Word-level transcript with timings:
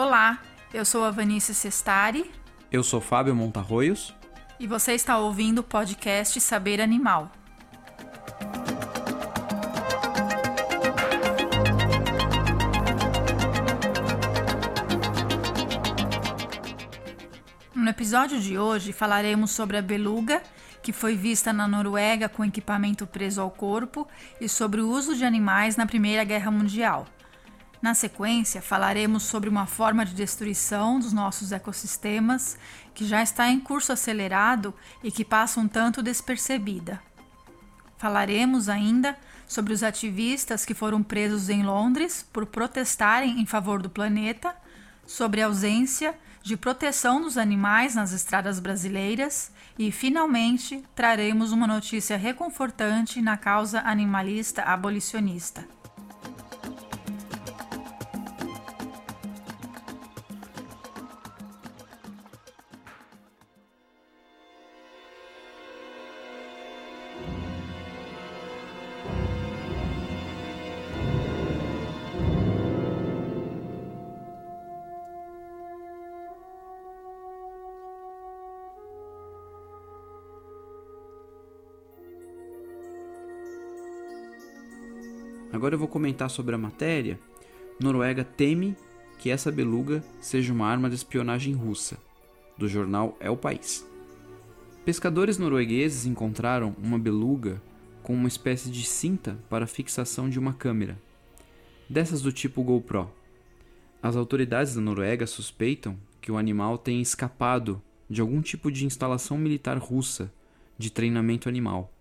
Olá, 0.00 0.38
eu 0.72 0.84
sou 0.84 1.04
a 1.04 1.10
Vanice 1.10 1.52
Sestari 1.52 2.30
Eu 2.70 2.84
sou 2.84 3.00
Fábio 3.00 3.34
Montarroios. 3.34 4.14
e 4.60 4.64
você 4.64 4.92
está 4.92 5.18
ouvindo 5.18 5.58
o 5.58 5.62
podcast 5.64 6.40
Saber 6.40 6.80
Animal. 6.80 7.32
No 17.74 17.88
episódio 17.90 18.38
de 18.38 18.56
hoje 18.56 18.92
falaremos 18.92 19.50
sobre 19.50 19.78
a 19.78 19.82
beluga, 19.82 20.40
que 20.80 20.92
foi 20.92 21.16
vista 21.16 21.52
na 21.52 21.66
Noruega 21.66 22.28
com 22.28 22.44
equipamento 22.44 23.04
preso 23.04 23.40
ao 23.40 23.50
corpo, 23.50 24.06
e 24.40 24.48
sobre 24.48 24.80
o 24.80 24.88
uso 24.88 25.16
de 25.16 25.24
animais 25.24 25.76
na 25.76 25.86
Primeira 25.86 26.22
Guerra 26.22 26.52
Mundial. 26.52 27.04
Na 27.80 27.94
sequência, 27.94 28.60
falaremos 28.60 29.22
sobre 29.22 29.48
uma 29.48 29.66
forma 29.66 30.04
de 30.04 30.12
destruição 30.12 30.98
dos 30.98 31.12
nossos 31.12 31.52
ecossistemas 31.52 32.58
que 32.92 33.06
já 33.06 33.22
está 33.22 33.48
em 33.48 33.60
curso 33.60 33.92
acelerado 33.92 34.74
e 35.02 35.12
que 35.12 35.24
passa 35.24 35.60
um 35.60 35.68
tanto 35.68 36.02
despercebida. 36.02 37.00
Falaremos 37.96 38.68
ainda 38.68 39.16
sobre 39.46 39.72
os 39.72 39.82
ativistas 39.82 40.64
que 40.64 40.74
foram 40.74 41.02
presos 41.02 41.48
em 41.48 41.62
Londres 41.62 42.26
por 42.32 42.46
protestarem 42.46 43.40
em 43.40 43.46
favor 43.46 43.80
do 43.80 43.88
planeta, 43.88 44.54
sobre 45.06 45.40
a 45.40 45.46
ausência 45.46 46.14
de 46.42 46.56
proteção 46.56 47.20
dos 47.20 47.38
animais 47.38 47.94
nas 47.94 48.12
estradas 48.12 48.60
brasileiras 48.60 49.50
e, 49.78 49.90
finalmente, 49.90 50.84
traremos 50.94 51.52
uma 51.52 51.66
notícia 51.66 52.16
reconfortante 52.16 53.22
na 53.22 53.36
causa 53.36 53.80
animalista 53.80 54.62
abolicionista. 54.62 55.77
Agora 85.68 85.74
eu 85.74 85.80
vou 85.80 85.88
comentar 85.88 86.30
sobre 86.30 86.54
a 86.54 86.58
matéria. 86.58 87.20
Noruega 87.78 88.24
teme 88.24 88.74
que 89.18 89.28
essa 89.28 89.52
beluga 89.52 90.02
seja 90.18 90.50
uma 90.50 90.66
arma 90.66 90.88
de 90.88 90.94
espionagem 90.94 91.52
russa, 91.52 91.98
do 92.56 92.66
jornal 92.66 93.14
É 93.20 93.28
o 93.28 93.36
País. 93.36 93.86
Pescadores 94.86 95.36
noruegueses 95.36 96.06
encontraram 96.06 96.74
uma 96.82 96.98
beluga 96.98 97.60
com 98.02 98.14
uma 98.14 98.28
espécie 98.28 98.70
de 98.70 98.82
cinta 98.82 99.38
para 99.50 99.66
fixação 99.66 100.30
de 100.30 100.38
uma 100.38 100.54
câmera, 100.54 100.98
dessas 101.86 102.22
do 102.22 102.32
tipo 102.32 102.62
GoPro. 102.62 103.10
As 104.02 104.16
autoridades 104.16 104.74
da 104.74 104.80
Noruega 104.80 105.26
suspeitam 105.26 105.98
que 106.18 106.32
o 106.32 106.38
animal 106.38 106.78
tenha 106.78 107.02
escapado 107.02 107.82
de 108.08 108.22
algum 108.22 108.40
tipo 108.40 108.72
de 108.72 108.86
instalação 108.86 109.36
militar 109.36 109.76
russa 109.76 110.32
de 110.78 110.88
treinamento 110.88 111.46
animal. 111.46 111.92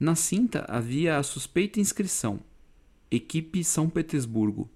Na 0.00 0.14
cinta 0.14 0.64
havia 0.66 1.18
a 1.18 1.22
suspeita 1.22 1.80
inscrição: 1.80 2.40
Equipe 3.10 3.64
São 3.64 3.88
Petersburgo. 3.88 4.68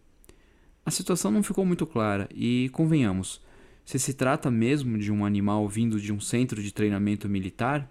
A 0.87 0.91
situação 0.91 1.31
não 1.31 1.43
ficou 1.43 1.65
muito 1.65 1.87
clara 1.87 2.29
e, 2.35 2.71
convenhamos, 2.73 3.41
se 3.85 3.99
se 3.99 4.15
trata 4.15 4.51
mesmo 4.51 4.99
de 4.99 5.13
um 5.13 5.25
animal 5.25 5.69
vindo 5.69 6.01
de 6.01 6.13
um 6.13 6.21
centro 6.21 6.63
de 6.63 6.73
treinamento 6.73 7.29
militar, 7.29 7.91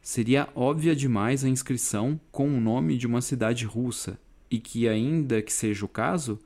seria 0.00 0.48
óbvia 0.54 0.94
demais 0.94 1.44
a 1.44 1.48
inscrição 1.48 2.20
com 2.30 2.48
o 2.48 2.60
nome 2.60 2.96
de 2.96 3.06
uma 3.06 3.20
cidade 3.20 3.64
russa 3.64 4.18
e 4.50 4.58
que, 4.58 4.88
ainda 4.88 5.42
que 5.42 5.52
seja 5.52 5.84
o 5.84 5.88
caso, 5.88 6.38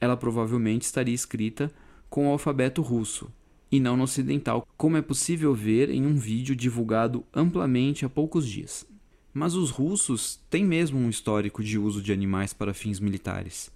ela 0.00 0.16
provavelmente 0.16 0.82
estaria 0.82 1.14
escrita 1.14 1.72
com 2.08 2.28
o 2.28 2.30
alfabeto 2.30 2.82
russo 2.82 3.32
e 3.70 3.80
não 3.80 3.96
no 3.96 4.04
ocidental, 4.04 4.66
como 4.76 4.96
é 4.96 5.02
possível 5.02 5.52
ver 5.54 5.90
em 5.90 6.06
um 6.06 6.14
vídeo 6.14 6.54
divulgado 6.54 7.24
amplamente 7.34 8.04
há 8.04 8.08
poucos 8.08 8.46
dias. 8.46 8.86
Mas 9.38 9.54
os 9.54 9.68
russos 9.68 10.40
têm 10.48 10.64
mesmo 10.64 10.98
um 10.98 11.10
histórico 11.10 11.62
de 11.62 11.78
uso 11.78 12.00
de 12.00 12.10
animais 12.10 12.54
para 12.54 12.72
fins 12.72 12.98
militares. 12.98 13.70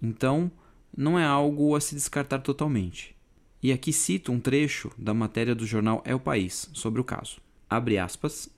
Então, 0.00 0.50
não 0.96 1.18
é 1.18 1.24
algo 1.26 1.76
a 1.76 1.82
se 1.82 1.94
descartar 1.94 2.38
totalmente. 2.38 3.14
E 3.62 3.72
aqui 3.72 3.92
cito 3.92 4.32
um 4.32 4.40
trecho 4.40 4.90
da 4.96 5.12
matéria 5.12 5.54
do 5.54 5.66
jornal 5.66 6.00
É 6.06 6.14
o 6.14 6.18
País 6.18 6.70
sobre 6.72 6.98
o 6.98 7.04
caso. 7.04 7.42
Abre 7.68 7.98
aspas. 7.98 8.48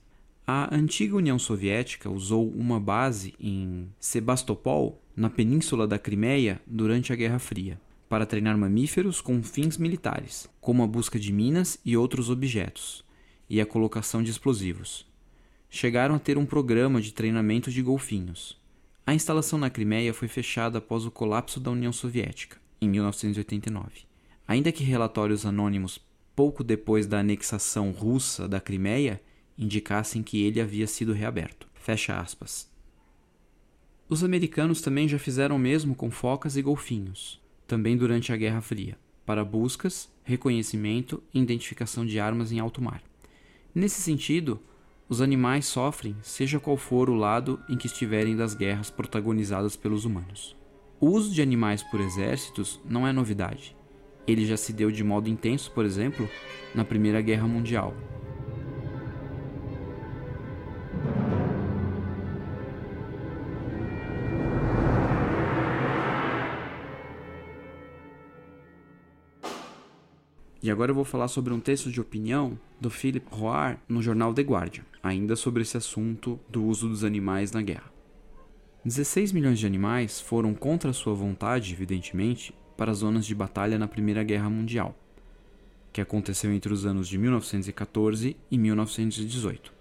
A 0.47 0.73
antiga 0.73 1.17
União 1.17 1.37
Soviética 1.37 2.09
usou 2.09 2.49
uma 2.49 2.79
base 2.79 3.33
em 3.37 3.89
Sebastopol, 3.99 5.01
na 5.13 5.29
península 5.29 5.85
da 5.85 5.99
Crimeia, 5.99 6.61
durante 6.65 7.11
a 7.11 7.17
Guerra 7.17 7.37
Fria, 7.37 7.81
para 8.07 8.25
treinar 8.25 8.57
mamíferos 8.57 9.19
com 9.19 9.43
fins 9.43 9.77
militares, 9.77 10.47
como 10.61 10.83
a 10.83 10.87
busca 10.87 11.19
de 11.19 11.33
minas 11.33 11.77
e 11.83 11.97
outros 11.97 12.29
objetos, 12.29 13.03
e 13.49 13.59
a 13.59 13.65
colocação 13.65 14.23
de 14.23 14.31
explosivos 14.31 15.05
chegaram 15.69 16.15
a 16.15 16.19
ter 16.19 16.37
um 16.37 16.45
programa 16.45 17.01
de 17.01 17.13
treinamento 17.13 17.71
de 17.71 17.81
golfinhos. 17.81 18.59
A 19.05 19.13
instalação 19.13 19.59
na 19.59 19.69
Crimeia 19.69 20.13
foi 20.13 20.27
fechada 20.27 20.79
após 20.79 21.05
o 21.05 21.11
colapso 21.11 21.59
da 21.59 21.71
União 21.71 21.93
Soviética, 21.93 22.57
em 22.81 22.89
1989. 22.89 24.03
Ainda 24.47 24.71
que 24.71 24.83
relatórios 24.83 25.45
anônimos 25.45 25.99
pouco 26.35 26.63
depois 26.63 27.07
da 27.07 27.19
anexação 27.19 27.91
russa 27.91 28.47
da 28.47 28.59
Crimeia 28.59 29.21
indicassem 29.57 30.21
que 30.21 30.43
ele 30.43 30.59
havia 30.59 30.85
sido 30.85 31.13
reaberto. 31.13 31.67
Fecha 31.75 32.19
aspas. 32.19 32.69
Os 34.07 34.23
americanos 34.23 34.81
também 34.81 35.07
já 35.07 35.17
fizeram 35.17 35.55
o 35.55 35.59
mesmo 35.59 35.95
com 35.95 36.11
focas 36.11 36.57
e 36.57 36.61
golfinhos, 36.61 37.41
também 37.65 37.97
durante 37.97 38.31
a 38.31 38.37
Guerra 38.37 38.61
Fria, 38.61 38.97
para 39.25 39.45
buscas, 39.45 40.09
reconhecimento 40.23 41.23
e 41.33 41.39
identificação 41.39 42.05
de 42.05 42.19
armas 42.19 42.51
em 42.51 42.59
alto 42.59 42.81
mar. 42.81 43.01
Nesse 43.73 44.01
sentido, 44.01 44.59
os 45.07 45.21
animais 45.21 45.65
sofrem, 45.65 46.15
seja 46.21 46.59
qual 46.59 46.77
for 46.77 47.09
o 47.09 47.15
lado 47.15 47.59
em 47.69 47.77
que 47.77 47.85
estiverem 47.85 48.35
das 48.35 48.55
guerras 48.55 48.89
protagonizadas 48.89 49.75
pelos 49.75 50.03
humanos. 50.03 50.55
O 50.99 51.09
uso 51.09 51.31
de 51.31 51.41
animais 51.41 51.83
por 51.83 51.99
exércitos 51.99 52.81
não 52.83 53.07
é 53.07 53.13
novidade. 53.13 53.75
Ele 54.25 54.45
já 54.45 54.57
se 54.57 54.73
deu 54.73 54.89
de 54.89 55.03
modo 55.03 55.29
intenso, 55.29 55.71
por 55.71 55.85
exemplo, 55.85 56.27
na 56.73 56.83
Primeira 56.83 57.21
Guerra 57.21 57.47
Mundial. 57.47 57.93
E 70.65 70.71
agora 70.71 70.89
eu 70.89 70.95
vou 70.95 71.05
falar 71.05 71.27
sobre 71.27 71.53
um 71.53 71.59
texto 71.59 71.91
de 71.91 72.01
opinião 72.01 72.57
do 72.81 72.89
Philip 72.89 73.27
Roar 73.29 73.79
no 73.87 74.01
jornal 74.01 74.33
The 74.33 74.41
Guardian, 74.41 74.83
ainda 75.03 75.35
sobre 75.35 75.61
esse 75.61 75.77
assunto 75.77 76.39
do 76.49 76.65
uso 76.65 76.89
dos 76.89 77.03
animais 77.03 77.51
na 77.51 77.61
guerra. 77.61 77.93
16 78.83 79.31
milhões 79.31 79.59
de 79.59 79.67
animais 79.67 80.19
foram 80.19 80.55
contra 80.55 80.91
sua 80.91 81.13
vontade, 81.13 81.71
evidentemente, 81.71 82.51
para 82.75 82.91
as 82.91 82.97
zonas 82.97 83.27
de 83.27 83.35
batalha 83.35 83.77
na 83.77 83.87
Primeira 83.87 84.23
Guerra 84.23 84.49
Mundial, 84.49 84.97
que 85.93 86.01
aconteceu 86.01 86.51
entre 86.51 86.73
os 86.73 86.83
anos 86.83 87.07
de 87.07 87.19
1914 87.19 88.35
e 88.49 88.57
1918. 88.57 89.71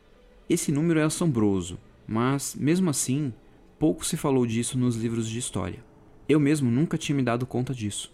Esse 0.51 0.71
número 0.71 1.01
é 1.01 1.05
assombroso, 1.05 1.79
mas, 2.07 2.55
mesmo 2.55 2.91
assim, 2.91 3.33
pouco 3.79 4.05
se 4.05 4.19
falou 4.19 4.47
disso 4.47 4.77
nos 4.77 4.97
livros 4.97 5.31
de 5.31 5.39
história. 5.39 5.83
Eu 6.29 6.39
mesmo 6.39 6.71
nunca 6.71 6.99
tinha 6.99 7.17
me 7.17 7.23
dado 7.23 7.47
conta 7.47 7.73
disso. 7.73 8.14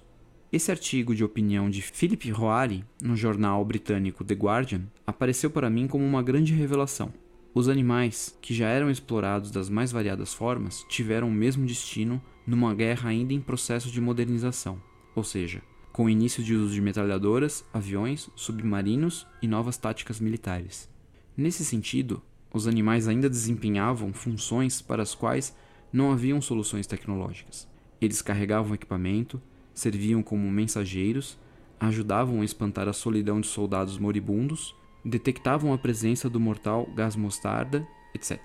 Esse 0.52 0.72
artigo 0.72 1.14
de 1.14 1.22
opinião 1.22 1.70
de 1.70 1.80
Philip 1.80 2.28
Roari, 2.32 2.84
no 3.00 3.14
jornal 3.14 3.64
britânico 3.64 4.24
The 4.24 4.34
Guardian, 4.34 4.82
apareceu 5.06 5.48
para 5.48 5.70
mim 5.70 5.86
como 5.86 6.04
uma 6.04 6.24
grande 6.24 6.52
revelação. 6.52 7.12
Os 7.54 7.68
animais, 7.68 8.36
que 8.42 8.52
já 8.52 8.68
eram 8.68 8.90
explorados 8.90 9.52
das 9.52 9.68
mais 9.68 9.92
variadas 9.92 10.34
formas, 10.34 10.84
tiveram 10.88 11.28
o 11.28 11.32
mesmo 11.32 11.64
destino 11.64 12.20
numa 12.44 12.74
guerra 12.74 13.10
ainda 13.10 13.32
em 13.32 13.40
processo 13.40 13.92
de 13.92 14.00
modernização, 14.00 14.82
ou 15.14 15.22
seja, 15.22 15.62
com 15.92 16.06
o 16.06 16.10
início 16.10 16.42
de 16.42 16.52
uso 16.56 16.74
de 16.74 16.80
metralhadoras, 16.80 17.64
aviões, 17.72 18.28
submarinos 18.34 19.28
e 19.40 19.46
novas 19.46 19.76
táticas 19.76 20.18
militares. 20.18 20.88
Nesse 21.36 21.64
sentido, 21.64 22.20
os 22.52 22.66
animais 22.66 23.06
ainda 23.06 23.30
desempenhavam 23.30 24.12
funções 24.12 24.82
para 24.82 25.04
as 25.04 25.14
quais 25.14 25.54
não 25.92 26.10
haviam 26.10 26.40
soluções 26.40 26.88
tecnológicas. 26.88 27.68
Eles 28.00 28.20
carregavam 28.20 28.74
equipamento, 28.74 29.40
serviam 29.74 30.22
como 30.22 30.50
mensageiros, 30.50 31.38
ajudavam 31.78 32.42
a 32.42 32.44
espantar 32.44 32.88
a 32.88 32.92
solidão 32.92 33.40
de 33.40 33.46
soldados 33.46 33.98
moribundos, 33.98 34.74
detectavam 35.04 35.72
a 35.72 35.78
presença 35.78 36.28
do 36.28 36.38
mortal 36.38 36.86
gás 36.94 37.16
mostarda, 37.16 37.86
etc. 38.14 38.38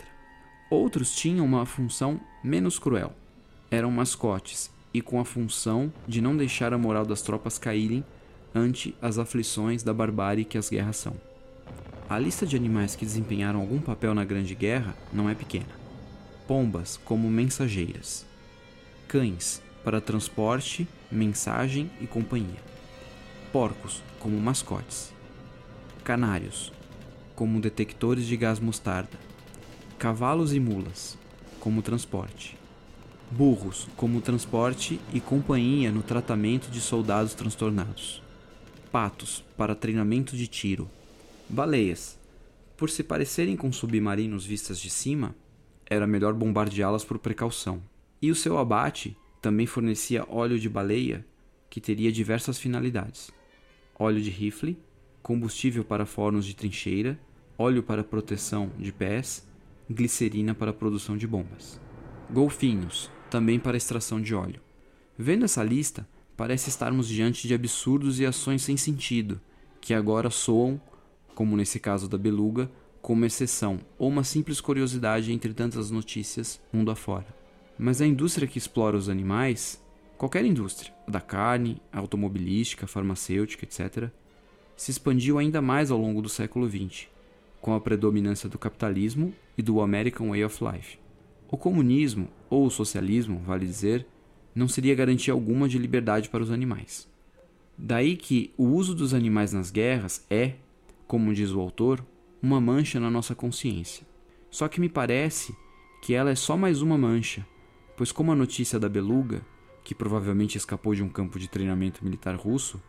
Outros 0.70 1.16
tinham 1.16 1.46
uma 1.46 1.66
função 1.66 2.20
menos 2.44 2.80
cruel. 2.80 3.14
Eram 3.70 3.92
mascotes 3.92 4.72
e 4.94 5.02
com 5.02 5.20
a 5.20 5.26
função 5.26 5.92
de 6.08 6.22
não 6.22 6.38
deixar 6.38 6.74
a 6.74 6.78
moral 6.78 7.06
das 7.06 7.22
tropas 7.22 7.60
caírem 7.60 8.06
ante 8.54 8.96
as 9.02 9.18
aflições 9.18 9.84
da 9.84 9.94
barbárie 9.94 10.46
que 10.46 10.58
as 10.58 10.70
guerras 10.70 10.96
são. 10.96 11.14
A 12.08 12.18
lista 12.18 12.46
de 12.46 12.56
animais 12.56 12.96
que 12.96 13.04
desempenharam 13.04 13.60
algum 13.60 13.80
papel 13.80 14.14
na 14.14 14.24
Grande 14.24 14.56
Guerra 14.56 14.96
não 15.12 15.30
é 15.30 15.36
pequena. 15.36 15.66
Pombas 16.48 16.98
como 17.04 17.30
mensageiras, 17.30 18.26
cães 19.08 19.62
para 19.86 20.02
transporte, 20.02 20.88
mensagem 21.12 21.92
e 22.02 22.08
companhia, 22.08 22.60
porcos 23.54 24.02
como 24.20 24.36
mascotes, 24.42 25.14
canários 26.04 26.74
como 27.36 27.62
detectores 27.62 28.26
de 28.26 28.36
gás 28.36 28.60
mostarda, 28.60 29.20
cavalos 30.00 30.56
e 30.56 30.60
mulas 30.60 31.20
como 31.60 31.84
transporte, 31.84 32.58
burros 33.30 33.88
como 33.96 34.22
transporte 34.22 35.00
e 35.14 35.22
companhia 35.22 35.92
no 35.92 36.02
tratamento 36.02 36.72
de 36.72 36.82
soldados 36.82 37.36
transtornados, 37.36 38.24
patos 38.92 39.46
para 39.56 39.76
treinamento 39.76 40.36
de 40.36 40.48
tiro, 40.48 40.90
baleias, 41.48 42.18
por 42.76 42.90
se 42.90 43.04
parecerem 43.04 43.56
com 43.56 43.72
submarinos 43.72 44.48
vistas 44.48 44.80
de 44.80 44.90
cima, 44.90 45.36
era 45.86 46.08
melhor 46.08 46.34
bombardeá-las 46.34 47.06
por 47.06 47.20
precaução. 47.20 47.84
E 48.20 48.32
o 48.32 48.36
seu 48.36 48.58
abate 48.58 49.16
também 49.46 49.68
fornecia 49.68 50.26
óleo 50.28 50.58
de 50.58 50.68
baleia, 50.68 51.24
que 51.70 51.80
teria 51.80 52.12
diversas 52.12 52.58
finalidades: 52.58 53.30
óleo 54.00 54.20
de 54.20 54.32
rifle, 54.32 54.76
combustível 55.22 55.86
para 55.86 56.04
fornos 56.04 56.48
de 56.48 56.56
trincheira, 56.56 57.20
óleo 57.56 57.84
para 57.84 58.04
proteção 58.04 58.72
de 58.80 58.92
pés, 58.92 59.48
glicerina 59.88 60.56
para 60.56 60.74
produção 60.74 61.16
de 61.16 61.28
bombas. 61.28 61.80
Golfinhos, 62.28 63.12
também 63.30 63.60
para 63.60 63.78
extração 63.78 64.20
de 64.20 64.34
óleo. 64.34 64.60
Vendo 65.16 65.46
essa 65.46 65.64
lista, 65.64 66.10
parece 66.36 66.70
estarmos 66.70 67.08
diante 67.08 67.48
de 67.48 67.54
absurdos 67.54 68.20
e 68.20 68.26
ações 68.26 68.64
sem 68.64 68.76
sentido, 68.76 69.40
que 69.80 69.94
agora 69.94 70.32
soam, 70.32 70.82
como 71.36 71.56
nesse 71.56 71.80
caso 71.80 72.10
da 72.10 72.18
beluga, 72.18 72.68
como 73.00 73.26
exceção 73.26 73.80
ou 74.00 74.10
uma 74.10 74.24
simples 74.24 74.60
curiosidade 74.60 75.32
entre 75.32 75.54
tantas 75.54 75.92
notícias 75.92 76.60
mundo 76.74 76.90
afora. 76.90 77.45
Mas 77.78 78.02
a 78.02 78.06
indústria 78.06 78.48
que 78.48 78.58
explora 78.58 78.96
os 78.96 79.10
animais, 79.10 79.84
qualquer 80.18 80.46
indústria, 80.46 80.94
da 81.08 81.20
carne, 81.20 81.82
automobilística, 81.92 82.88
farmacêutica, 82.88 83.66
etc., 83.66 84.10
se 84.78 84.92
expandiu 84.92 85.38
ainda 85.38 85.62
mais 85.62 85.92
ao 85.92 86.00
longo 86.00 86.22
do 86.22 86.30
século 86.30 86.70
XX, 86.70 87.08
com 87.62 87.74
a 87.74 87.82
predominância 87.82 88.50
do 88.50 88.60
capitalismo 88.60 89.34
e 89.58 89.62
do 89.62 89.82
American 89.82 90.30
Way 90.30 90.46
of 90.46 90.64
Life. 90.64 91.00
O 91.50 91.58
comunismo, 91.58 92.28
ou 92.50 92.66
o 92.66 92.72
socialismo, 92.72 93.42
vale 93.46 93.66
dizer, 93.66 94.06
não 94.54 94.68
seria 94.68 94.96
garantia 94.96 95.34
alguma 95.34 95.68
de 95.68 95.78
liberdade 95.78 96.30
para 96.30 96.44
os 96.44 96.52
animais. 96.52 97.08
Daí 97.78 98.16
que 98.16 98.54
o 98.58 98.66
uso 98.66 98.96
dos 98.96 99.14
animais 99.14 99.52
nas 99.52 99.70
guerras 99.70 100.26
é, 100.30 100.56
como 101.08 101.34
diz 101.34 101.52
o 101.52 101.60
autor, 101.60 102.06
uma 102.42 102.60
mancha 102.62 103.00
na 103.00 103.10
nossa 103.10 103.36
consciência. 103.36 104.06
Só 104.50 104.68
que 104.68 104.80
me 104.80 104.90
parece 104.90 105.56
que 106.02 106.14
ela 106.14 106.32
é 106.32 106.36
só 106.36 106.56
mais 106.56 106.82
uma 106.82 106.98
mancha, 106.98 107.46
pois, 107.96 108.12
como 108.12 108.32
a 108.32 108.36
notícia 108.36 108.80
da 108.80 108.90
beluga, 108.90 109.42
que 109.84 109.96
provavelmente 109.96 110.58
escapou 110.58 110.96
de 110.96 111.04
um 111.04 111.10
campo 111.10 111.40
de 111.40 111.48
treinamento 111.48 112.04
militar 112.04 112.36
russo, 112.36 112.82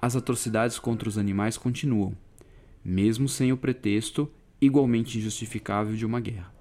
as 0.00 0.14
atrocidades 0.14 0.78
contra 0.78 1.08
os 1.08 1.18
animais 1.18 1.58
continuam, 1.58 2.16
mesmo 2.84 3.28
sem 3.28 3.52
o 3.52 3.56
pretexto 3.56 4.30
igualmente 4.60 5.18
injustificável 5.18 5.96
de 5.96 6.06
uma 6.06 6.20
guerra. 6.20 6.54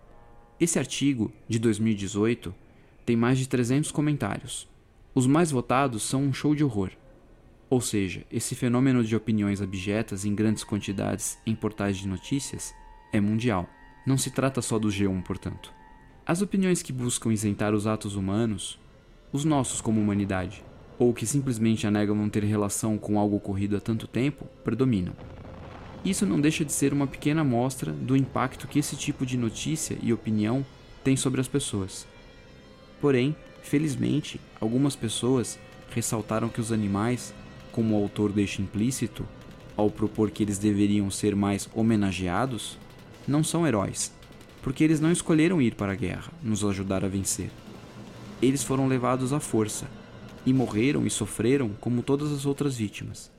Esse 0.60 0.80
artigo, 0.80 1.32
de 1.48 1.60
2018, 1.60 2.54
tem 3.06 3.16
mais 3.16 3.38
de 3.38 3.48
300 3.48 3.92
comentários. 3.92 4.68
Os 5.14 5.28
mais 5.28 5.52
votados 5.52 6.04
são 6.04 6.24
um 6.24 6.34
show 6.34 6.56
de 6.56 6.64
horror. 6.64 6.92
Ou 7.70 7.82
seja, 7.82 8.26
esse 8.32 8.56
fenômeno 8.56 9.04
de 9.04 9.16
opiniões 9.16 9.62
abjetas 9.62 10.26
em 10.26 10.34
grandes 10.34 10.64
quantidades 10.64 11.38
em 11.46 11.54
portais 11.54 11.98
de 11.98 12.08
notícias 12.08 12.74
é 13.12 13.20
mundial. 13.20 13.70
Não 14.06 14.18
se 14.18 14.32
trata 14.32 14.62
só 14.62 14.80
do 14.80 14.88
G1, 14.88 15.22
portanto. 15.24 15.77
As 16.28 16.42
opiniões 16.42 16.82
que 16.82 16.92
buscam 16.92 17.32
isentar 17.32 17.74
os 17.74 17.88
atos 17.88 18.18
humanos, 18.18 18.78
os 19.32 19.46
nossos 19.46 19.80
como 19.80 20.02
humanidade, 20.02 20.62
ou 21.00 21.14
que 21.14 21.26
simplesmente 21.26 21.88
anegam 21.88 22.14
não 22.14 22.28
ter 22.28 22.44
relação 22.44 22.98
com 22.98 23.18
algo 23.18 23.38
ocorrido 23.38 23.78
há 23.78 23.80
tanto 23.80 24.08
tempo, 24.08 24.46
predominam. 24.62 25.14
Isso 26.04 26.26
não 26.26 26.42
deixa 26.42 26.66
de 26.66 26.74
ser 26.74 26.92
uma 26.92 27.08
pequena 27.08 27.42
amostra 27.42 27.94
do 27.94 28.14
impacto 28.14 28.68
que 28.68 28.78
esse 28.78 28.98
tipo 28.98 29.26
de 29.26 29.38
notícia 29.38 29.98
e 30.04 30.12
opinião 30.12 30.66
tem 31.02 31.16
sobre 31.16 31.40
as 31.40 31.48
pessoas. 31.48 32.06
Porém, 33.00 33.34
felizmente, 33.62 34.38
algumas 34.60 34.98
pessoas 34.98 35.58
ressaltaram 35.96 36.50
que 36.50 36.60
os 36.60 36.74
animais, 36.74 37.34
como 37.72 37.96
o 37.98 38.04
autor 38.04 38.34
deixa 38.34 38.62
implícito, 38.62 39.26
ao 39.78 39.90
propor 39.90 40.30
que 40.30 40.44
eles 40.44 40.58
deveriam 40.58 41.10
ser 41.10 41.38
mais 41.38 41.70
homenageados, 41.74 42.78
não 43.26 43.46
são 43.46 43.66
heróis, 43.66 44.12
porque 44.62 44.84
eles 44.84 45.00
não 45.00 45.12
escolheram 45.12 45.62
ir 45.62 45.76
para 45.76 45.94
a 45.94 45.96
guerra, 45.96 46.32
nos 46.42 46.64
ajudar 46.64 47.06
a 47.06 47.08
vencer. 47.08 47.50
Eles 48.42 48.64
foram 48.64 48.88
levados 48.88 49.34
à 49.34 49.40
força 49.40 49.88
e 50.46 50.54
morreram 50.54 51.06
e 51.06 51.10
sofreram 51.10 51.70
como 51.80 52.04
todas 52.04 52.32
as 52.32 52.46
outras 52.46 52.76
vítimas. 52.76 53.32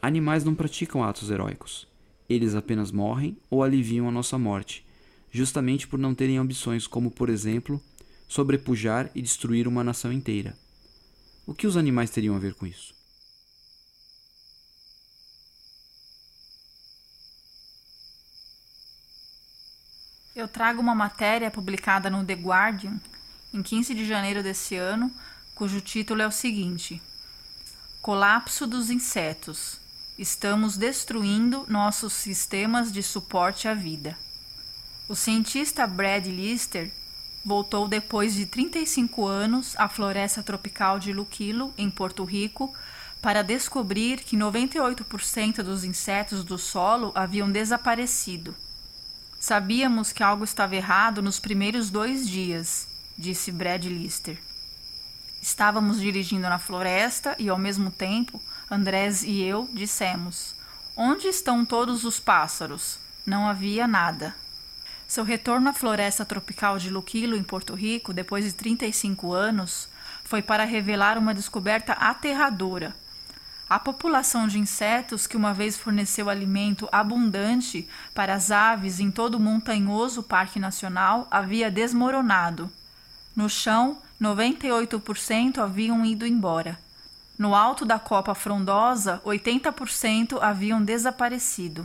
Animais 0.00 0.44
não 0.44 0.54
praticam 0.54 1.02
atos 1.02 1.30
heróicos. 1.30 1.86
Eles 2.28 2.54
apenas 2.54 2.90
morrem 2.90 3.36
ou 3.50 3.62
aliviam 3.62 4.08
a 4.08 4.12
nossa 4.12 4.38
morte, 4.38 4.84
justamente 5.30 5.86
por 5.86 5.98
não 5.98 6.14
terem 6.14 6.38
ambições 6.38 6.86
como, 6.86 7.10
por 7.10 7.28
exemplo, 7.28 7.80
sobrepujar 8.26 9.10
e 9.14 9.20
destruir 9.20 9.68
uma 9.68 9.84
nação 9.84 10.12
inteira. 10.12 10.56
O 11.46 11.52
que 11.52 11.66
os 11.66 11.76
animais 11.76 12.10
teriam 12.10 12.34
a 12.34 12.38
ver 12.38 12.54
com 12.54 12.66
isso? 12.66 12.93
Eu 20.34 20.48
trago 20.48 20.80
uma 20.80 20.96
matéria 20.96 21.48
publicada 21.48 22.10
no 22.10 22.24
The 22.24 22.34
Guardian 22.34 22.98
em 23.52 23.62
15 23.62 23.94
de 23.94 24.04
janeiro 24.04 24.42
desse 24.42 24.74
ano, 24.74 25.12
cujo 25.54 25.80
título 25.80 26.22
é 26.22 26.26
o 26.26 26.32
seguinte: 26.32 27.00
Colapso 28.02 28.66
dos 28.66 28.90
insetos 28.90 29.78
Estamos 30.18 30.76
destruindo 30.76 31.64
nossos 31.68 32.12
sistemas 32.12 32.90
de 32.90 33.00
suporte 33.00 33.68
à 33.68 33.74
vida. 33.74 34.18
O 35.08 35.14
cientista 35.14 35.86
Brad 35.86 36.26
Lister 36.26 36.90
voltou 37.44 37.86
depois 37.86 38.34
de 38.34 38.44
35 38.44 39.26
anos 39.26 39.74
à 39.76 39.88
floresta 39.88 40.42
tropical 40.42 40.98
de 40.98 41.12
Luquilo, 41.12 41.72
em 41.78 41.88
Porto 41.90 42.24
Rico, 42.24 42.74
para 43.22 43.42
descobrir 43.42 44.20
que 44.20 44.36
98% 44.36 45.62
dos 45.62 45.84
insetos 45.84 46.42
do 46.42 46.58
solo 46.58 47.12
haviam 47.14 47.50
desaparecido. 47.50 48.54
Sabíamos 49.46 50.10
que 50.10 50.22
algo 50.22 50.42
estava 50.42 50.74
errado 50.74 51.20
nos 51.20 51.38
primeiros 51.38 51.90
dois 51.90 52.26
dias, 52.26 52.88
disse 53.14 53.52
Brad 53.52 53.84
Lister. 53.84 54.38
Estávamos 55.42 56.00
dirigindo 56.00 56.48
na 56.48 56.58
floresta 56.58 57.36
e, 57.38 57.50
ao 57.50 57.58
mesmo 57.58 57.90
tempo, 57.90 58.40
Andrés 58.70 59.22
e 59.22 59.42
eu 59.42 59.68
dissemos: 59.70 60.56
Onde 60.96 61.28
estão 61.28 61.62
todos 61.62 62.04
os 62.04 62.18
pássaros? 62.18 62.98
Não 63.26 63.46
havia 63.46 63.86
nada. 63.86 64.34
Seu 65.06 65.24
retorno 65.24 65.68
à 65.68 65.74
floresta 65.74 66.24
tropical 66.24 66.78
de 66.78 66.88
Luquilo, 66.88 67.36
em 67.36 67.42
Porto 67.42 67.74
Rico, 67.74 68.14
depois 68.14 68.46
de 68.46 68.54
35 68.54 69.34
anos, 69.34 69.90
foi 70.24 70.40
para 70.40 70.64
revelar 70.64 71.18
uma 71.18 71.34
descoberta 71.34 71.92
aterradora. 71.92 72.96
A 73.74 73.78
população 73.80 74.46
de 74.46 74.56
insetos 74.56 75.26
que 75.26 75.36
uma 75.36 75.52
vez 75.52 75.76
forneceu 75.76 76.30
alimento 76.30 76.88
abundante 76.92 77.88
para 78.14 78.32
as 78.32 78.52
aves 78.52 79.00
em 79.00 79.10
todo 79.10 79.34
o 79.34 79.40
montanhoso 79.40 80.22
Parque 80.22 80.60
Nacional 80.60 81.26
havia 81.28 81.72
desmoronado. 81.72 82.70
No 83.34 83.48
chão, 83.50 83.98
98% 84.22 85.58
haviam 85.58 86.06
ido 86.06 86.24
embora. 86.24 86.78
No 87.36 87.52
alto 87.52 87.84
da 87.84 87.98
copa 87.98 88.32
frondosa, 88.32 89.20
80% 89.24 90.40
haviam 90.40 90.80
desaparecido. 90.80 91.84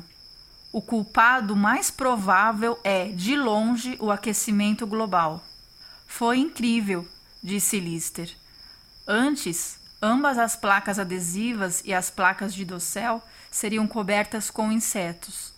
O 0.71 0.83
culpado 0.83 1.55
mais 1.55 1.89
provável 1.89 2.79
é, 2.83 3.07
de 3.07 3.35
longe, 3.35 3.97
o 3.99 4.11
aquecimento 4.11 4.85
global. 4.85 5.43
Foi 6.05 6.37
incrível, 6.37 7.07
disse 7.41 7.79
Lister. 7.79 8.31
Antes, 9.07 9.78
ambas 10.01 10.37
as 10.37 10.55
placas 10.55 10.99
adesivas 10.99 11.81
e 11.85 11.93
as 11.93 12.09
placas 12.09 12.53
de 12.53 12.65
dossel 12.65 13.21
seriam 13.51 13.87
cobertas 13.87 14.49
com 14.49 14.71
insetos. 14.71 15.53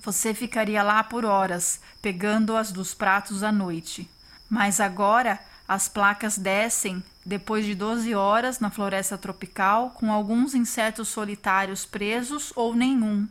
Você 0.00 0.32
ficaria 0.32 0.82
lá 0.82 1.02
por 1.02 1.24
horas, 1.24 1.80
pegando-as 2.00 2.70
dos 2.70 2.94
pratos 2.94 3.42
à 3.42 3.50
noite. 3.50 4.08
Mas 4.48 4.78
agora 4.78 5.40
as 5.66 5.88
placas 5.88 6.38
descem 6.38 7.02
depois 7.24 7.66
de 7.66 7.74
12 7.74 8.14
horas 8.14 8.60
na 8.60 8.70
floresta 8.70 9.18
tropical, 9.18 9.90
com 9.90 10.12
alguns 10.12 10.54
insetos 10.54 11.08
solitários 11.08 11.84
presos 11.84 12.52
ou 12.54 12.72
nenhum. 12.72 13.26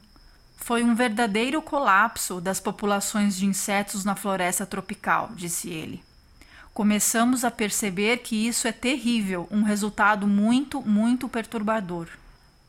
Foi 0.57 0.83
um 0.83 0.95
verdadeiro 0.95 1.61
colapso 1.61 2.41
das 2.41 2.59
populações 2.59 3.37
de 3.37 3.45
insetos 3.45 4.03
na 4.03 4.15
floresta 4.15 4.65
tropical, 4.65 5.29
disse 5.33 5.69
ele. 5.69 6.03
Começamos 6.75 7.45
a 7.45 7.49
perceber 7.49 8.17
que 8.17 8.35
isso 8.35 8.67
é 8.67 8.71
terrível, 8.73 9.47
um 9.49 9.63
resultado 9.63 10.27
muito, 10.27 10.81
muito 10.81 11.29
perturbador. 11.29 12.09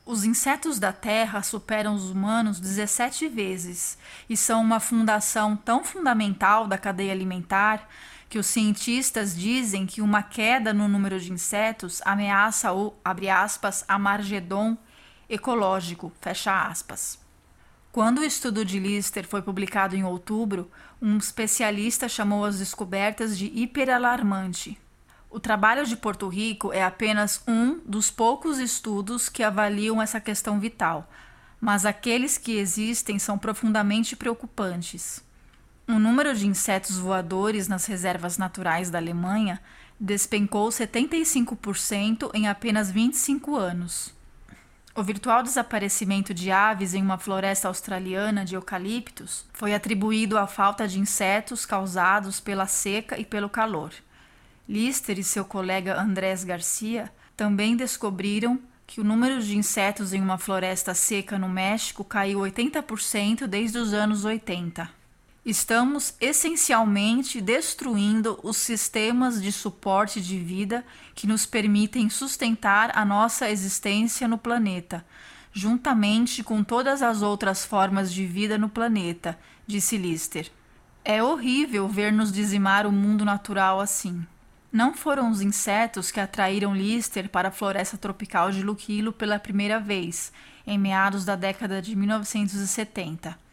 Os 0.05 0.23
insetos 0.23 0.79
da 0.79 0.93
Terra 0.93 1.43
superam 1.43 1.93
os 1.93 2.09
humanos 2.09 2.57
17 2.57 3.27
vezes 3.27 3.97
e 4.29 4.37
são 4.37 4.61
uma 4.61 4.79
fundação 4.79 5.57
tão 5.57 5.83
fundamental 5.83 6.65
da 6.65 6.77
cadeia 6.77 7.11
alimentar 7.11 7.85
que 8.29 8.39
os 8.39 8.47
cientistas 8.47 9.35
dizem 9.35 9.85
que 9.85 10.01
uma 10.01 10.23
queda 10.23 10.73
no 10.73 10.87
número 10.87 11.19
de 11.19 11.33
insetos 11.33 12.01
ameaça 12.05 12.71
o, 12.71 12.93
abre 13.03 13.29
aspas, 13.29 13.83
amargedon 13.89 14.77
ecológico, 15.29 16.13
fecha 16.21 16.65
aspas. 16.65 17.19
Quando 17.91 18.19
o 18.19 18.23
estudo 18.23 18.63
de 18.63 18.79
Lister 18.79 19.27
foi 19.27 19.41
publicado 19.41 19.95
em 19.95 20.03
outubro, 20.03 20.71
um 21.01 21.17
especialista 21.17 22.09
chamou 22.09 22.45
as 22.45 22.59
descobertas 22.59 23.37
de 23.37 23.45
hiperalarmante. 23.45 24.77
O 25.29 25.39
trabalho 25.39 25.85
de 25.85 25.95
Porto 25.95 26.27
Rico 26.27 26.71
é 26.73 26.83
apenas 26.83 27.41
um 27.47 27.79
dos 27.85 28.09
poucos 28.09 28.59
estudos 28.59 29.29
que 29.29 29.43
avaliam 29.43 30.01
essa 30.01 30.19
questão 30.19 30.59
vital, 30.59 31.09
mas 31.59 31.85
aqueles 31.85 32.37
que 32.37 32.57
existem 32.57 33.19
são 33.19 33.37
profundamente 33.37 34.15
preocupantes. 34.15 35.23
O 35.87 35.99
número 35.99 36.35
de 36.35 36.47
insetos 36.47 36.97
voadores 36.97 37.67
nas 37.67 37.85
reservas 37.85 38.37
naturais 38.37 38.89
da 38.89 38.97
Alemanha 38.97 39.61
despencou 39.99 40.69
75% 40.69 42.29
em 42.33 42.47
apenas 42.47 42.91
25 42.91 43.55
anos. 43.55 44.16
O 44.97 45.03
virtual 45.03 45.43
desaparecimento 45.43 46.33
de 46.33 46.49
aves 46.49 46.95
em 46.95 47.03
uma 47.03 47.19
floresta 47.19 47.67
australiana 47.67 48.43
de 48.43 48.55
eucaliptos 48.55 49.45
foi 49.53 49.75
atribuído 49.75 50.39
à 50.39 50.47
falta 50.47 50.87
de 50.87 50.99
insetos 50.99 51.67
causados 51.67 52.39
pela 52.39 52.65
seca 52.65 53.15
e 53.15 53.23
pelo 53.23 53.47
calor. 53.47 53.93
Lister 54.67 55.19
e 55.19 55.23
seu 55.23 55.45
colega 55.45 56.01
Andrés 56.01 56.43
Garcia 56.43 57.11
também 57.35 57.75
descobriram 57.77 58.59
que 58.87 58.99
o 58.99 59.03
número 59.03 59.39
de 59.39 59.55
insetos 59.55 60.13
em 60.13 60.19
uma 60.19 60.39
floresta 60.39 60.95
seca 60.95 61.37
no 61.37 61.47
México 61.47 62.03
caiu 62.03 62.39
80% 62.39 63.45
desde 63.45 63.77
os 63.77 63.93
anos 63.93 64.25
80. 64.25 64.89
Estamos 65.47 66.13
essencialmente 66.19 67.39
destruindo 67.39 68.37
os 68.43 68.57
sistemas 68.57 69.41
de 69.41 69.49
suporte 69.49 70.19
de 70.19 70.37
vida 70.37 70.83
que 71.15 71.25
nos 71.25 71.45
permitem 71.45 72.09
sustentar 72.09 72.91
a 72.93 73.05
nossa 73.05 73.49
existência 73.49 74.27
no 74.27 74.37
planeta, 74.37 75.05
juntamente 75.53 76.43
com 76.43 76.65
todas 76.65 77.01
as 77.01 77.21
outras 77.21 77.63
formas 77.63 78.13
de 78.13 78.25
vida 78.25 78.57
no 78.57 78.67
planeta, 78.67 79.39
disse 79.65 79.95
Lister. 79.95 80.51
É 81.01 81.23
horrível 81.23 81.87
ver-nos 81.87 82.29
dizimar 82.29 82.85
o 82.85 82.91
mundo 82.91 83.23
natural 83.23 83.79
assim. 83.79 84.27
Não 84.69 84.93
foram 84.93 85.31
os 85.31 85.39
insetos 85.39 86.11
que 86.11 86.19
atraíram 86.19 86.75
Lister 86.75 87.29
para 87.29 87.47
a 87.47 87.53
floresta 87.53 87.97
tropical 87.97 88.51
de 88.51 88.61
Luquilo 88.61 89.13
pela 89.13 89.39
primeira 89.39 89.79
vez, 89.79 90.29
em 90.67 90.77
meados 90.77 91.23
da 91.23 91.37
década 91.37 91.81
de 91.81 91.95
1970. 91.95 93.46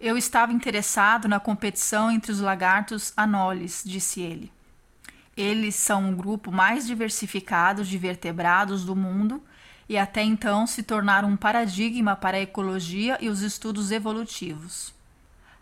Eu 0.00 0.18
estava 0.18 0.52
interessado 0.52 1.28
na 1.28 1.38
competição 1.38 2.10
entre 2.10 2.32
os 2.32 2.40
lagartos 2.40 3.12
anoles, 3.16 3.82
disse 3.84 4.20
ele. 4.20 4.52
Eles 5.36 5.74
são 5.74 6.12
o 6.12 6.16
grupo 6.16 6.50
mais 6.50 6.86
diversificado 6.86 7.84
de 7.84 7.96
vertebrados 7.96 8.84
do 8.84 8.94
mundo 8.94 9.42
e 9.88 9.96
até 9.96 10.22
então 10.22 10.66
se 10.66 10.82
tornaram 10.82 11.28
um 11.28 11.36
paradigma 11.36 12.16
para 12.16 12.36
a 12.36 12.40
ecologia 12.40 13.18
e 13.20 13.28
os 13.28 13.40
estudos 13.40 13.90
evolutivos. 13.90 14.94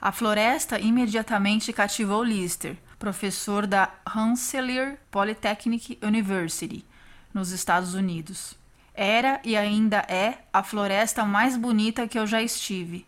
A 0.00 0.12
floresta 0.12 0.78
imediatamente 0.78 1.72
cativou 1.72 2.24
Lister, 2.24 2.76
professor 2.98 3.66
da 3.66 3.90
Rensselaer 4.06 4.98
Polytechnic 5.10 5.98
University, 6.02 6.84
nos 7.32 7.50
Estados 7.50 7.94
Unidos. 7.94 8.54
Era 8.94 9.40
e 9.44 9.56
ainda 9.56 9.98
é 10.08 10.38
a 10.52 10.62
floresta 10.62 11.24
mais 11.24 11.56
bonita 11.56 12.06
que 12.08 12.18
eu 12.18 12.26
já 12.26 12.42
estive 12.42 13.06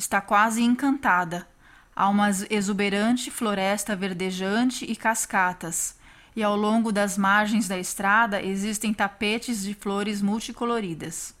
está 0.00 0.18
quase 0.18 0.62
encantada. 0.62 1.46
Há 1.94 2.08
uma 2.08 2.30
exuberante 2.48 3.30
floresta 3.30 3.94
verdejante 3.94 4.86
e 4.86 4.96
cascatas, 4.96 5.94
e 6.34 6.42
ao 6.42 6.56
longo 6.56 6.90
das 6.90 7.18
margens 7.18 7.68
da 7.68 7.78
estrada 7.78 8.42
existem 8.42 8.94
tapetes 8.94 9.62
de 9.62 9.74
flores 9.74 10.22
multicoloridas. 10.22 11.34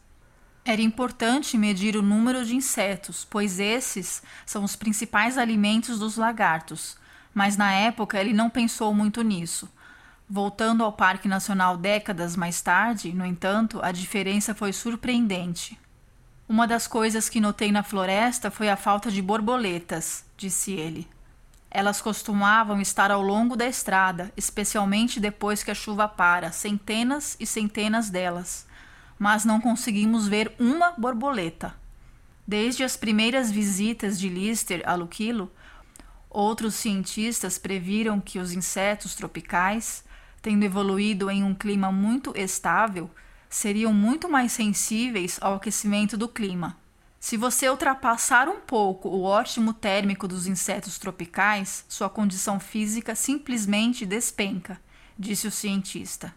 Era 0.62 0.82
importante 0.82 1.56
medir 1.56 1.96
o 1.96 2.02
número 2.02 2.44
de 2.44 2.54
insetos, 2.54 3.26
pois 3.28 3.58
esses 3.58 4.22
são 4.44 4.62
os 4.62 4.76
principais 4.76 5.38
alimentos 5.38 5.98
dos 5.98 6.18
lagartos, 6.18 6.98
mas 7.32 7.56
na 7.56 7.72
época 7.72 8.20
ele 8.20 8.34
não 8.34 8.50
pensou 8.50 8.92
muito 8.92 9.22
nisso. 9.22 9.72
Voltando 10.28 10.84
ao 10.84 10.92
Parque 10.92 11.26
Nacional 11.26 11.78
décadas 11.78 12.36
mais 12.36 12.60
tarde, 12.60 13.10
no 13.14 13.24
entanto, 13.24 13.80
a 13.82 13.90
diferença 13.90 14.54
foi 14.54 14.74
surpreendente. 14.74 15.79
Uma 16.50 16.66
das 16.66 16.88
coisas 16.88 17.28
que 17.28 17.40
notei 17.40 17.70
na 17.70 17.84
floresta 17.84 18.50
foi 18.50 18.68
a 18.68 18.76
falta 18.76 19.08
de 19.08 19.22
borboletas, 19.22 20.24
disse 20.36 20.72
ele. 20.72 21.06
Elas 21.70 22.00
costumavam 22.00 22.80
estar 22.80 23.08
ao 23.12 23.22
longo 23.22 23.54
da 23.54 23.68
estrada, 23.68 24.32
especialmente 24.36 25.20
depois 25.20 25.62
que 25.62 25.70
a 25.70 25.76
chuva 25.76 26.08
para, 26.08 26.50
centenas 26.50 27.36
e 27.38 27.46
centenas 27.46 28.10
delas. 28.10 28.66
Mas 29.16 29.44
não 29.44 29.60
conseguimos 29.60 30.26
ver 30.26 30.52
uma 30.58 30.90
borboleta. 30.98 31.72
Desde 32.44 32.82
as 32.82 32.96
primeiras 32.96 33.48
visitas 33.52 34.18
de 34.18 34.28
Lister 34.28 34.82
a 34.84 34.96
Luquilo, 34.96 35.52
outros 36.28 36.74
cientistas 36.74 37.58
previram 37.58 38.18
que 38.18 38.40
os 38.40 38.50
insetos 38.52 39.14
tropicais, 39.14 40.02
tendo 40.42 40.64
evoluído 40.64 41.30
em 41.30 41.44
um 41.44 41.54
clima 41.54 41.92
muito 41.92 42.32
estável, 42.36 43.08
seriam 43.50 43.92
muito 43.92 44.28
mais 44.28 44.52
sensíveis 44.52 45.36
ao 45.42 45.54
aquecimento 45.54 46.16
do 46.16 46.28
clima. 46.28 46.78
Se 47.18 47.36
você 47.36 47.68
ultrapassar 47.68 48.48
um 48.48 48.60
pouco 48.60 49.08
o 49.08 49.24
ótimo 49.24 49.74
térmico 49.74 50.26
dos 50.26 50.46
insetos 50.46 50.96
tropicais, 50.96 51.84
sua 51.88 52.08
condição 52.08 52.58
física 52.58 53.14
simplesmente 53.14 54.06
despenca, 54.06 54.80
disse 55.18 55.46
o 55.46 55.50
cientista. 55.50 56.34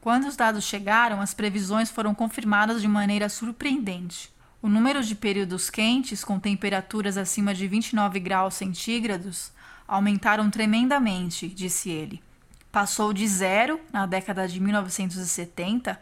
Quando 0.00 0.26
os 0.26 0.36
dados 0.36 0.64
chegaram, 0.64 1.20
as 1.20 1.32
previsões 1.32 1.90
foram 1.90 2.14
confirmadas 2.14 2.82
de 2.82 2.88
maneira 2.88 3.28
surpreendente. 3.28 4.30
O 4.60 4.68
número 4.68 5.02
de 5.02 5.14
períodos 5.14 5.70
quentes 5.70 6.24
com 6.24 6.38
temperaturas 6.38 7.16
acima 7.16 7.54
de 7.54 7.66
29 7.66 8.18
graus 8.20 8.54
centígrados 8.54 9.52
aumentaram 9.86 10.50
tremendamente, 10.50 11.48
disse 11.48 11.88
ele. 11.88 12.22
Passou 12.70 13.12
de 13.12 13.26
zero 13.26 13.80
na 13.90 14.04
década 14.04 14.46
de 14.46 14.60
1970 14.60 15.98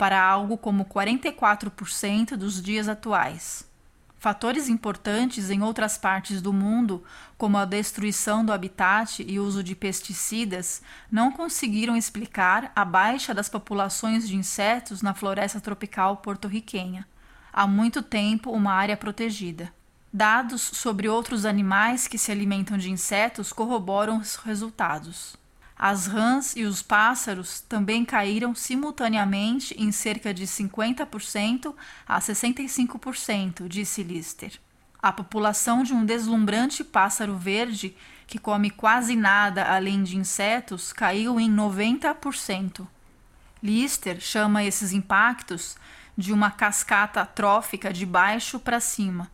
para 0.00 0.18
algo 0.18 0.56
como 0.56 0.86
44% 0.86 2.34
dos 2.34 2.62
dias 2.62 2.88
atuais. 2.88 3.68
Fatores 4.18 4.66
importantes 4.66 5.50
em 5.50 5.60
outras 5.62 5.98
partes 5.98 6.40
do 6.40 6.54
mundo, 6.54 7.04
como 7.36 7.58
a 7.58 7.66
destruição 7.66 8.42
do 8.42 8.50
habitat 8.50 9.22
e 9.22 9.38
uso 9.38 9.62
de 9.62 9.74
pesticidas, 9.74 10.80
não 11.12 11.30
conseguiram 11.30 11.94
explicar 11.94 12.72
a 12.74 12.82
baixa 12.82 13.34
das 13.34 13.50
populações 13.50 14.26
de 14.26 14.36
insetos 14.36 15.02
na 15.02 15.12
floresta 15.12 15.60
tropical 15.60 16.16
porto-riquenha, 16.16 17.06
há 17.52 17.66
muito 17.66 18.00
tempo 18.00 18.50
uma 18.52 18.72
área 18.72 18.96
protegida. 18.96 19.70
Dados 20.10 20.62
sobre 20.62 21.10
outros 21.10 21.44
animais 21.44 22.08
que 22.08 22.16
se 22.16 22.32
alimentam 22.32 22.78
de 22.78 22.90
insetos 22.90 23.52
corroboram 23.52 24.16
os 24.16 24.36
resultados. 24.36 25.36
As 25.82 26.06
rãs 26.06 26.54
e 26.56 26.64
os 26.64 26.82
pássaros 26.82 27.62
também 27.62 28.04
caíram 28.04 28.54
simultaneamente 28.54 29.74
em 29.78 29.90
cerca 29.90 30.34
de 30.34 30.46
50% 30.46 31.74
a 32.06 32.20
65%, 32.20 33.66
disse 33.66 34.02
Lister. 34.02 34.60
A 35.02 35.10
população 35.10 35.82
de 35.82 35.94
um 35.94 36.04
deslumbrante 36.04 36.84
pássaro 36.84 37.34
verde, 37.34 37.96
que 38.26 38.38
come 38.38 38.68
quase 38.68 39.16
nada 39.16 39.74
além 39.74 40.02
de 40.02 40.18
insetos, 40.18 40.92
caiu 40.92 41.40
em 41.40 41.50
90%. 41.50 42.86
Lister 43.62 44.20
chama 44.20 44.62
esses 44.62 44.92
impactos 44.92 45.78
de 46.14 46.30
uma 46.30 46.50
cascata 46.50 47.24
trófica 47.24 47.90
de 47.90 48.04
baixo 48.04 48.60
para 48.60 48.80
cima 48.80 49.30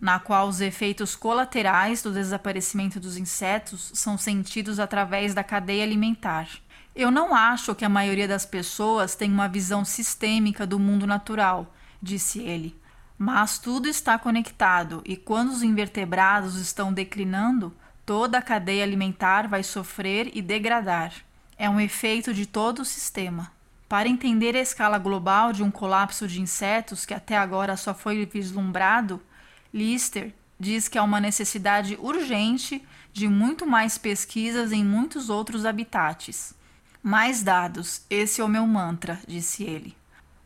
na 0.00 0.18
qual 0.18 0.48
os 0.48 0.60
efeitos 0.60 1.16
colaterais 1.16 2.02
do 2.02 2.12
desaparecimento 2.12 3.00
dos 3.00 3.16
insetos 3.16 3.90
são 3.94 4.16
sentidos 4.16 4.78
através 4.78 5.34
da 5.34 5.42
cadeia 5.42 5.82
alimentar. 5.82 6.48
Eu 6.94 7.10
não 7.10 7.34
acho 7.34 7.74
que 7.74 7.84
a 7.84 7.88
maioria 7.88 8.26
das 8.26 8.46
pessoas 8.46 9.14
tem 9.14 9.30
uma 9.30 9.48
visão 9.48 9.84
sistêmica 9.84 10.66
do 10.66 10.78
mundo 10.78 11.06
natural, 11.06 11.74
disse 12.02 12.40
ele. 12.40 12.76
Mas 13.16 13.58
tudo 13.58 13.88
está 13.88 14.18
conectado 14.18 15.02
e 15.04 15.16
quando 15.16 15.50
os 15.50 15.62
invertebrados 15.62 16.56
estão 16.56 16.92
declinando, 16.92 17.74
toda 18.06 18.38
a 18.38 18.42
cadeia 18.42 18.84
alimentar 18.84 19.48
vai 19.48 19.62
sofrer 19.62 20.30
e 20.32 20.40
degradar. 20.40 21.12
É 21.56 21.68
um 21.68 21.80
efeito 21.80 22.32
de 22.32 22.46
todo 22.46 22.80
o 22.80 22.84
sistema. 22.84 23.50
Para 23.88 24.08
entender 24.08 24.54
a 24.54 24.60
escala 24.60 24.98
global 24.98 25.52
de 25.52 25.62
um 25.62 25.70
colapso 25.70 26.28
de 26.28 26.40
insetos 26.40 27.04
que 27.04 27.14
até 27.14 27.36
agora 27.36 27.76
só 27.76 27.92
foi 27.92 28.24
vislumbrado, 28.24 29.20
Lister 29.72 30.34
diz 30.58 30.88
que 30.88 30.98
há 30.98 31.02
uma 31.02 31.20
necessidade 31.20 31.96
urgente 32.00 32.82
de 33.12 33.28
muito 33.28 33.66
mais 33.66 33.96
pesquisas 33.96 34.72
em 34.72 34.84
muitos 34.84 35.30
outros 35.30 35.64
habitats. 35.64 36.54
Mais 37.02 37.42
dados, 37.42 38.02
esse 38.10 38.40
é 38.40 38.44
o 38.44 38.48
meu 38.48 38.66
mantra, 38.66 39.20
disse 39.26 39.62
ele. 39.62 39.96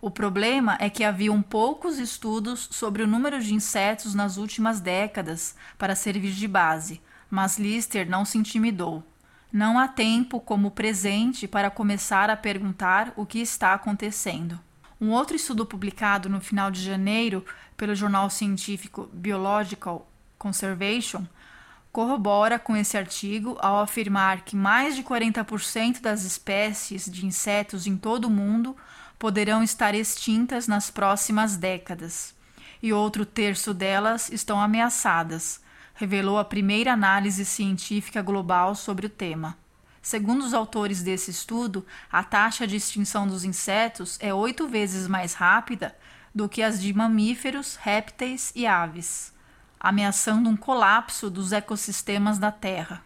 O 0.00 0.10
problema 0.10 0.76
é 0.80 0.90
que 0.90 1.04
haviam 1.04 1.40
poucos 1.40 1.98
estudos 1.98 2.68
sobre 2.72 3.02
o 3.02 3.06
número 3.06 3.40
de 3.40 3.54
insetos 3.54 4.14
nas 4.14 4.36
últimas 4.36 4.80
décadas 4.80 5.54
para 5.78 5.94
servir 5.94 6.32
de 6.32 6.48
base, 6.48 7.00
mas 7.30 7.56
Lister 7.58 8.08
não 8.08 8.24
se 8.24 8.36
intimidou. 8.36 9.02
Não 9.52 9.78
há 9.78 9.86
tempo 9.86 10.40
como 10.40 10.70
presente 10.70 11.46
para 11.46 11.70
começar 11.70 12.30
a 12.30 12.36
perguntar 12.36 13.12
o 13.16 13.24
que 13.24 13.38
está 13.38 13.74
acontecendo. 13.74 14.58
Um 15.02 15.10
outro 15.10 15.34
estudo 15.34 15.66
publicado 15.66 16.28
no 16.28 16.40
final 16.40 16.70
de 16.70 16.80
janeiro 16.80 17.44
pelo 17.76 17.92
jornal 17.92 18.30
científico 18.30 19.10
Biological 19.12 20.08
Conservation 20.38 21.26
corrobora 21.90 22.56
com 22.56 22.76
esse 22.76 22.96
artigo 22.96 23.58
ao 23.60 23.80
afirmar 23.80 24.42
que 24.42 24.54
mais 24.54 24.94
de 24.94 25.02
40% 25.02 26.00
das 26.00 26.22
espécies 26.22 27.10
de 27.10 27.26
insetos 27.26 27.84
em 27.88 27.96
todo 27.96 28.26
o 28.26 28.30
mundo 28.30 28.76
poderão 29.18 29.60
estar 29.60 29.92
extintas 29.92 30.68
nas 30.68 30.88
próximas 30.88 31.56
décadas, 31.56 32.32
e 32.80 32.92
outro 32.92 33.26
terço 33.26 33.74
delas 33.74 34.30
estão 34.30 34.60
ameaçadas, 34.60 35.60
revelou 35.94 36.38
a 36.38 36.44
primeira 36.44 36.92
análise 36.92 37.44
científica 37.44 38.22
global 38.22 38.76
sobre 38.76 39.06
o 39.06 39.10
tema. 39.10 39.58
Segundo 40.02 40.44
os 40.44 40.52
autores 40.52 41.00
desse 41.00 41.30
estudo, 41.30 41.86
a 42.10 42.24
taxa 42.24 42.66
de 42.66 42.74
extinção 42.74 43.26
dos 43.26 43.44
insetos 43.44 44.18
é 44.20 44.34
oito 44.34 44.66
vezes 44.66 45.06
mais 45.06 45.32
rápida 45.32 45.96
do 46.34 46.48
que 46.48 46.60
as 46.60 46.82
de 46.82 46.92
mamíferos, 46.92 47.76
répteis 47.76 48.50
e 48.56 48.66
aves, 48.66 49.32
ameaçando 49.78 50.50
um 50.50 50.56
colapso 50.56 51.30
dos 51.30 51.52
ecossistemas 51.52 52.36
da 52.36 52.50
Terra. 52.50 53.00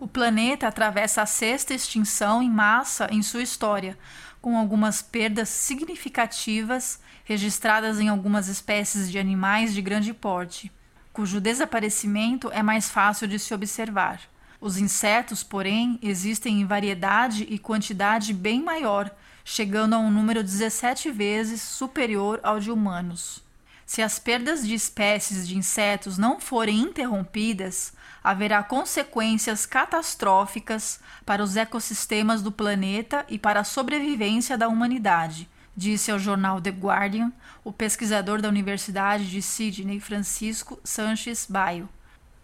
O 0.00 0.08
planeta 0.08 0.66
atravessa 0.66 1.22
a 1.22 1.26
sexta 1.26 1.72
extinção 1.72 2.42
em 2.42 2.50
massa 2.50 3.06
em 3.12 3.22
sua 3.22 3.42
história, 3.42 3.96
com 4.42 4.58
algumas 4.58 5.00
perdas 5.00 5.48
significativas 5.48 6.98
registradas 7.24 8.00
em 8.00 8.08
algumas 8.08 8.48
espécies 8.48 9.10
de 9.10 9.20
animais 9.20 9.72
de 9.72 9.80
grande 9.80 10.12
porte, 10.12 10.70
cujo 11.12 11.40
desaparecimento 11.40 12.50
é 12.52 12.62
mais 12.62 12.90
fácil 12.90 13.28
de 13.28 13.38
se 13.38 13.54
observar. 13.54 14.20
Os 14.64 14.78
insetos, 14.78 15.42
porém, 15.42 15.98
existem 16.00 16.62
em 16.62 16.64
variedade 16.64 17.46
e 17.50 17.58
quantidade 17.58 18.32
bem 18.32 18.62
maior, 18.62 19.14
chegando 19.44 19.92
a 19.92 19.98
um 19.98 20.10
número 20.10 20.42
17 20.42 21.10
vezes 21.10 21.60
superior 21.60 22.40
ao 22.42 22.58
de 22.58 22.70
humanos. 22.70 23.42
Se 23.84 24.00
as 24.00 24.18
perdas 24.18 24.66
de 24.66 24.72
espécies 24.72 25.46
de 25.46 25.54
insetos 25.54 26.16
não 26.16 26.40
forem 26.40 26.80
interrompidas, 26.80 27.92
haverá 28.24 28.62
consequências 28.62 29.66
catastróficas 29.66 30.98
para 31.26 31.44
os 31.44 31.56
ecossistemas 31.56 32.40
do 32.40 32.50
planeta 32.50 33.26
e 33.28 33.38
para 33.38 33.60
a 33.60 33.64
sobrevivência 33.64 34.56
da 34.56 34.66
humanidade, 34.66 35.46
disse 35.76 36.10
ao 36.10 36.18
jornal 36.18 36.58
The 36.58 36.70
Guardian 36.70 37.30
o 37.62 37.70
pesquisador 37.70 38.40
da 38.40 38.48
Universidade 38.48 39.28
de 39.28 39.42
Sydney, 39.42 40.00
Francisco 40.00 40.80
Sanches 40.82 41.46
Baio 41.46 41.86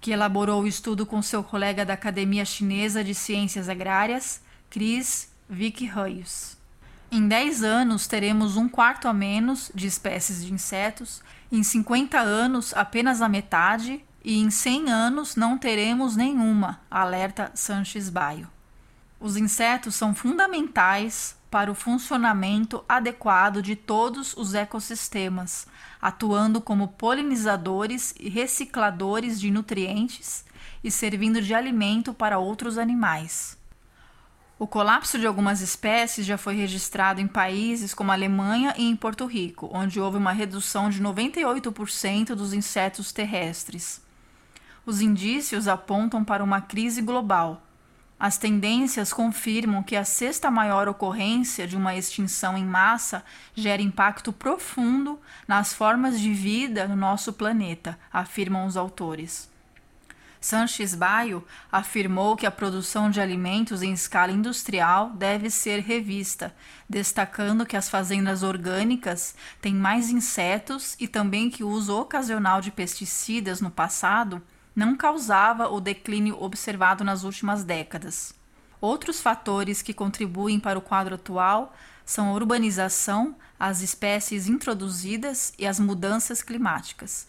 que 0.01 0.11
elaborou 0.11 0.63
o 0.63 0.67
estudo 0.67 1.05
com 1.05 1.21
seu 1.21 1.45
colega 1.45 1.85
da 1.85 1.95
Academia 1.95 2.45
Chinesa 2.45 3.05
de 3.05 3.15
Ciências 3.15 3.69
Agrárias, 3.69 4.41
Chris 4.71 5.31
Vick 5.49 5.85
Reyes. 5.85 6.57
Em 7.13 7.27
10 7.27 7.65
anos, 7.65 8.07
teremos 8.07 8.57
um 8.57 8.69
quarto 8.69 9.09
a 9.09 9.13
menos 9.13 9.71
de 9.75 9.87
espécies 9.87 10.45
de 10.45 10.53
insetos, 10.53 11.21
em 11.51 11.63
50 11.63 12.19
anos, 12.19 12.73
apenas 12.75 13.21
a 13.21 13.29
metade, 13.29 14.03
e 14.25 14.39
em 14.39 14.51
100 14.51 14.91
anos 14.91 15.37
não 15.37 15.59
teremos 15.59 16.15
nenhuma, 16.15 16.81
alerta 16.91 17.51
Sanches 17.55 18.09
Baio. 18.09 18.49
Os 19.19 19.37
insetos 19.37 19.97
são 19.97 20.15
fundamentais 20.15 21.37
para 21.51 21.71
o 21.71 21.75
funcionamento 21.75 22.85
adequado 22.89 23.61
de 23.61 23.75
todos 23.75 24.37
os 24.37 24.55
ecossistemas, 24.55 25.67
atuando 26.01 26.61
como 26.61 26.89
polinizadores 26.89 28.15
e 28.21 28.29
recicladores 28.29 29.41
de 29.41 29.51
nutrientes 29.51 30.45
e 30.83 30.91
servindo 30.91 31.43
de 31.43 31.53
alimento 31.53 32.15
para 32.15 32.39
outros 32.39 32.79
animais. 32.79 33.59
O 34.59 34.67
colapso 34.67 35.19
de 35.19 35.27
algumas 35.27 35.61
espécies 35.61 36.27
já 36.27 36.39
foi 36.39 36.55
registrado 36.55 37.21
em 37.21 37.27
países 37.27 37.95
como 37.95 38.11
a 38.13 38.15
Alemanha 38.15 38.75
e 38.77 38.89
em 38.89 38.95
Porto 38.95 39.27
Rico, 39.27 39.71
onde 39.73 39.99
houve 39.99 40.19
uma 40.19 40.33
redução 40.33 40.89
de 40.91 41.03
98% 41.03 42.35
dos 42.35 42.53
insetos 42.53 43.11
terrestres. 43.11 44.03
Os 44.85 45.01
indícios 45.01 45.67
apontam 45.67 46.23
para 46.23 46.45
uma 46.45 46.61
crise 46.61 47.01
global 47.01 47.63
as 48.21 48.37
tendências 48.37 49.15
confirmam 49.15 49.83
que 49.83 49.97
a 49.97 50.05
sexta 50.05 50.51
maior 50.51 50.87
ocorrência 50.87 51.67
de 51.67 51.75
uma 51.75 51.97
extinção 51.97 52.55
em 52.55 52.67
massa 52.67 53.25
gera 53.55 53.81
impacto 53.81 54.31
profundo 54.31 55.19
nas 55.49 55.73
formas 55.73 56.21
de 56.21 56.31
vida 56.31 56.87
no 56.87 56.95
nosso 56.95 57.33
planeta, 57.33 57.99
afirmam 58.13 58.67
os 58.67 58.77
autores. 58.77 59.49
Sanches 60.39 60.95
Baio 60.95 61.43
afirmou 61.73 62.37
que 62.37 62.47
a 62.47 62.51
produção 62.51 63.11
de 63.11 63.23
alimentos 63.23 63.83
em 63.83 63.93
escala 63.93 64.33
industrial 64.33 65.11
deve 65.11 65.49
ser 65.49 65.81
revista, 65.81 66.55
destacando 66.89 67.65
que 67.65 67.77
as 67.77 67.89
fazendas 67.89 68.43
orgânicas 68.43 69.35
têm 69.63 69.75
mais 69.75 70.11
insetos 70.11 70.95
e 71.01 71.09
também 71.09 71.49
que 71.49 71.65
o 71.65 71.69
uso 71.69 71.99
ocasional 71.99 72.61
de 72.61 72.71
pesticidas 72.71 73.63
no 73.63 73.71
passado 73.71 74.43
não 74.75 74.97
causava 74.97 75.69
o 75.69 75.81
declínio 75.81 76.43
observado 76.43 77.05
nas 77.05 77.25
últimas 77.25 77.65
décadas. 77.65 78.35
Outros 78.81 79.21
fatores 79.21 79.83
que 79.83 79.93
contribuem 79.93 80.59
para 80.59 80.79
o 80.79 80.83
quadro 80.83 81.17
atual 81.17 81.75
são 82.05 82.29
a 82.29 82.33
urbanização, 82.33 83.37
as 83.59 83.83
espécies 83.83 84.49
introduzidas 84.49 85.53
e 85.59 85.67
as 85.67 85.79
mudanças 85.79 86.43
climáticas. 86.43 87.29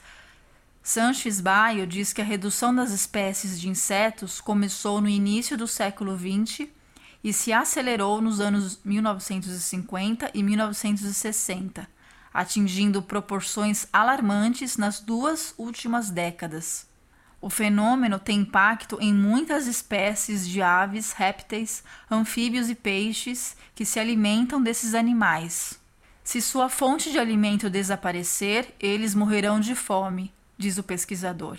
Sanches 0.81 1.39
Baio 1.39 1.85
diz 1.85 2.11
que 2.11 2.21
a 2.21 2.25
redução 2.25 2.73
das 2.73 2.91
espécies 2.91 3.59
de 3.59 3.69
insetos 3.69 4.41
começou 4.41 4.99
no 4.99 5.09
início 5.09 5.55
do 5.55 5.67
século 5.67 6.17
XX 6.17 6.67
e 7.23 7.31
se 7.31 7.53
acelerou 7.53 8.19
nos 8.19 8.39
anos 8.39 8.79
1950 8.83 10.31
e 10.33 10.41
1960, 10.41 11.87
atingindo 12.33 13.03
proporções 13.03 13.85
alarmantes 13.93 14.77
nas 14.77 14.99
duas 14.99 15.53
últimas 15.57 16.09
décadas. 16.09 16.87
O 17.41 17.49
fenômeno 17.49 18.19
tem 18.19 18.41
impacto 18.41 18.99
em 19.01 19.11
muitas 19.11 19.65
espécies 19.65 20.47
de 20.47 20.61
aves, 20.61 21.11
répteis, 21.11 21.83
anfíbios 22.09 22.69
e 22.69 22.75
peixes 22.75 23.57
que 23.73 23.83
se 23.83 23.99
alimentam 23.99 24.61
desses 24.61 24.93
animais. 24.93 25.79
Se 26.23 26.39
sua 26.39 26.69
fonte 26.69 27.11
de 27.11 27.17
alimento 27.17 27.67
desaparecer, 27.67 28.75
eles 28.79 29.15
morrerão 29.15 29.59
de 29.59 29.73
fome, 29.73 30.31
diz 30.55 30.77
o 30.77 30.83
pesquisador. 30.83 31.57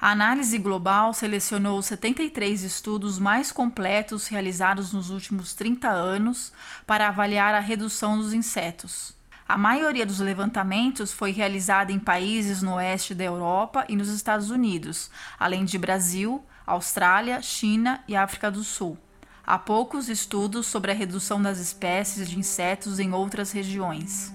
A 0.00 0.10
análise 0.10 0.58
global 0.58 1.14
selecionou 1.14 1.80
73 1.80 2.64
estudos 2.64 3.18
mais 3.18 3.52
completos 3.52 4.26
realizados 4.26 4.92
nos 4.92 5.10
últimos 5.10 5.54
30 5.54 5.88
anos 5.88 6.52
para 6.86 7.06
avaliar 7.06 7.54
a 7.54 7.60
redução 7.60 8.18
dos 8.18 8.32
insetos. 8.32 9.14
A 9.50 9.58
maioria 9.58 10.06
dos 10.06 10.20
levantamentos 10.20 11.12
foi 11.12 11.32
realizada 11.32 11.90
em 11.90 11.98
países 11.98 12.62
no 12.62 12.74
oeste 12.74 13.16
da 13.16 13.24
Europa 13.24 13.84
e 13.88 13.96
nos 13.96 14.08
Estados 14.08 14.48
Unidos, 14.48 15.10
além 15.36 15.64
de 15.64 15.76
Brasil, 15.76 16.44
Austrália, 16.64 17.42
China 17.42 18.00
e 18.06 18.14
África 18.14 18.48
do 18.48 18.62
Sul. 18.62 18.96
Há 19.44 19.58
poucos 19.58 20.08
estudos 20.08 20.68
sobre 20.68 20.92
a 20.92 20.94
redução 20.94 21.42
das 21.42 21.58
espécies 21.58 22.30
de 22.30 22.38
insetos 22.38 23.00
em 23.00 23.12
outras 23.12 23.50
regiões. 23.50 24.32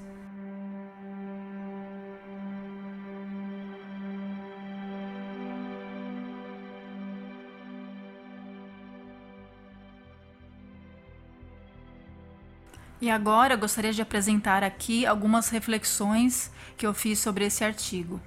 E 13.01 13.09
agora 13.09 13.57
gostaria 13.57 13.91
de 13.91 14.01
apresentar 14.01 14.63
aqui 14.63 15.05
algumas 15.05 15.49
reflexões 15.49 16.49
que 16.77 16.87
eu 16.87 16.93
fiz 16.93 17.19
sobre 17.19 17.45
esse 17.45 17.63
artigo. 17.63 18.21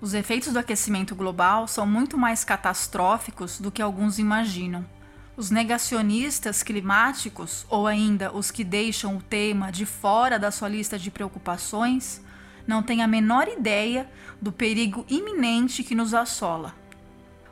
Os 0.00 0.14
efeitos 0.14 0.52
do 0.52 0.58
aquecimento 0.58 1.14
global 1.14 1.68
são 1.68 1.86
muito 1.86 2.16
mais 2.16 2.42
catastróficos 2.42 3.60
do 3.60 3.70
que 3.70 3.82
alguns 3.82 4.18
imaginam. 4.18 4.84
Os 5.36 5.50
negacionistas 5.50 6.62
climáticos, 6.62 7.66
ou 7.68 7.86
ainda 7.86 8.32
os 8.32 8.50
que 8.50 8.64
deixam 8.64 9.16
o 9.16 9.22
tema 9.22 9.70
de 9.70 9.84
fora 9.84 10.38
da 10.38 10.50
sua 10.50 10.68
lista 10.68 10.98
de 10.98 11.10
preocupações, 11.10 12.22
não 12.66 12.82
têm 12.82 13.02
a 13.02 13.08
menor 13.08 13.48
ideia 13.48 14.10
do 14.40 14.52
perigo 14.52 15.04
iminente 15.08 15.82
que 15.82 15.94
nos 15.94 16.14
assola. 16.14 16.74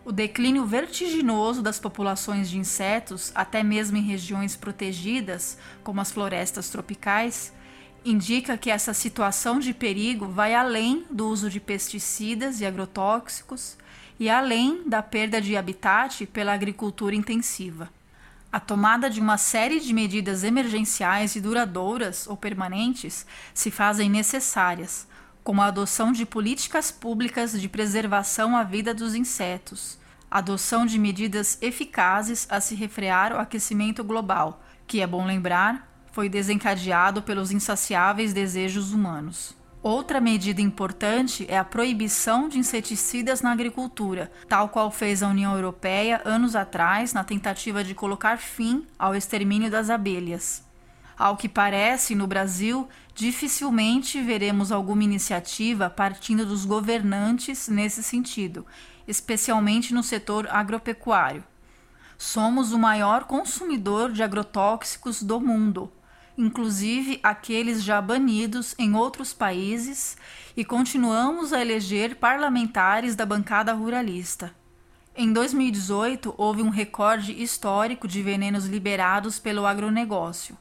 O 0.04 0.10
declínio 0.10 0.66
vertiginoso 0.66 1.62
das 1.62 1.78
populações 1.78 2.50
de 2.50 2.58
insetos, 2.58 3.30
até 3.36 3.62
mesmo 3.62 3.96
em 3.96 4.02
regiões 4.02 4.56
protegidas, 4.56 5.56
como 5.84 6.00
as 6.00 6.10
florestas 6.10 6.68
tropicais, 6.68 7.52
indica 8.04 8.58
que 8.58 8.68
essa 8.68 8.92
situação 8.92 9.60
de 9.60 9.72
perigo 9.72 10.26
vai 10.26 10.56
além 10.56 11.04
do 11.08 11.28
uso 11.28 11.48
de 11.48 11.60
pesticidas 11.60 12.60
e 12.60 12.66
agrotóxicos 12.66 13.76
e 14.18 14.28
além 14.28 14.82
da 14.88 15.04
perda 15.04 15.40
de 15.40 15.56
habitat 15.56 16.26
pela 16.26 16.52
agricultura 16.52 17.14
intensiva. 17.14 17.88
A 18.50 18.58
tomada 18.58 19.08
de 19.08 19.20
uma 19.20 19.38
série 19.38 19.78
de 19.78 19.94
medidas 19.94 20.42
emergenciais 20.42 21.36
e 21.36 21.40
duradouras 21.40 22.26
ou 22.26 22.36
permanentes 22.36 23.24
se 23.54 23.70
fazem 23.70 24.10
necessárias, 24.10 25.06
como 25.44 25.60
a 25.60 25.66
adoção 25.66 26.12
de 26.12 26.24
políticas 26.24 26.90
públicas 26.90 27.60
de 27.60 27.68
preservação 27.68 28.56
à 28.56 28.62
vida 28.62 28.94
dos 28.94 29.14
insetos, 29.14 29.98
adoção 30.30 30.86
de 30.86 30.98
medidas 30.98 31.58
eficazes 31.60 32.46
a 32.50 32.60
se 32.60 32.74
refrear 32.74 33.32
o 33.32 33.38
aquecimento 33.38 34.02
global, 34.02 34.62
que 34.86 35.00
é 35.00 35.06
bom 35.06 35.26
lembrar, 35.26 35.90
foi 36.12 36.28
desencadeado 36.28 37.22
pelos 37.22 37.50
insaciáveis 37.50 38.32
desejos 38.32 38.92
humanos. 38.92 39.56
Outra 39.82 40.20
medida 40.20 40.60
importante 40.60 41.44
é 41.48 41.58
a 41.58 41.64
proibição 41.64 42.48
de 42.48 42.56
inseticidas 42.56 43.42
na 43.42 43.50
agricultura, 43.50 44.30
tal 44.48 44.68
qual 44.68 44.92
fez 44.92 45.22
a 45.22 45.28
União 45.28 45.54
Europeia 45.54 46.22
anos 46.24 46.54
atrás 46.54 47.12
na 47.12 47.24
tentativa 47.24 47.82
de 47.82 47.92
colocar 47.92 48.38
fim 48.38 48.86
ao 48.96 49.12
extermínio 49.12 49.68
das 49.70 49.90
abelhas. 49.90 50.62
Ao 51.18 51.36
que 51.36 51.48
parece, 51.48 52.14
no 52.14 52.26
Brasil, 52.26 52.88
dificilmente 53.14 54.20
veremos 54.20 54.72
alguma 54.72 55.04
iniciativa 55.04 55.90
partindo 55.90 56.44
dos 56.44 56.64
governantes 56.64 57.68
nesse 57.68 58.02
sentido, 58.02 58.66
especialmente 59.06 59.92
no 59.92 60.02
setor 60.02 60.48
agropecuário. 60.48 61.44
Somos 62.16 62.72
o 62.72 62.78
maior 62.78 63.24
consumidor 63.24 64.12
de 64.12 64.22
agrotóxicos 64.22 65.22
do 65.22 65.40
mundo 65.40 65.92
inclusive 66.36 67.20
aqueles 67.22 67.82
já 67.82 68.00
banidos 68.00 68.74
em 68.78 68.94
outros 68.94 69.32
países, 69.32 70.16
e 70.56 70.64
continuamos 70.64 71.52
a 71.52 71.60
eleger 71.60 72.16
parlamentares 72.16 73.14
da 73.14 73.24
bancada 73.24 73.72
ruralista. 73.72 74.54
Em 75.14 75.32
2018, 75.32 76.34
houve 76.38 76.62
um 76.62 76.70
recorde 76.70 77.42
histórico 77.42 78.08
de 78.08 78.22
venenos 78.22 78.66
liberados 78.66 79.38
pelo 79.38 79.66
agronegócio. 79.66 80.56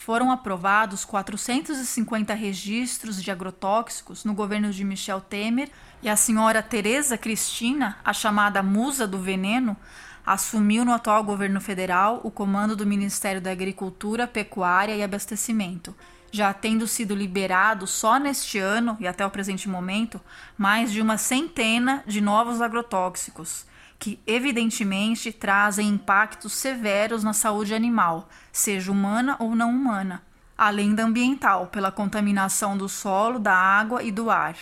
Foram 0.00 0.30
aprovados 0.30 1.04
450 1.04 2.32
registros 2.32 3.22
de 3.22 3.30
agrotóxicos 3.30 4.24
no 4.24 4.32
governo 4.32 4.72
de 4.72 4.82
Michel 4.82 5.20
Temer 5.20 5.68
e 6.02 6.08
a 6.08 6.16
senhora 6.16 6.62
Tereza 6.62 7.18
Cristina, 7.18 7.98
a 8.02 8.14
chamada 8.14 8.62
musa 8.62 9.06
do 9.06 9.18
veneno, 9.18 9.76
assumiu 10.24 10.86
no 10.86 10.94
atual 10.94 11.22
governo 11.22 11.60
federal 11.60 12.18
o 12.24 12.30
comando 12.30 12.74
do 12.74 12.86
Ministério 12.86 13.42
da 13.42 13.50
Agricultura, 13.50 14.26
Pecuária 14.26 14.96
e 14.96 15.02
Abastecimento, 15.02 15.94
já 16.32 16.50
tendo 16.54 16.86
sido 16.86 17.14
liberado 17.14 17.86
só 17.86 18.18
neste 18.18 18.58
ano 18.58 18.96
e 19.00 19.06
até 19.06 19.26
o 19.26 19.30
presente 19.30 19.68
momento 19.68 20.18
mais 20.56 20.90
de 20.90 21.02
uma 21.02 21.18
centena 21.18 22.02
de 22.06 22.22
novos 22.22 22.62
agrotóxicos, 22.62 23.66
que 23.98 24.18
evidentemente 24.26 25.30
trazem 25.30 25.88
impactos 25.88 26.54
severos 26.54 27.22
na 27.22 27.34
saúde 27.34 27.74
animal, 27.74 28.30
seja 28.52 28.90
humana 28.90 29.36
ou 29.38 29.54
não 29.54 29.70
humana, 29.70 30.22
além 30.56 30.94
da 30.94 31.04
ambiental, 31.04 31.66
pela 31.68 31.92
contaminação 31.92 32.76
do 32.76 32.88
solo, 32.88 33.38
da 33.38 33.54
água 33.54 34.02
e 34.02 34.10
do 34.10 34.30
ar. 34.30 34.56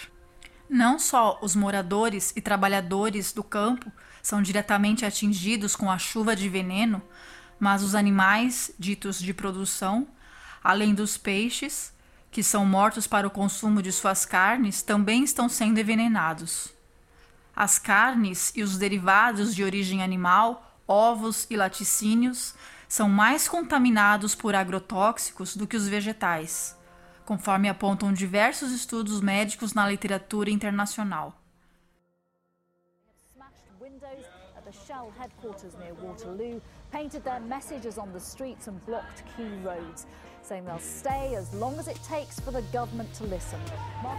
Não 0.68 0.98
só 0.98 1.38
os 1.40 1.56
moradores 1.56 2.32
e 2.36 2.40
trabalhadores 2.40 3.32
do 3.32 3.42
campo 3.42 3.90
são 4.22 4.42
diretamente 4.42 5.04
atingidos 5.04 5.74
com 5.74 5.90
a 5.90 5.98
chuva 5.98 6.36
de 6.36 6.48
veneno, 6.48 7.02
mas 7.58 7.82
os 7.82 7.94
animais 7.94 8.70
ditos 8.78 9.18
de 9.18 9.32
produção, 9.32 10.06
além 10.62 10.94
dos 10.94 11.16
peixes, 11.16 11.92
que 12.30 12.42
são 12.42 12.66
mortos 12.66 13.06
para 13.06 13.26
o 13.26 13.30
consumo 13.30 13.82
de 13.82 13.90
suas 13.90 14.26
carnes, 14.26 14.82
também 14.82 15.24
estão 15.24 15.48
sendo 15.48 15.80
envenenados. 15.80 16.72
As 17.56 17.78
carnes 17.78 18.52
e 18.54 18.62
os 18.62 18.76
derivados 18.76 19.54
de 19.54 19.64
origem 19.64 20.02
animal, 20.02 20.78
ovos 20.86 21.46
e 21.50 21.56
laticínios, 21.56 22.54
são 22.88 23.08
mais 23.08 23.46
contaminados 23.46 24.34
por 24.34 24.54
agrotóxicos 24.54 25.56
do 25.56 25.66
que 25.66 25.76
os 25.76 25.86
vegetais, 25.86 26.76
conforme 27.26 27.68
apontam 27.68 28.12
diversos 28.12 28.72
estudos 28.72 29.20
médicos 29.20 29.74
na 29.74 29.86
literatura 29.86 30.50
internacional. 30.50 31.34
painted 36.90 37.22
their 37.22 37.40
messages 37.40 37.98
on 37.98 38.10
the 38.12 38.20
streets 38.20 38.66
and 38.66 38.84
blocked 38.86 39.22
key 39.36 39.48
roads, 39.62 40.06
saying 40.42 40.64
they'll 40.64 40.78
stay 40.78 41.34
as 41.34 41.52
long 41.54 41.78
as 41.78 41.86
it 41.86 41.98
takes 42.02 42.40
for 42.40 42.50
the 42.50 42.62
government 42.72 43.12
to 43.14 43.24
listen. 43.24 43.60
Mark 44.02 44.18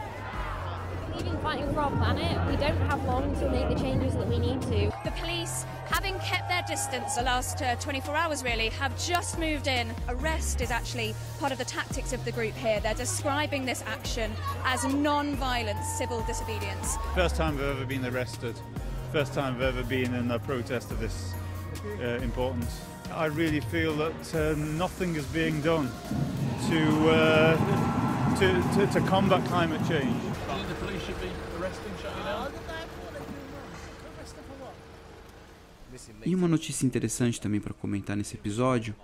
leaving 1.15 1.38
fighting 1.39 1.74
for 1.74 1.82
our 1.82 1.91
planet. 1.91 2.38
We 2.50 2.56
don't 2.58 2.80
have 2.89 3.04
long 3.06 3.34
to 3.39 3.50
make 3.50 3.69
the 3.69 3.82
changes 3.82 4.15
that 4.15 4.28
we 4.28 4.39
need 4.39 4.62
to. 4.63 4.91
The 5.04 5.13
police, 5.17 5.65
having 5.88 6.17
kept 6.19 6.50
their 6.50 6.63
distance 6.67 7.15
the 7.15 7.24
last 7.24 7.62
uh, 7.62 7.76
24 7.76 8.15
hours 8.15 8.43
really, 8.43 8.69
have 8.69 8.98
just 8.98 9.39
moved 9.39 9.67
in. 9.67 9.93
Arrest 10.08 10.62
is 10.62 10.72
actually 10.72 11.15
part 11.39 11.52
of 11.52 11.58
the 11.58 11.65
tactics 11.65 12.13
of 12.13 12.24
the 12.26 12.32
group 12.32 12.54
here. 12.56 12.80
They're 12.80 12.93
describing 12.93 13.65
this 13.65 13.84
action 13.86 14.32
as 14.65 14.86
non-violent 14.86 15.84
civil 15.84 16.22
disobedience. 16.22 16.98
First 17.15 17.36
time 17.36 17.56
I've 17.56 17.63
ever 17.63 17.86
been 17.86 18.06
arrested 18.06 18.56
first 19.12 19.34
time 19.34 19.56
I've 19.56 19.62
ever 19.62 19.84
been 19.84 20.13
in 20.13 20.30
a 20.30 20.38
protest 20.38 20.91
of 20.91 21.00
this 21.00 21.34
uh, 22.00 22.19
importance. 22.22 22.82
I 23.12 23.26
really 23.26 23.60
feel 23.60 23.95
that 23.95 24.36
uh, 24.36 24.56
nothing 24.58 25.15
is 25.15 25.26
being 25.26 25.62
done 25.62 25.89
to, 26.69 27.10
uh, 27.10 28.36
to, 28.38 28.76
to, 28.76 28.93
to, 28.93 29.08
combat 29.08 29.43
climate 29.45 29.82
change. 29.88 30.15
E 36.30 36.36
uma 36.36 36.48
notícia 36.48 36.86
interessante 36.86 37.42
também 37.42 37.60
para 37.60 37.74
comentar 37.74 38.15
nesse 38.15 38.36
episódio 38.36 38.96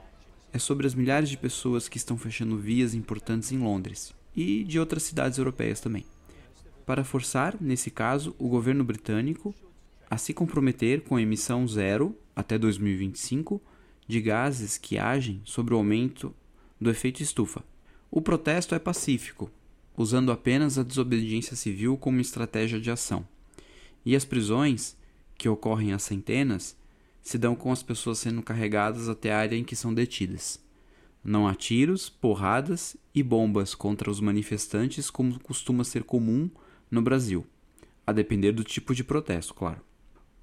é 0.54 0.60
sobre 0.60 0.86
as 0.86 0.94
milhares 0.94 1.28
de 1.28 1.36
pessoas 1.36 1.90
que 1.90 1.98
estão 1.98 2.20
fechando 2.20 2.56
vias 2.56 2.94
importantes 2.94 3.52
em 3.52 3.58
Londres 3.58 4.14
e 4.36 4.64
de 4.64 4.80
outras 4.80 5.02
cidades 5.02 5.40
europeias 5.40 5.80
também. 5.80 6.06
Para 6.86 7.04
forçar, 7.04 7.58
nesse 7.60 7.90
caso, 7.90 8.36
o 8.38 8.48
governo 8.48 8.84
britânico 8.84 9.56
a 10.08 10.20
se 10.20 10.36
comprometer 10.36 11.02
com 11.02 11.16
a 11.16 11.22
emissão 11.24 11.68
zero 11.68 12.16
até 12.36 12.60
2025 12.60 13.60
de 14.08 14.22
gases 14.22 14.78
que 14.78 15.00
agem 15.00 15.42
sobre 15.44 15.74
o 15.74 15.78
aumento 15.78 16.32
do 16.80 16.92
efeito 16.92 17.24
estufa. 17.24 17.64
O 18.12 18.22
protesto 18.22 18.76
é 18.76 18.78
pacífico, 18.78 19.50
usando 19.98 20.32
apenas 20.32 20.78
a 20.78 20.84
desobediência 20.84 21.56
civil 21.56 21.98
como 21.98 22.22
estratégia 22.22 22.80
de 22.80 22.92
ação. 22.92 23.28
E 24.06 24.16
as 24.16 24.24
prisões, 24.24 24.96
que 25.36 25.50
ocorrem 25.50 25.92
a 25.92 25.98
centenas, 25.98 26.78
se 27.26 27.40
dão 27.40 27.56
com 27.56 27.72
as 27.72 27.82
pessoas 27.82 28.20
sendo 28.20 28.44
carregadas 28.44 29.10
até 29.10 29.34
a 29.34 29.40
área 29.40 29.58
em 29.58 29.64
que 29.64 29.76
são 29.76 29.92
detidas. 29.92 30.64
Não 31.24 31.48
há 31.48 31.56
tiros, 31.56 32.08
porradas 32.08 32.96
e 33.16 33.24
bombas 33.24 33.74
contra 33.74 34.12
os 34.12 34.20
manifestantes 34.20 35.10
como 35.10 35.40
costuma 35.40 35.84
ser 35.84 36.04
comum 36.04 36.48
no 36.90 37.02
Brasil, 37.02 37.44
a 38.06 38.12
depender 38.12 38.52
do 38.52 38.64
tipo 38.64 38.94
de 38.94 39.04
protesto, 39.04 39.56
claro. 39.56 39.82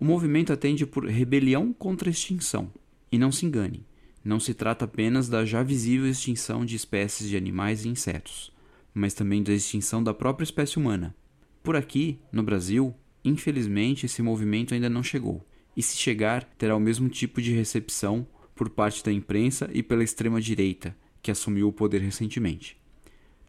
O 0.00 0.04
movimento 0.04 0.52
atende 0.52 0.84
por 0.84 1.06
rebelião 1.06 1.72
contra 1.72 2.10
extinção. 2.10 2.68
E 3.12 3.16
não 3.16 3.30
se 3.30 3.46
engane, 3.46 3.86
não 4.24 4.40
se 4.40 4.52
trata 4.52 4.84
apenas 4.84 5.28
da 5.28 5.44
já 5.44 5.62
visível 5.62 6.10
extinção 6.10 6.64
de 6.64 6.74
espécies 6.74 7.28
de 7.28 7.36
animais 7.36 7.84
e 7.84 7.88
insetos, 7.90 8.52
mas 8.92 9.14
também 9.14 9.40
da 9.40 9.52
extinção 9.52 10.02
da 10.02 10.12
própria 10.12 10.42
espécie 10.42 10.78
humana. 10.78 11.14
Por 11.62 11.76
aqui, 11.76 12.18
no 12.32 12.42
Brasil, 12.42 12.92
infelizmente 13.24 14.06
esse 14.06 14.20
movimento 14.20 14.74
ainda 14.74 14.90
não 14.90 15.04
chegou. 15.04 15.46
E 15.76 15.82
se 15.82 15.96
chegar, 15.96 16.44
terá 16.58 16.76
o 16.76 16.80
mesmo 16.80 17.08
tipo 17.08 17.40
de 17.40 17.52
recepção 17.52 18.26
por 18.54 18.68
parte 18.68 19.02
da 19.04 19.12
imprensa 19.12 19.70
e 19.72 19.82
pela 19.82 20.04
extrema-direita, 20.04 20.96
que 21.22 21.30
assumiu 21.30 21.68
o 21.68 21.72
poder 21.72 22.00
recentemente. 22.00 22.76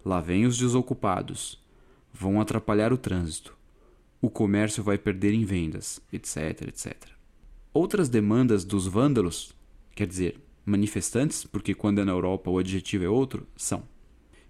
Lá 0.06 0.22
vem 0.22 0.46
os 0.46 0.58
desocupados. 0.58 1.62
Vão 2.14 2.40
atrapalhar 2.40 2.94
o 2.94 2.98
trânsito 2.98 3.58
o 4.24 4.30
comércio 4.30 4.82
vai 4.82 4.98
perder 4.98 5.34
em 5.34 5.44
vendas, 5.44 6.00
etc, 6.10 6.62
etc. 6.70 6.96
Outras 7.74 8.08
demandas 8.08 8.64
dos 8.64 8.88
vândalos, 8.88 9.54
quer 9.94 10.08
dizer, 10.08 10.40
manifestantes, 10.66 11.44
porque 11.44 11.74
quando 11.74 12.00
é 12.00 12.06
na 12.06 12.14
Europa 12.14 12.50
o 12.50 12.58
adjetivo 12.58 13.04
é 13.04 13.10
outro, 13.10 13.46
são 13.54 13.84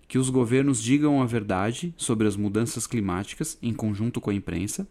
que 0.08 0.20
os 0.20 0.30
governos 0.30 0.80
digam 0.80 1.24
a 1.24 1.26
verdade 1.26 1.92
sobre 1.98 2.28
as 2.28 2.36
mudanças 2.36 2.86
climáticas 2.86 3.58
em 3.64 3.74
conjunto 3.74 4.22
com 4.22 4.30
a 4.30 4.36
imprensa 4.36 4.88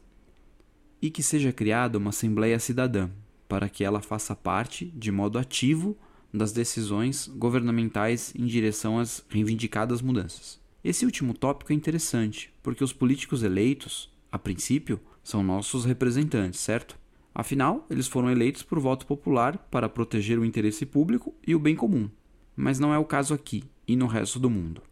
e 1.03 1.11
que 1.11 1.23
seja 1.23 1.53
criada 1.53 1.99
uma 1.99 2.11
Assembleia 2.11 2.59
Cidadã 2.59 3.11
para 3.49 3.69
que 3.69 3.85
ela 3.85 4.01
faça 4.01 4.35
parte, 4.35 4.87
de 4.87 5.13
modo 5.13 5.39
ativo, 5.39 5.99
das 6.33 6.53
decisões 6.53 7.27
governamentais 7.27 8.33
em 8.35 8.47
direção 8.47 8.99
às 8.99 9.23
reivindicadas 9.29 10.01
mudanças. 10.01 10.59
Esse 10.83 11.05
último 11.05 11.35
tópico 11.35 11.73
é 11.73 11.77
interessante, 11.77 12.51
porque 12.63 12.83
os 12.83 12.95
políticos 12.95 13.43
eleitos 13.43 14.11
a 14.33 14.39
princípio, 14.39 14.99
são 15.23 15.43
nossos 15.43 15.85
representantes, 15.85 16.59
certo? 16.59 16.99
Afinal, 17.35 17.87
eles 17.91 18.09
foram 18.09 18.31
eleitos 18.31 18.63
por 18.63 18.81
voto 18.81 19.07
popular 19.07 19.59
para 19.71 19.89
proteger 19.89 20.39
o 20.39 20.45
interesse 20.45 20.87
público 20.87 21.35
e 21.47 21.55
o 21.55 21.59
bem 21.59 21.77
comum. 21.77 22.09
Mas 22.57 22.79
não 22.79 22.95
é 22.95 22.99
o 22.99 23.05
caso 23.05 23.35
aqui 23.35 23.63
e 23.87 23.95
no 23.95 24.07
resto 24.07 24.39
do 24.39 24.49
mundo, 24.49 24.83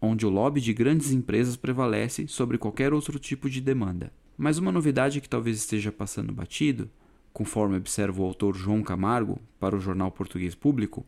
onde 0.00 0.24
o 0.24 0.30
lobby 0.30 0.62
de 0.62 0.72
grandes 0.72 1.12
empresas 1.12 1.56
prevalece 1.56 2.26
sobre 2.26 2.56
qualquer 2.56 2.94
outro 2.94 3.18
tipo 3.18 3.50
de 3.50 3.60
demanda. 3.60 4.10
Mas 4.36 4.58
uma 4.58 4.72
novidade 4.72 5.20
que 5.20 5.28
talvez 5.28 5.56
esteja 5.58 5.90
passando 5.90 6.32
batido, 6.32 6.90
conforme 7.32 7.76
observa 7.76 8.20
o 8.20 8.24
autor 8.24 8.54
João 8.54 8.82
Camargo 8.82 9.40
para 9.58 9.76
o 9.76 9.80
jornal 9.80 10.10
Português 10.10 10.54
Público, 10.54 11.04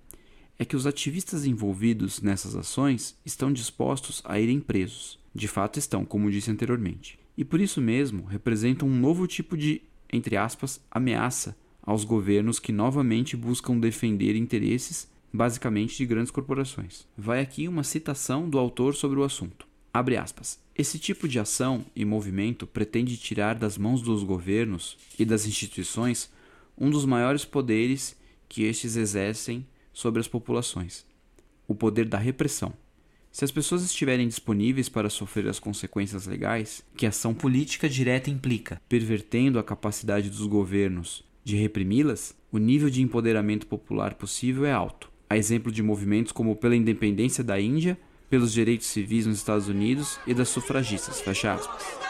é 0.59 0.65
que 0.65 0.75
os 0.77 0.87
ativistas 0.87 1.47
envolvidos 1.47 2.21
nessas 2.21 2.57
ações 2.57 3.17
estão 3.25 3.53
dispostos 3.53 4.23
a 4.25 4.41
irem 4.41 4.59
presos. 4.59 5.19
De 5.35 5.47
fato 5.47 5.79
estão, 5.79 6.05
como 6.05 6.31
disse 6.31 6.51
anteriormente. 6.51 7.19
E 7.37 7.45
por 7.45 7.61
isso 7.61 7.81
mesmo 7.81 8.25
representam 8.25 8.89
um 8.89 8.99
novo 8.99 9.27
tipo 9.27 9.57
de, 9.57 9.83
entre 10.13 10.37
aspas, 10.37 10.81
ameaça 10.91 11.57
aos 11.81 12.05
governos 12.05 12.59
que 12.59 12.73
novamente 12.73 13.37
buscam 13.37 13.79
defender 13.79 14.35
interesses, 14.35 15.09
basicamente 15.33 15.97
de 15.97 16.07
grandes 16.07 16.33
corporações. 16.33 17.07
Vai 17.17 17.41
aqui 17.41 17.69
uma 17.69 17.85
citação 17.85 18.51
do 18.51 18.59
autor 18.59 18.95
sobre 18.95 19.21
o 19.21 19.25
assunto. 19.25 19.68
Abre 19.93 20.17
aspas. 20.17 20.59
Esse 20.77 20.99
tipo 20.99 21.27
de 21.27 21.39
ação 21.39 21.85
e 21.95 22.05
movimento 22.05 22.67
pretende 22.67 23.17
tirar 23.17 23.55
das 23.55 23.77
mãos 23.77 24.01
dos 24.01 24.23
governos 24.23 24.97
e 25.19 25.25
das 25.25 25.47
instituições 25.47 26.31
um 26.77 26.91
dos 26.91 27.05
maiores 27.05 27.45
poderes 27.45 28.17
que 28.49 28.63
estes 28.63 28.97
exercem 28.97 29.67
sobre 29.93 30.21
as 30.21 30.29
populações: 30.29 31.05
o 31.67 31.75
poder 31.75 32.07
da 32.07 32.19
repressão. 32.19 32.73
Se 33.31 33.45
as 33.45 33.51
pessoas 33.51 33.83
estiverem 33.83 34.27
disponíveis 34.27 34.89
para 34.89 35.11
sofrer 35.11 35.47
as 35.49 35.59
consequências 35.59 36.27
legais 36.27 36.83
que 36.97 37.07
a 37.07 37.11
ação 37.11 37.35
política 37.35 37.89
direta 37.89 38.31
implica, 38.31 38.81
pervertendo 38.89 39.59
a 39.59 39.65
capacidade 39.65 40.31
dos 40.31 40.47
governos 40.47 41.25
de 41.45 41.57
reprimi-las, 41.57 42.35
o 42.51 42.59
nível 42.59 42.91
de 42.91 43.03
empoderamento 43.03 43.67
popular 43.67 44.15
possível 44.15 44.65
é 44.65 44.73
alto. 44.73 45.11
A 45.31 45.37
exemplo 45.37 45.71
de 45.71 45.83
movimentos 45.83 46.33
como 46.33 46.57
pela 46.57 46.75
independência 46.75 47.45
da 47.45 47.61
Índia, 47.61 47.99
pelos 48.29 48.53
direitos 48.53 48.87
civis 48.87 49.27
nos 49.27 49.39
Estados 49.39 49.69
Unidos 49.69 50.19
e 50.27 50.35
das 50.35 50.49
sufragistas. 50.49 51.21
Fecha 51.21 51.55
aspas. 51.55 52.09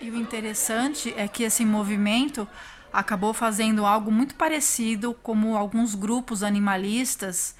E 0.00 0.10
o 0.10 0.16
interessante 0.16 1.12
é 1.16 1.28
que 1.28 1.42
esse 1.42 1.64
movimento 1.64 2.48
acabou 2.92 3.34
fazendo 3.34 3.84
algo 3.84 4.10
muito 4.10 4.34
parecido 4.34 5.14
como 5.22 5.56
alguns 5.56 5.94
grupos 5.94 6.42
animalistas 6.42 7.54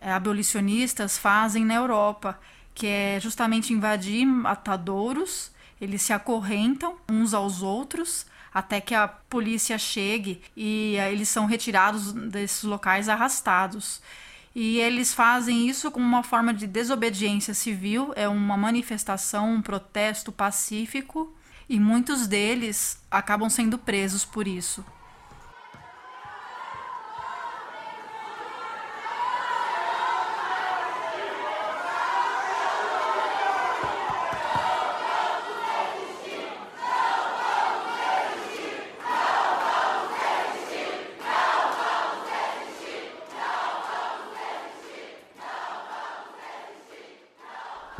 é, 0.00 0.12
abolicionistas 0.12 1.16
fazem 1.16 1.64
na 1.64 1.74
Europa, 1.74 2.38
que 2.74 2.86
é 2.86 3.18
justamente 3.20 3.72
invadir 3.72 4.26
matadouros, 4.26 5.50
eles 5.80 6.02
se 6.02 6.12
acorrentam 6.12 6.96
uns 7.08 7.34
aos 7.34 7.62
outros 7.62 8.26
até 8.52 8.80
que 8.80 8.94
a 8.94 9.08
polícia 9.08 9.76
chegue 9.76 10.40
e 10.56 10.96
é, 10.96 11.10
eles 11.12 11.28
são 11.28 11.44
retirados 11.44 12.12
desses 12.12 12.62
locais 12.62 13.08
arrastados. 13.08 14.00
E 14.54 14.78
eles 14.78 15.12
fazem 15.12 15.68
isso 15.68 15.90
como 15.90 16.06
uma 16.06 16.22
forma 16.22 16.54
de 16.54 16.68
desobediência 16.68 17.52
civil, 17.52 18.12
é 18.14 18.28
uma 18.28 18.56
manifestação, 18.56 19.54
um 19.54 19.60
protesto 19.60 20.30
pacífico, 20.30 21.34
e 21.68 21.80
muitos 21.80 22.28
deles 22.28 23.00
acabam 23.10 23.50
sendo 23.50 23.76
presos 23.76 24.24
por 24.24 24.46
isso. 24.46 24.84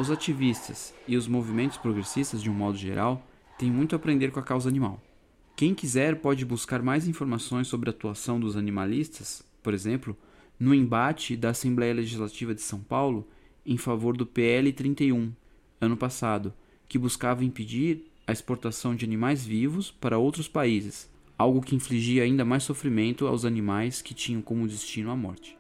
Os 0.05 0.11
ativistas 0.11 0.93
e 1.09 1.17
os 1.17 1.27
movimentos 1.27 1.79
progressistas, 1.79 2.43
de 2.43 2.51
um 2.51 2.53
modo 2.53 2.77
geral, 2.77 3.27
têm 3.59 3.71
muito 3.71 3.95
a 3.95 3.97
aprender 3.97 4.31
com 4.31 4.39
a 4.39 4.43
causa 4.43 4.69
animal. 4.69 5.03
Quem 5.57 5.75
quiser 5.75 6.17
pode 6.17 6.45
buscar 6.45 6.83
mais 6.83 7.09
informações 7.09 7.69
sobre 7.69 7.89
a 7.89 7.91
atuação 7.91 8.39
dos 8.39 8.55
animalistas, 8.55 9.43
por 9.63 9.73
exemplo, 9.73 10.15
no 10.61 10.75
embate 10.75 11.39
da 11.39 11.49
Assembleia 11.49 11.95
Legislativa 11.95 12.55
de 12.55 12.61
São 12.61 12.81
Paulo 12.81 13.27
em 13.65 13.79
favor 13.79 14.15
do 14.15 14.27
PL 14.27 14.71
31, 14.75 15.33
ano 15.81 15.97
passado, 15.97 16.53
que 16.87 16.99
buscava 16.99 17.43
impedir 17.43 18.05
a 18.27 18.33
exportação 18.33 18.95
de 18.95 19.07
animais 19.07 19.43
vivos 19.47 19.91
para 19.91 20.19
outros 20.19 20.49
países, 20.49 21.09
algo 21.39 21.63
que 21.63 21.75
infligia 21.75 22.25
ainda 22.25 22.45
mais 22.45 22.63
sofrimento 22.63 23.27
aos 23.27 23.47
animais 23.47 24.03
que 24.03 24.13
tinham 24.13 24.43
como 24.43 24.69
destino 24.69 25.11
a 25.11 25.17
morte. 25.17 25.57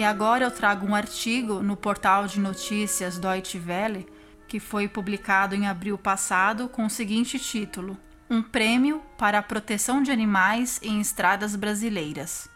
E 0.00 0.02
agora 0.02 0.44
eu 0.44 0.50
trago 0.50 0.86
um 0.86 0.94
artigo 0.94 1.62
no 1.62 1.76
portal 1.76 2.26
de 2.26 2.40
notícias 2.40 3.18
Deutsche 3.18 3.58
Welle, 3.58 4.08
que 4.48 4.58
foi 4.58 4.88
publicado 4.88 5.54
em 5.54 5.66
abril 5.68 5.98
passado 5.98 6.70
com 6.70 6.86
o 6.86 6.88
seguinte 6.88 7.38
título: 7.38 7.98
Um 8.30 8.40
prêmio 8.40 9.02
para 9.18 9.38
a 9.38 9.42
proteção 9.42 10.02
de 10.02 10.10
animais 10.10 10.80
em 10.82 11.02
estradas 11.02 11.54
brasileiras. 11.54 12.48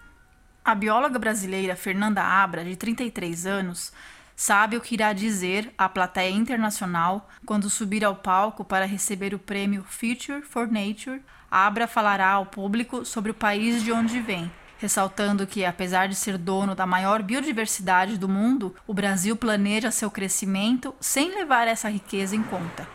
A 0.65 0.75
bióloga 0.75 1.19
brasileira 1.19 1.77
Fernanda 1.77 2.23
Abra, 2.23 2.65
de 2.65 2.77
33 2.77 3.45
anos, 3.45 3.93
sabe 4.35 4.79
o 4.79 4.81
que 4.81 4.95
irá 4.95 5.13
dizer 5.13 5.71
à 5.77 5.87
plateia 5.87 6.33
internacional 6.33 7.29
quando 7.45 7.69
subir 7.69 8.07
ao 8.07 8.17
palco 8.17 8.65
para 8.65 8.87
receber 8.87 9.35
o 9.35 9.39
prêmio 9.39 9.85
Future 9.87 10.41
for 10.41 10.67
Nature. 10.67 11.21
Abra 11.51 11.87
falará 11.87 12.31
ao 12.31 12.47
público 12.47 13.05
sobre 13.05 13.33
o 13.33 13.35
país 13.35 13.83
de 13.83 13.93
onde 13.93 14.19
vem 14.19 14.51
ressaltando 14.79 15.47
que, 15.47 15.65
apesar 15.65 16.09
de 16.09 16.15
ser 16.15 16.37
dono 16.39 16.75
da 16.75 16.87
maior 16.87 17.23
biodiversidade 17.23 18.19
do 18.19 18.29
mundo, 18.29 18.75
o 18.87 18.95
Brasil 18.95 19.37
planeja 19.37 19.91
seu 19.91 20.11
crescimento 20.11 20.95
sem 21.01 21.35
levar 21.35 21.69
essa 21.69 21.89
riqueza 21.89 22.37
em 22.37 22.43
conta. 22.43 22.87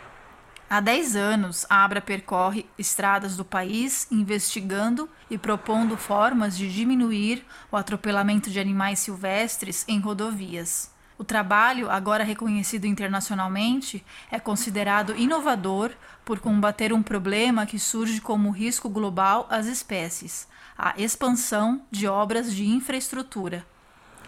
Há 0.70 0.80
10 0.80 1.16
anos, 1.16 1.66
a 1.68 1.84
Abra 1.84 2.00
percorre 2.00 2.64
estradas 2.78 3.36
do 3.36 3.44
país 3.44 4.08
investigando 4.12 5.10
e 5.28 5.36
propondo 5.36 5.98
formas 5.98 6.56
de 6.56 6.72
diminuir 6.72 7.44
o 7.72 7.76
atropelamento 7.76 8.52
de 8.52 8.60
animais 8.60 9.00
silvestres 9.00 9.84
em 9.88 10.00
rodovias. 10.00 10.92
O 11.18 11.24
trabalho, 11.24 11.90
agora 11.90 12.24
reconhecido 12.24 12.86
internacionalmente, 12.86 14.06
é 14.32 14.40
considerado 14.40 15.18
inovador 15.18 15.92
por 16.24 16.40
combater 16.40 16.94
um 16.94 17.02
problema 17.02 17.66
que 17.66 17.80
surge 17.80 18.22
como 18.22 18.52
risco 18.52 18.88
global 18.88 19.48
às 19.50 19.66
espécies, 19.66 20.48
a 20.82 20.94
expansão 20.98 21.82
de 21.92 22.08
obras 22.08 22.56
de 22.56 22.66
infraestrutura. 22.66 23.66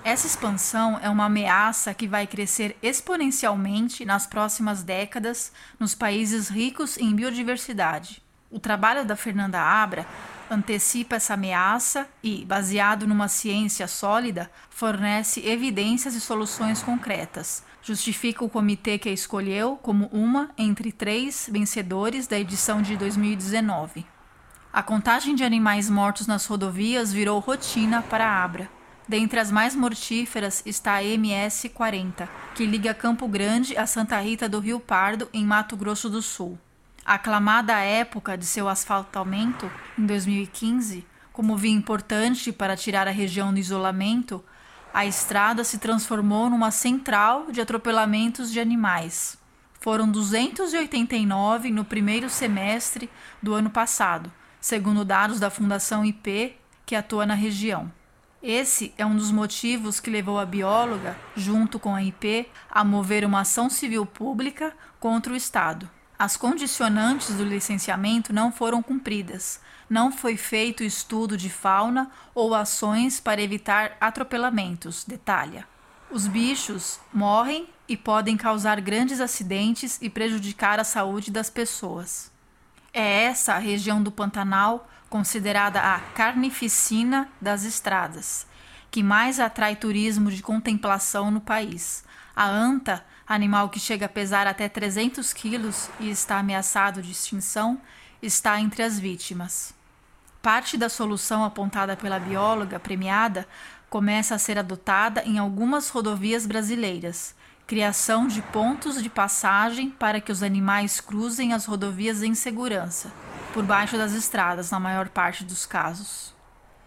Essa 0.03 0.27
expansão 0.27 0.99
é 1.01 1.09
uma 1.09 1.25
ameaça 1.25 1.93
que 1.93 2.07
vai 2.07 2.27
crescer 2.27 2.75
exponencialmente 2.83 4.03
nas 4.03 4.27
próximas 4.27 4.83
décadas 4.83 5.53
nos 5.79 5.95
países 5.95 6.49
ricos 6.49 6.97
em 6.97 7.15
biodiversidade. 7.15 8.21
O 8.49 8.59
trabalho 8.59 9.05
da 9.05 9.15
Fernanda 9.15 9.61
Abra 9.61 10.05
antecipa 10.49 11.15
essa 11.15 11.35
ameaça 11.35 12.05
e, 12.21 12.43
baseado 12.43 13.07
numa 13.07 13.29
ciência 13.29 13.87
sólida, 13.87 14.51
fornece 14.69 15.47
evidências 15.47 16.15
e 16.15 16.19
soluções 16.19 16.83
concretas. 16.83 17.63
Justifica 17.81 18.43
o 18.43 18.49
comitê 18.49 18.97
que 18.97 19.07
a 19.07 19.13
escolheu 19.13 19.79
como 19.81 20.07
uma 20.07 20.49
entre 20.57 20.91
três 20.91 21.47
vencedores 21.49 22.27
da 22.27 22.37
edição 22.37 22.81
de 22.81 22.97
2019. 22.97 24.05
A 24.73 24.81
contagem 24.81 25.35
de 25.35 25.43
animais 25.43 25.89
mortos 25.89 26.27
nas 26.27 26.45
rodovias 26.45 27.11
virou 27.11 27.37
rotina 27.39 28.01
para 28.01 28.25
a 28.25 28.41
Abra. 28.41 28.69
Dentre 29.05 29.37
as 29.37 29.51
mais 29.51 29.75
mortíferas 29.75 30.63
está 30.65 30.93
a 30.93 31.03
MS 31.03 31.67
40, 31.67 32.29
que 32.55 32.65
liga 32.65 32.93
Campo 32.93 33.27
Grande 33.27 33.75
a 33.75 33.85
Santa 33.85 34.17
Rita 34.21 34.47
do 34.47 34.61
Rio 34.61 34.79
Pardo, 34.79 35.27
em 35.33 35.45
Mato 35.45 35.75
Grosso 35.75 36.09
do 36.09 36.21
Sul. 36.21 36.57
Aclamada 37.05 37.75
à 37.75 37.79
época 37.81 38.37
de 38.37 38.45
seu 38.45 38.69
asfaltamento, 38.69 39.69
em 39.99 40.05
2015, 40.05 41.05
como 41.33 41.57
via 41.57 41.71
importante 41.71 42.53
para 42.53 42.77
tirar 42.77 43.09
a 43.09 43.11
região 43.11 43.53
do 43.53 43.59
isolamento, 43.59 44.41
a 44.93 45.05
estrada 45.05 45.65
se 45.65 45.79
transformou 45.79 46.49
numa 46.49 46.71
central 46.71 47.51
de 47.51 47.59
atropelamentos 47.59 48.49
de 48.49 48.61
animais. 48.61 49.37
Foram 49.81 50.09
289 50.09 51.71
no 51.71 51.83
primeiro 51.83 52.29
semestre 52.29 53.09
do 53.41 53.53
ano 53.53 53.69
passado, 53.69 54.31
segundo 54.61 55.03
dados 55.03 55.39
da 55.39 55.49
Fundação 55.49 56.05
IP, 56.05 56.55
que 56.85 56.95
atua 56.95 57.25
na 57.25 57.33
região. 57.33 57.91
Esse 58.41 58.93
é 58.97 59.05
um 59.05 59.15
dos 59.15 59.31
motivos 59.31 59.99
que 59.99 60.09
levou 60.09 60.39
a 60.39 60.45
bióloga, 60.45 61.17
junto 61.35 61.79
com 61.79 61.93
a 61.93 62.03
IP, 62.03 62.47
a 62.69 62.83
mover 62.83 63.25
uma 63.25 63.41
ação 63.41 63.69
civil 63.69 64.05
pública 64.05 64.73
contra 64.99 65.33
o 65.33 65.35
Estado. 65.35 65.89
As 66.17 66.37
condicionantes 66.37 67.35
do 67.35 67.43
licenciamento 67.43 68.31
não 68.31 68.51
foram 68.51 68.81
cumpridas. 68.81 69.59
Não 69.89 70.11
foi 70.11 70.37
feito 70.37 70.83
estudo 70.83 71.35
de 71.35 71.49
fauna 71.49 72.11
ou 72.33 72.55
ações 72.55 73.19
para 73.19 73.41
evitar 73.41 73.97
atropelamentos, 73.99 75.03
detalha. 75.03 75.67
Os 76.11 76.27
bichos 76.27 76.99
morrem 77.11 77.67
e 77.87 77.97
podem 77.97 78.37
causar 78.37 78.79
grandes 78.79 79.19
acidentes 79.19 79.97
e 80.01 80.09
prejudicar 80.09 80.79
a 80.79 80.83
saúde 80.83 81.31
das 81.31 81.49
pessoas. 81.49 82.30
É 82.93 83.23
essa 83.23 83.53
a 83.53 83.57
região 83.57 84.03
do 84.03 84.11
Pantanal 84.11 84.89
considerada 85.09 85.79
a 85.79 85.99
carnificina 85.99 87.29
das 87.39 87.63
estradas, 87.63 88.45
que 88.89 89.01
mais 89.01 89.39
atrai 89.39 89.75
turismo 89.75 90.29
de 90.29 90.41
contemplação 90.41 91.31
no 91.31 91.39
país. 91.39 92.03
A 92.35 92.47
anta 92.47 93.05
animal 93.25 93.69
que 93.69 93.79
chega 93.79 94.07
a 94.07 94.09
pesar 94.09 94.45
até 94.45 94.67
300 94.67 95.31
quilos 95.31 95.89
e 95.99 96.09
está 96.09 96.39
ameaçado 96.39 97.01
de 97.01 97.11
extinção, 97.11 97.79
está 98.21 98.59
entre 98.59 98.83
as 98.83 98.99
vítimas. 98.99 99.73
Parte 100.41 100.77
da 100.77 100.89
solução 100.89 101.45
apontada 101.45 101.95
pela 101.95 102.19
bióloga 102.19 102.79
premiada 102.79 103.47
começa 103.91 104.35
a 104.35 104.39
ser 104.39 104.57
adotada 104.57 105.21
em 105.25 105.37
algumas 105.37 105.89
rodovias 105.89 106.45
brasileiras. 106.45 107.35
Criação 107.67 108.25
de 108.25 108.41
pontos 108.41 109.03
de 109.03 109.09
passagem 109.09 109.89
para 109.89 110.21
que 110.21 110.31
os 110.31 110.41
animais 110.41 111.01
cruzem 111.01 111.51
as 111.51 111.65
rodovias 111.65 112.23
em 112.23 112.33
segurança, 112.33 113.11
por 113.53 113.65
baixo 113.65 113.97
das 113.97 114.13
estradas, 114.13 114.71
na 114.71 114.79
maior 114.79 115.09
parte 115.09 115.43
dos 115.43 115.65
casos. 115.65 116.33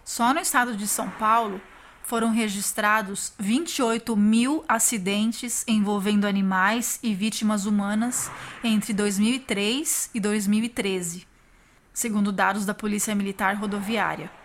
Só 0.02 0.32
no 0.32 0.40
estado 0.40 0.74
de 0.74 0.88
São 0.88 1.10
Paulo, 1.10 1.60
foram 2.02 2.30
registrados 2.30 3.34
28 3.38 4.16
mil 4.16 4.64
acidentes 4.66 5.62
envolvendo 5.68 6.26
animais 6.26 6.98
e 7.02 7.14
vítimas 7.14 7.66
humanas 7.66 8.30
entre 8.62 8.94
2003 8.94 10.08
e 10.14 10.20
2013, 10.20 11.26
segundo 11.92 12.32
dados 12.32 12.64
da 12.64 12.72
Polícia 12.72 13.14
Militar 13.14 13.56
Rodoviária. 13.56 14.43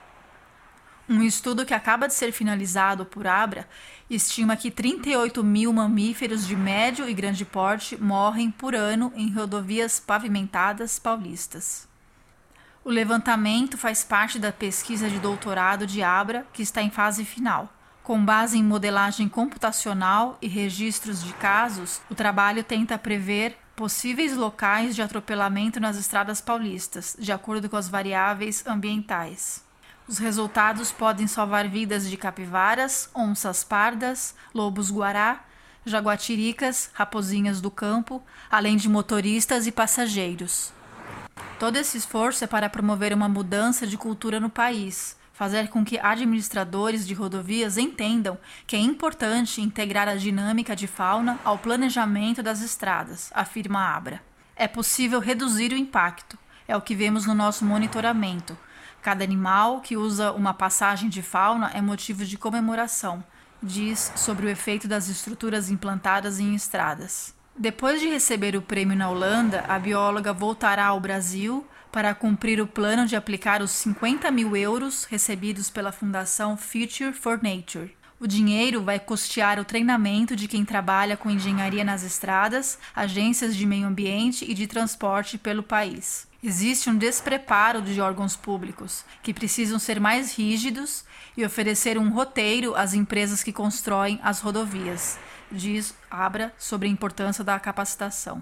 Um 1.09 1.23
estudo 1.23 1.65
que 1.65 1.73
acaba 1.73 2.07
de 2.07 2.13
ser 2.13 2.31
finalizado 2.31 3.03
por 3.03 3.25
Abra 3.25 3.67
estima 4.07 4.55
que 4.55 4.69
38 4.69 5.43
mil 5.43 5.73
mamíferos 5.73 6.45
de 6.45 6.55
médio 6.55 7.09
e 7.09 7.15
grande 7.15 7.43
porte 7.43 7.99
morrem 7.99 8.51
por 8.51 8.75
ano 8.75 9.11
em 9.15 9.33
rodovias 9.33 9.99
pavimentadas 9.99 10.99
paulistas. 10.99 11.87
O 12.85 12.91
levantamento 12.91 13.75
faz 13.75 14.03
parte 14.03 14.37
da 14.37 14.51
pesquisa 14.51 15.09
de 15.09 15.17
doutorado 15.17 15.87
de 15.87 16.03
Abra, 16.03 16.45
que 16.53 16.61
está 16.61 16.83
em 16.83 16.91
fase 16.91 17.25
final. 17.25 17.73
Com 18.03 18.23
base 18.23 18.59
em 18.59 18.63
modelagem 18.63 19.27
computacional 19.27 20.37
e 20.39 20.47
registros 20.47 21.23
de 21.23 21.33
casos, 21.33 22.01
o 22.07 22.13
trabalho 22.13 22.63
tenta 22.63 22.99
prever 22.99 23.57
possíveis 23.75 24.37
locais 24.37 24.95
de 24.95 25.01
atropelamento 25.01 25.79
nas 25.79 25.97
estradas 25.97 26.39
paulistas, 26.39 27.17
de 27.17 27.31
acordo 27.31 27.67
com 27.67 27.77
as 27.77 27.89
variáveis 27.89 28.63
ambientais. 28.67 29.67
Os 30.09 30.17
resultados 30.17 30.91
podem 30.91 31.27
salvar 31.27 31.67
vidas 31.67 32.09
de 32.09 32.17
capivaras, 32.17 33.11
onças 33.15 33.63
pardas, 33.63 34.33
lobos 34.55 34.89
guará, 34.89 35.45
jaguatiricas, 35.85 36.89
raposinhas 36.95 37.61
do 37.61 37.69
campo, 37.69 38.19
além 38.49 38.75
de 38.75 38.89
motoristas 38.89 39.67
e 39.67 39.71
passageiros. 39.71 40.73
Todo 41.59 41.75
esse 41.75 41.95
esforço 41.95 42.43
é 42.43 42.47
para 42.47 42.71
promover 42.71 43.13
uma 43.13 43.29
mudança 43.29 43.85
de 43.85 43.99
cultura 43.99 44.39
no 44.39 44.49
país, 44.49 45.15
fazer 45.31 45.67
com 45.67 45.85
que 45.85 45.99
administradores 45.99 47.05
de 47.05 47.13
rodovias 47.13 47.77
entendam 47.77 48.35
que 48.65 48.75
é 48.75 48.79
importante 48.79 49.61
integrar 49.61 50.07
a 50.07 50.15
dinâmica 50.15 50.75
de 50.75 50.87
fauna 50.87 51.39
ao 51.45 51.59
planejamento 51.59 52.41
das 52.41 52.61
estradas, 52.61 53.29
afirma 53.31 53.95
Abra. 53.95 54.23
É 54.55 54.67
possível 54.67 55.19
reduzir 55.19 55.71
o 55.71 55.77
impacto, 55.77 56.35
é 56.67 56.75
o 56.75 56.81
que 56.81 56.95
vemos 56.95 57.27
no 57.27 57.35
nosso 57.35 57.63
monitoramento. 57.63 58.57
Cada 59.01 59.23
animal 59.23 59.79
que 59.81 59.95
usa 59.95 60.31
uma 60.31 60.53
passagem 60.53 61.09
de 61.09 61.21
fauna 61.21 61.71
é 61.73 61.81
motivo 61.81 62.25
de 62.25 62.37
comemoração, 62.37 63.23
diz 63.63 64.11
sobre 64.15 64.45
o 64.45 64.49
efeito 64.49 64.87
das 64.87 65.07
estruturas 65.07 65.69
implantadas 65.69 66.39
em 66.39 66.53
estradas. 66.53 67.33
Depois 67.57 67.99
de 67.99 68.07
receber 68.07 68.55
o 68.55 68.61
prêmio 68.61 68.95
na 68.95 69.09
Holanda, 69.09 69.65
a 69.67 69.77
bióloga 69.79 70.31
voltará 70.31 70.85
ao 70.85 70.99
Brasil 70.99 71.65
para 71.91 72.13
cumprir 72.13 72.61
o 72.61 72.67
plano 72.67 73.05
de 73.05 73.15
aplicar 73.15 73.61
os 73.61 73.71
50 73.71 74.29
mil 74.31 74.55
euros 74.55 75.05
recebidos 75.05 75.69
pela 75.69 75.91
Fundação 75.91 76.55
Future 76.55 77.11
for 77.11 77.41
Nature. 77.41 77.95
O 78.19 78.27
dinheiro 78.27 78.83
vai 78.83 78.99
custear 78.99 79.59
o 79.59 79.65
treinamento 79.65 80.35
de 80.35 80.47
quem 80.47 80.65
trabalha 80.65 81.15
com 81.17 81.29
engenharia 81.29 81.85
nas 81.85 82.03
estradas, 82.03 82.77
agências 82.93 83.55
de 83.55 83.65
meio 83.65 83.87
ambiente 83.87 84.45
e 84.49 84.53
de 84.53 84.67
transporte 84.67 85.37
pelo 85.37 85.63
país. 85.63 86.28
Existe 86.41 86.89
um 86.89 86.97
despreparo 86.97 87.81
de 87.81 87.99
órgãos 87.99 88.37
públicos, 88.37 89.03
que 89.21 89.33
precisam 89.33 89.77
ser 89.77 89.99
mais 89.99 90.33
rígidos 90.37 91.03
e 91.35 91.43
oferecer 91.43 91.97
um 91.97 92.09
roteiro 92.09 92.75
às 92.75 92.93
empresas 92.93 93.43
que 93.43 93.51
constroem 93.51 94.21
as 94.23 94.39
rodovias, 94.39 95.19
diz 95.51 95.93
Abra 96.09 96.53
sobre 96.57 96.87
a 96.87 96.91
importância 96.91 97.43
da 97.43 97.59
capacitação. 97.59 98.41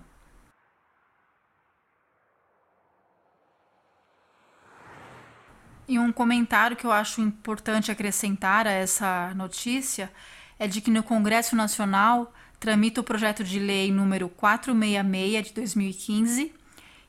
E 5.88 5.98
um 5.98 6.12
comentário 6.12 6.78
que 6.78 6.86
eu 6.86 6.92
acho 6.92 7.20
importante 7.20 7.90
acrescentar 7.90 8.68
a 8.68 8.72
essa 8.72 9.34
notícia 9.34 10.12
é 10.60 10.68
de 10.68 10.82
que 10.82 10.92
no 10.92 11.02
Congresso 11.02 11.56
Nacional 11.56 12.32
tramita 12.60 13.02
o 13.02 13.04
projeto 13.04 13.44
de 13.44 13.58
lei 13.58 13.92
número 13.92 14.30
466 14.30 15.48
de 15.48 15.54
2015 15.54 16.57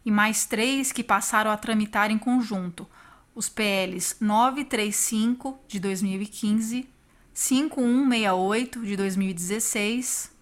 e 0.04 0.11
mais 0.11 0.46
três 0.46 0.92
que 0.92 1.02
passaram 1.02 1.50
a 1.50 1.56
tramitar 1.56 2.11
em 2.11 2.18
conjunto: 2.18 2.87
os 3.34 3.48
PLs 3.48 4.16
935 4.20 5.58
de 5.68 5.78
2015, 5.78 6.88
5168 7.32 8.84
de 8.84 8.96
2016 8.96 10.32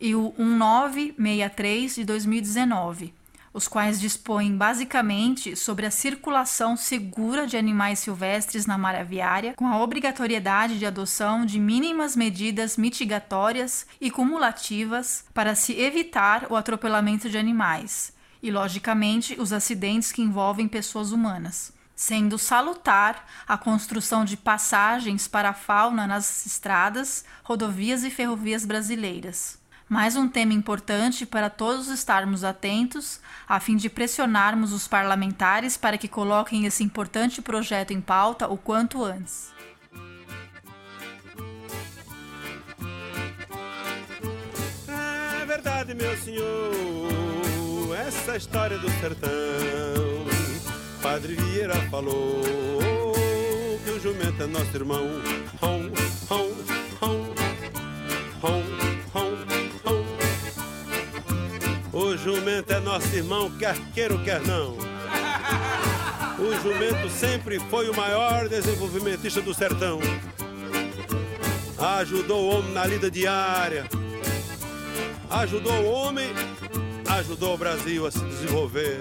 e 0.00 0.14
o 0.14 0.34
1963 0.36 1.94
de 1.94 2.04
2019, 2.04 3.14
os 3.54 3.68
quais 3.68 4.00
dispõem 4.00 4.56
basicamente 4.56 5.54
sobre 5.56 5.86
a 5.86 5.90
circulação 5.90 6.76
segura 6.76 7.46
de 7.46 7.56
animais 7.56 8.00
silvestres 8.00 8.66
na 8.66 8.76
malha 8.76 9.04
viária, 9.04 9.54
com 9.54 9.66
a 9.68 9.80
obrigatoriedade 9.80 10.78
de 10.78 10.84
adoção 10.84 11.46
de 11.46 11.60
mínimas 11.60 12.16
medidas 12.16 12.76
mitigatórias 12.76 13.86
e 14.00 14.10
cumulativas 14.10 15.24
para 15.32 15.54
se 15.54 15.72
evitar 15.78 16.46
o 16.50 16.56
atropelamento 16.56 17.30
de 17.30 17.38
animais 17.38 18.15
e, 18.42 18.50
logicamente, 18.50 19.36
os 19.38 19.52
acidentes 19.52 20.12
que 20.12 20.22
envolvem 20.22 20.68
pessoas 20.68 21.12
humanas 21.12 21.76
sendo 21.96 22.36
salutar 22.36 23.26
a 23.48 23.56
construção 23.56 24.22
de 24.22 24.36
passagens 24.36 25.26
para 25.26 25.48
a 25.48 25.54
fauna 25.54 26.06
nas 26.06 26.44
estradas, 26.44 27.24
rodovias 27.42 28.04
e 28.04 28.10
ferrovias 28.10 28.66
brasileiras. 28.66 29.58
Mais 29.88 30.14
um 30.14 30.28
tema 30.28 30.52
importante 30.52 31.24
para 31.24 31.48
todos 31.48 31.88
estarmos 31.88 32.44
atentos, 32.44 33.20
a 33.48 33.58
fim 33.60 33.76
de 33.76 33.88
pressionarmos 33.88 34.72
os 34.72 34.86
parlamentares 34.86 35.76
para 35.76 35.96
que 35.96 36.08
coloquem 36.08 36.66
esse 36.66 36.84
importante 36.84 37.40
projeto 37.40 37.92
em 37.92 38.00
pauta 38.00 38.46
o 38.48 38.58
quanto 38.58 39.02
antes. 39.02 39.54
É 45.40 45.46
verdade, 45.46 45.94
meu 45.94 46.16
senhor, 46.18 47.45
essa 47.96 48.36
história 48.36 48.78
do 48.78 48.90
sertão 49.00 50.26
Padre 51.06 51.34
Vieira 51.36 51.76
falou 51.88 52.42
que 53.84 53.90
o 53.90 54.00
jumento 54.00 54.42
é 54.42 54.46
nosso 54.46 54.76
irmão. 54.76 55.06
Hom, 55.62 55.90
hom, 56.28 56.50
hom, 57.00 57.34
hom, 58.42 58.62
hom, 59.14 59.32
hom. 59.84 60.04
O 61.92 62.16
jumento 62.16 62.72
é 62.72 62.80
nosso 62.80 63.14
irmão, 63.14 63.50
quer 63.56 63.76
queira 63.94 64.14
ou 64.14 64.20
quer 64.24 64.40
não. 64.42 64.76
O 66.38 66.60
jumento 66.60 67.08
sempre 67.08 67.60
foi 67.70 67.88
o 67.88 67.96
maior 67.96 68.48
desenvolvimentista 68.48 69.40
do 69.40 69.54
sertão. 69.54 70.00
ajudou 72.00 72.42
o 72.42 72.48
homem 72.58 72.72
na 72.72 72.84
lida 72.84 73.08
diária, 73.08 73.88
ajudou 75.30 75.72
o 75.72 75.86
homem, 75.86 76.34
ajudou 77.16 77.54
o 77.54 77.58
Brasil 77.58 78.06
a 78.06 78.10
se 78.10 78.20
desenvolver. 78.20 79.00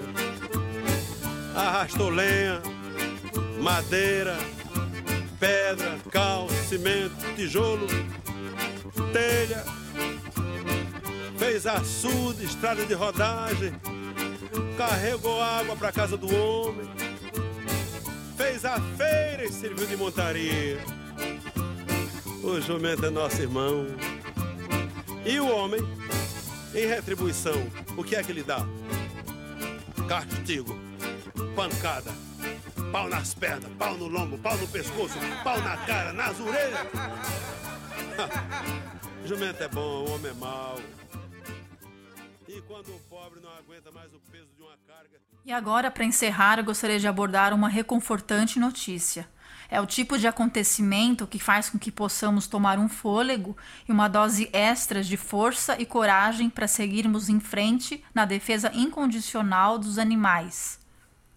Arrastou 1.53 2.09
lenha, 2.09 2.61
madeira, 3.61 4.37
pedra, 5.39 5.97
cal, 6.11 6.47
cimento, 6.67 7.15
tijolo, 7.35 7.87
telha, 9.11 9.63
fez 11.37 11.67
açude, 11.67 12.45
estrada 12.45 12.85
de 12.85 12.93
rodagem, 12.93 13.73
carregou 14.77 15.41
água 15.41 15.75
para 15.75 15.91
casa 15.91 16.15
do 16.15 16.33
homem, 16.33 16.89
fez 18.37 18.63
a 18.63 18.79
feira 18.97 19.45
e 19.45 19.51
serviu 19.51 19.87
de 19.87 19.97
montaria. 19.97 20.79
O 22.43 22.61
jumento 22.61 23.05
é 23.05 23.09
nosso 23.09 23.41
irmão. 23.41 23.87
E 25.25 25.39
o 25.39 25.47
homem, 25.47 25.81
em 26.75 26.85
retribuição, 26.87 27.55
o 27.97 28.03
que 28.03 28.15
é 28.15 28.23
que 28.23 28.33
lhe 28.33 28.43
dá? 28.43 28.59
Castigo, 30.07 30.77
pancada, 31.55 32.11
pau 32.91 33.07
nas 33.07 33.33
pernas, 33.33 33.71
pau 33.79 33.97
no 33.97 34.07
lombo, 34.07 34.37
pau 34.37 34.57
no 34.57 34.67
pescoço, 34.67 35.15
pau 35.43 35.59
na 35.61 35.77
cara, 35.77 36.11
nas 36.11 36.37
orelhas. 36.39 36.87
Jumento 39.25 39.63
é 39.63 39.67
bom, 39.69 40.05
homem 40.11 40.31
é 40.31 40.33
mau. 40.33 40.77
E 42.47 42.61
quando 42.61 42.93
o 42.93 42.99
pobre 43.09 43.39
não 43.39 43.51
aguenta 43.57 43.91
mais 43.91 44.13
o 44.13 44.19
peso 44.31 44.49
de 44.55 44.61
uma 44.61 44.77
carga. 44.85 45.19
E 45.45 45.51
agora, 45.51 45.89
para 45.89 46.03
encerrar, 46.03 46.59
eu 46.59 46.65
gostaria 46.65 46.99
de 46.99 47.07
abordar 47.07 47.53
uma 47.53 47.69
reconfortante 47.69 48.59
notícia. 48.59 49.27
É 49.69 49.79
o 49.81 49.85
tipo 49.85 50.17
de 50.17 50.27
acontecimento 50.27 51.27
que 51.27 51.39
faz 51.39 51.69
com 51.69 51.77
que 51.77 51.91
possamos 51.91 52.47
tomar 52.47 52.77
um 52.77 52.89
fôlego 52.89 53.55
e 53.87 53.91
uma 53.91 54.07
dose 54.07 54.49
extra 54.53 55.03
de 55.03 55.17
força 55.17 55.79
e 55.79 55.85
coragem 55.85 56.49
para 56.49 56.67
seguirmos 56.67 57.29
em 57.29 57.39
frente 57.39 58.03
na 58.13 58.25
defesa 58.25 58.71
incondicional 58.73 59.77
dos 59.77 59.97
animais. 59.97 60.79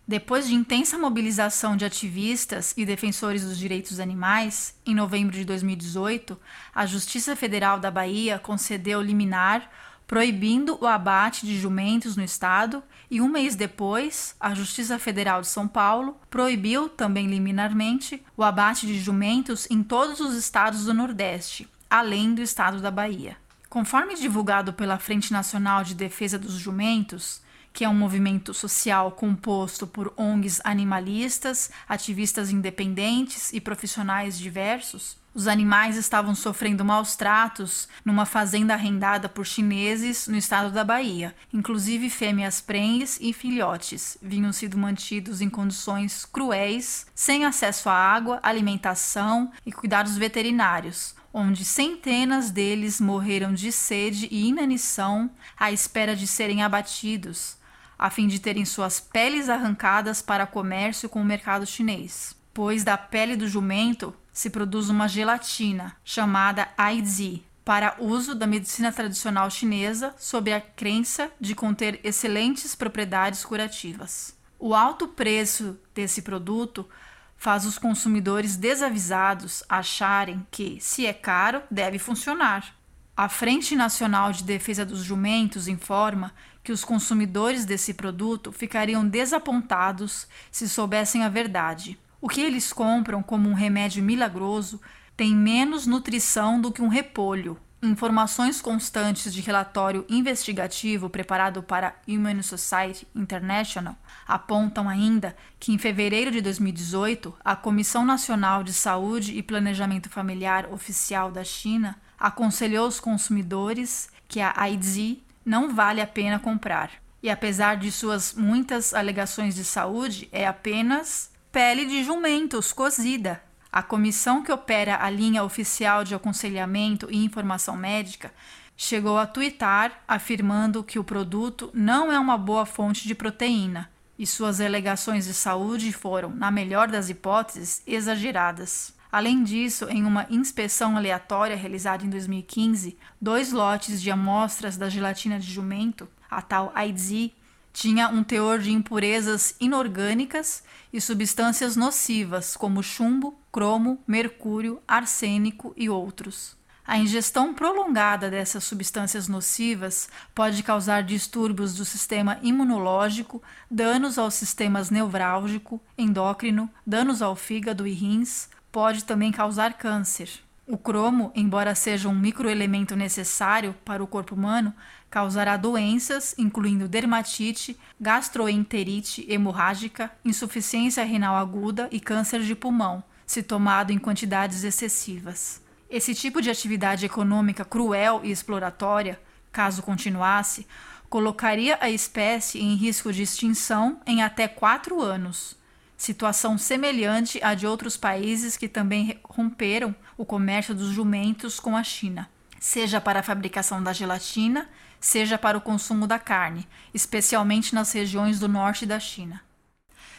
Depois 0.09 0.49
de 0.49 0.55
intensa 0.55 0.97
mobilização 0.97 1.77
de 1.77 1.85
ativistas 1.85 2.73
e 2.79 2.87
defensores 2.87 3.45
dos 3.45 3.59
direitos 3.59 4.01
animais, 4.01 4.75
em 4.87 4.95
novembro 4.95 5.37
de 5.37 5.45
2018, 5.45 6.41
a 6.75 6.87
Justiça 6.87 7.37
Federal 7.37 7.79
da 7.79 7.91
Bahia 7.91 8.39
concedeu 8.39 9.03
liminar 9.03 9.71
proibindo 10.09 10.79
o 10.81 10.87
abate 10.87 11.45
de 11.47 11.61
jumentos 11.61 12.17
no 12.17 12.25
estado, 12.25 12.83
e 13.11 13.21
um 13.21 13.29
mês 13.29 13.55
depois, 13.55 14.35
a 14.41 14.55
Justiça 14.55 14.99
Federal 14.99 15.43
de 15.43 15.49
São 15.49 15.69
Paulo 15.69 16.17
proibiu, 16.31 16.89
também 16.89 17.27
liminarmente, 17.27 18.25
o 18.35 18.43
abate 18.43 18.87
de 18.87 18.99
jumentos 18.99 19.71
em 19.71 19.83
todos 19.83 20.19
os 20.19 20.35
estados 20.35 20.87
do 20.87 20.95
Nordeste, 20.95 21.69
além 21.91 22.35
do 22.35 22.41
estado 22.41 22.81
da 22.81 22.91
Bahia. 22.91 23.37
Conforme 23.69 24.15
divulgado 24.15 24.73
pela 24.73 24.99
Frente 24.99 25.31
Nacional 25.31 25.85
de 25.85 25.95
Defesa 25.95 26.39
dos 26.39 26.55
Jumentos, 26.55 27.43
que 27.71 27.85
é 27.85 27.89
um 27.89 27.95
movimento 27.95 28.55
social 28.55 29.13
composto 29.13 29.87
por 29.87 30.15
ONGs 30.17 30.63
animalistas, 30.65 31.71
ativistas 31.87 32.51
independentes 32.51 33.53
e 33.53 33.61
profissionais 33.61 34.39
diversos, 34.39 35.19
os 35.39 35.47
animais 35.47 35.97
estavam 35.97 36.35
sofrendo 36.35 36.85
maus 36.85 37.15
tratos 37.15 37.89
numa 38.05 38.27
fazenda 38.27 38.75
arrendada 38.75 39.29
por 39.29 39.47
chineses 39.47 40.27
no 40.27 40.37
estado 40.37 40.73
da 40.73 40.83
Bahia. 40.83 41.33
Inclusive 41.53 42.11
fêmeas 42.11 42.61
prenhes 42.61 43.17
e 43.21 43.33
filhotes 43.33 44.19
vinham 44.21 44.53
sido 44.53 44.77
mantidos 44.77 45.41
em 45.41 45.49
condições 45.49 46.25
cruéis, 46.25 47.07
sem 47.15 47.45
acesso 47.45 47.89
à 47.89 47.95
água, 47.95 48.41
alimentação 48.43 49.53
e 49.65 49.71
cuidados 49.71 50.17
veterinários, 50.17 51.15
onde 51.33 51.65
centenas 51.65 52.51
deles 52.51 53.01
morreram 53.01 53.55
de 53.55 53.71
sede 53.71 54.27
e 54.33 54.49
inanição 54.49 55.31
à 55.57 55.71
espera 55.71 56.17
de 56.17 56.27
serem 56.27 56.65
abatidos, 56.65 57.57
a 57.97 58.11
fim 58.11 58.27
de 58.27 58.41
terem 58.41 58.65
suas 58.65 58.99
peles 58.99 59.49
arrancadas 59.49 60.21
para 60.21 60.49
comércio 60.49 61.09
com 61.09 61.23
o 61.23 61.25
mercado 61.25 61.65
chinês. 61.65 62.37
Pois 62.53 62.83
da 62.83 62.99
pele 62.99 63.37
do 63.37 63.47
jumento 63.47 64.13
se 64.39 64.51
produz 64.51 64.89
uma 64.89 65.09
gelatina 65.09 65.97
chamada 66.05 66.69
Aizi 66.79 67.43
para 67.65 67.97
uso 67.99 68.37
da 68.37 68.47
medicina 68.47 68.93
tradicional 68.93 69.51
chinesa 69.51 70.15
sob 70.17 70.53
a 70.53 70.61
crença 70.61 71.29
de 71.41 71.57
conter 71.57 71.99
excelentes 72.05 72.73
propriedades 72.77 73.45
curativas. 73.45 74.39
O 74.57 74.77
alto 74.77 75.09
preço 75.09 75.77
desse 75.93 76.23
produto 76.23 76.89
faz 77.37 77.67
os 77.67 77.79
consumidores 77.79 78.55
desavisados 78.55 79.65
acharem 79.69 80.47
que, 80.53 80.79
se 80.81 81.05
é 81.05 81.13
caro, 81.13 81.61
deve 81.69 81.99
funcionar. 81.99 82.77
A 83.17 83.29
Frente 83.29 83.75
Nacional 83.75 84.31
de 84.31 84.45
Defesa 84.45 84.87
dos 84.87 85.03
Jumentos 85.03 85.67
informa 85.67 86.33
que 86.63 86.71
os 86.71 86.85
consumidores 86.85 87.65
desse 87.65 87.93
produto 87.93 88.53
ficariam 88.53 89.05
desapontados 89.05 90.29
se 90.49 90.69
soubessem 90.69 91.25
a 91.25 91.29
verdade. 91.29 91.99
O 92.21 92.29
que 92.29 92.41
eles 92.41 92.73
compram 92.73 93.23
como 93.23 93.49
um 93.49 93.55
remédio 93.55 94.03
milagroso 94.03 94.81
tem 95.17 95.37
menos 95.37 95.87
nutrição 95.87 96.61
do 96.61 96.73
que 96.73 96.83
um 96.83 96.89
repolho. 96.89 97.57
Informações 97.81 98.61
constantes 98.61 99.33
de 99.33 99.41
relatório 99.41 100.05
investigativo 100.09 101.09
preparado 101.09 101.63
para 101.63 101.95
Human 102.09 102.43
Society 102.43 103.07
International 103.15 103.97
apontam 104.27 104.89
ainda 104.89 105.37
que 105.61 105.73
em 105.73 105.79
fevereiro 105.79 106.33
de 106.33 106.41
2018, 106.41 107.33
a 107.45 107.55
Comissão 107.55 108.05
Nacional 108.05 108.65
de 108.65 108.73
Saúde 108.73 109.39
e 109.39 109.43
Planejamento 109.43 110.11
Familiar 110.11 110.73
Oficial 110.73 111.31
da 111.31 111.45
China 111.45 111.97
aconselhou 112.19 112.89
os 112.89 112.99
consumidores 112.99 114.09
que 114.27 114.41
a 114.41 114.53
AIDS 114.57 115.19
não 115.45 115.73
vale 115.73 116.01
a 116.01 116.07
pena 116.07 116.41
comprar. 116.41 116.91
E 117.23 117.31
apesar 117.31 117.77
de 117.77 117.93
suas 117.93 118.35
muitas 118.35 118.93
alegações 118.93 119.55
de 119.55 119.65
saúde, 119.65 120.29
é 120.33 120.49
apenas 120.49 121.31
Pele 121.51 121.87
de 121.87 122.05
jumentos 122.05 122.75
cozida. 122.75 123.43
A 123.73 123.83
comissão 123.83 124.43
que 124.43 124.53
opera 124.53 125.03
a 125.03 125.09
linha 125.09 125.43
oficial 125.43 126.05
de 126.05 126.15
aconselhamento 126.15 127.09
e 127.11 127.25
informação 127.25 127.75
médica 127.75 128.35
chegou 128.77 129.17
a 129.17 129.27
twittar 129.27 130.03
afirmando 130.07 130.85
que 130.85 130.99
o 130.99 131.05
produto 131.05 131.71
não 131.73 132.13
é 132.13 132.19
uma 132.19 132.37
boa 132.37 132.67
fonte 132.67 133.09
de 133.09 133.15
proteína 133.15 133.91
e 134.19 134.27
suas 134.27 134.61
alegações 134.61 135.25
de 135.25 135.33
saúde 135.33 135.91
foram, 135.91 136.31
na 136.31 136.51
melhor 136.51 136.87
das 136.87 137.09
hipóteses, 137.09 137.83
exageradas. 137.87 138.93
Além 139.11 139.43
disso, 139.43 139.87
em 139.89 140.05
uma 140.05 140.27
inspeção 140.29 140.99
aleatória 140.99 141.57
realizada 141.57 142.05
em 142.05 142.11
2015, 142.11 142.99
dois 143.19 143.53
lotes 143.53 144.03
de 144.03 144.11
amostras 144.11 144.77
da 144.77 144.91
gelatina 144.91 145.39
de 145.39 145.51
jumento, 145.51 146.07
a 146.31 146.43
tal 146.43 146.71
AIDSI, 146.75 147.33
tinha 147.73 148.09
um 148.09 148.23
teor 148.23 148.59
de 148.59 148.73
impurezas 148.73 149.55
inorgânicas 149.61 150.63
e 150.93 151.01
substâncias 151.01 151.77
nocivas, 151.77 152.57
como 152.57 152.83
chumbo, 152.83 153.39
cromo, 153.53 153.99
mercúrio, 154.07 154.81
arsênico 154.87 155.73
e 155.77 155.89
outros. 155.89 156.57
A 156.87 156.97
ingestão 156.97 157.53
prolongada 157.53 158.31
dessas 158.31 158.65
substâncias 158.65 159.29
nocivas 159.29 160.09
pode 160.35 160.63
causar 160.63 161.03
distúrbios 161.03 161.75
do 161.75 161.85
sistema 161.85 162.39
imunológico, 162.43 163.43
danos 163.71 164.19
aos 164.19 164.33
sistemas 164.33 164.89
nevrálgico, 164.89 165.79
endócrino, 165.99 166.71
danos 166.87 167.21
ao 167.21 167.37
fígado 167.37 167.87
e 167.87 167.93
rins, 167.93 168.49
pode 168.73 169.05
também 169.05 169.31
causar 169.31 169.75
câncer. 169.75 170.48
O 170.71 170.77
cromo, 170.77 171.33
embora 171.35 171.75
seja 171.75 172.11
um 172.11 172.15
microelemento 172.15 172.95
necessário 172.95 173.75
para 173.87 174.05
o 174.05 174.07
corpo 174.07 174.35
humano, 174.35 174.75
causará 175.09 175.57
doenças, 175.57 176.35
incluindo 176.37 176.87
dermatite, 176.87 177.75
gastroenterite 177.99 179.25
hemorrágica, 179.31 180.13
insuficiência 180.23 181.03
renal 181.05 181.37
aguda 181.37 181.89
e 181.91 181.99
câncer 181.99 182.43
de 182.43 182.55
pulmão, 182.55 183.03
se 183.27 183.43
tomado 183.43 183.93
em 183.93 183.99
quantidades 183.99 184.63
excessivas. 184.63 185.63
Esse 185.89 186.15
tipo 186.15 186.43
de 186.43 186.51
atividade 186.51 187.07
econômica 187.07 187.65
cruel 187.65 188.21
e 188.23 188.31
exploratória, 188.31 189.19
caso 189.51 189.83
continuasse, 189.83 190.67
colocaria 191.09 191.79
a 191.81 191.89
espécie 191.89 192.61
em 192.61 192.75
risco 192.75 193.11
de 193.11 193.23
extinção 193.23 194.03
em 194.07 194.23
até 194.23 194.47
quatro 194.47 195.01
anos 195.01 195.58
situação 195.99 196.57
semelhante 196.57 197.43
à 197.43 197.55
de 197.55 197.67
outros 197.67 197.97
países 197.97 198.57
que 198.57 198.69
também 198.69 199.19
romperam 199.25 199.95
o 200.17 200.25
comércio 200.25 200.73
dos 200.73 200.91
jumentos 200.91 201.59
com 201.59 201.77
a 201.77 201.83
China, 201.83 202.31
seja 202.61 203.01
para 203.01 203.21
a 203.21 203.23
fabricação 203.23 203.83
da 203.83 203.93
gelatina, 203.93 204.71
seja 205.01 205.37
para 205.37 205.59
o 205.59 205.61
consumo 205.61 206.07
da 206.07 206.19
carne, 206.19 206.67
especialmente 206.95 207.75
nas 207.75 207.93
regiões 207.93 208.39
do 208.39 208.49
norte 208.49 208.87
da 208.87 209.01
China. 209.01 209.43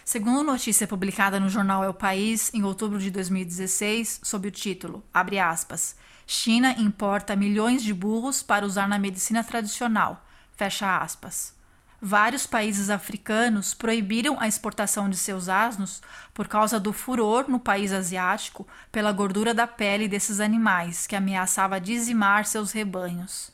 Segundo 0.04 0.44
notícia 0.44 0.88
publicada 0.88 1.40
no 1.40 1.50
jornal 1.50 1.84
El 1.84 1.94
País 1.94 2.52
em 2.54 2.64
outubro 2.64 3.00
de 3.00 3.10
2016, 3.10 4.20
sob 4.24 4.48
o 4.50 4.52
título, 4.52 5.04
aspas, 5.14 5.96
China 6.28 6.76
importa 6.78 7.36
milhões 7.36 7.82
de 7.82 7.94
burros 7.94 8.44
para 8.44 8.66
usar 8.66 8.88
na 8.88 9.00
medicina 9.00 9.44
tradicional, 9.44 10.26
fecha 10.58 10.98
aspas. 10.98 11.59
Vários 12.02 12.46
países 12.46 12.90
africanos 12.90 13.74
proibiram 13.74 14.40
a 14.40 14.48
exportação 14.48 15.10
de 15.10 15.18
seus 15.18 15.50
asnos 15.50 16.02
por 16.34 16.48
causa 16.48 16.80
do 16.80 16.94
furor 16.94 17.46
no 17.50 17.60
país 17.60 17.92
asiático 17.92 18.68
pela 18.92 19.12
gordura 19.12 19.54
da 19.54 19.68
pele 19.68 20.08
desses 20.08 20.40
animais, 20.40 21.06
que 21.06 21.16
ameaçava 21.16 21.80
dizimar 21.80 22.46
seus 22.46 22.72
rebanhos. 22.72 23.52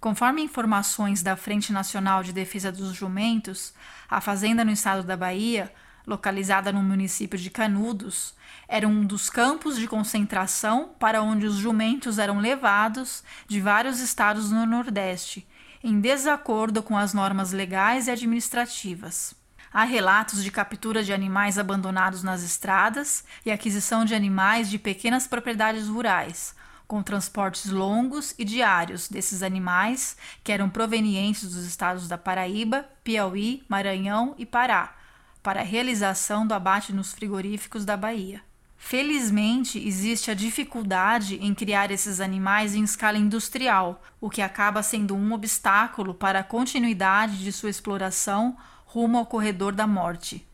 Conforme 0.00 0.42
informações 0.42 1.22
da 1.22 1.34
Frente 1.34 1.72
Nacional 1.72 2.22
de 2.22 2.32
Defesa 2.32 2.70
dos 2.70 2.94
Jumentos, 2.94 3.74
a 4.08 4.20
fazenda 4.20 4.64
no 4.64 4.70
estado 4.70 5.02
da 5.02 5.16
Bahia, 5.16 5.72
localizada 6.06 6.72
no 6.72 6.82
município 6.82 7.38
de 7.38 7.50
Canudos, 7.50 8.32
era 8.68 8.86
um 8.86 9.04
dos 9.04 9.28
campos 9.28 9.76
de 9.76 9.88
concentração 9.88 10.90
para 11.00 11.20
onde 11.20 11.46
os 11.46 11.56
jumentos 11.56 12.18
eram 12.18 12.38
levados 12.38 13.24
de 13.48 13.60
vários 13.60 13.98
estados 13.98 14.52
no 14.52 14.64
Nordeste 14.64 15.46
em 15.82 16.00
desacordo 16.00 16.82
com 16.82 16.96
as 16.96 17.14
normas 17.14 17.52
legais 17.52 18.06
e 18.06 18.10
administrativas. 18.10 19.34
Há 19.72 19.84
relatos 19.84 20.42
de 20.42 20.50
captura 20.50 21.04
de 21.04 21.12
animais 21.12 21.58
abandonados 21.58 22.22
nas 22.22 22.42
estradas 22.42 23.24
e 23.44 23.50
aquisição 23.50 24.04
de 24.04 24.14
animais 24.14 24.70
de 24.70 24.78
pequenas 24.78 25.26
propriedades 25.26 25.88
rurais, 25.88 26.54
com 26.86 27.02
transportes 27.02 27.70
longos 27.70 28.34
e 28.38 28.44
diários 28.44 29.08
desses 29.08 29.42
animais 29.42 30.16
que 30.42 30.50
eram 30.50 30.70
provenientes 30.70 31.42
dos 31.42 31.66
estados 31.66 32.08
da 32.08 32.16
Paraíba, 32.16 32.88
Piauí, 33.04 33.62
Maranhão 33.68 34.34
e 34.38 34.46
Pará, 34.46 34.96
para 35.42 35.60
a 35.60 35.64
realização 35.64 36.46
do 36.46 36.54
abate 36.54 36.92
nos 36.92 37.12
frigoríficos 37.12 37.84
da 37.84 37.96
Bahia. 37.96 38.47
Felizmente, 38.78 39.78
existe 39.86 40.30
a 40.30 40.34
dificuldade 40.34 41.36
em 41.42 41.52
criar 41.52 41.90
esses 41.90 42.20
animais 42.20 42.74
em 42.74 42.84
escala 42.84 43.18
industrial, 43.18 44.00
o 44.20 44.30
que 44.30 44.40
acaba 44.40 44.82
sendo 44.82 45.14
um 45.14 45.32
obstáculo 45.32 46.14
para 46.14 46.38
a 46.38 46.44
continuidade 46.44 47.42
de 47.42 47.52
sua 47.52 47.68
exploração 47.68 48.56
rumo 48.86 49.18
ao 49.18 49.26
corredor 49.26 49.72
da 49.74 49.86
morte. 49.86 50.46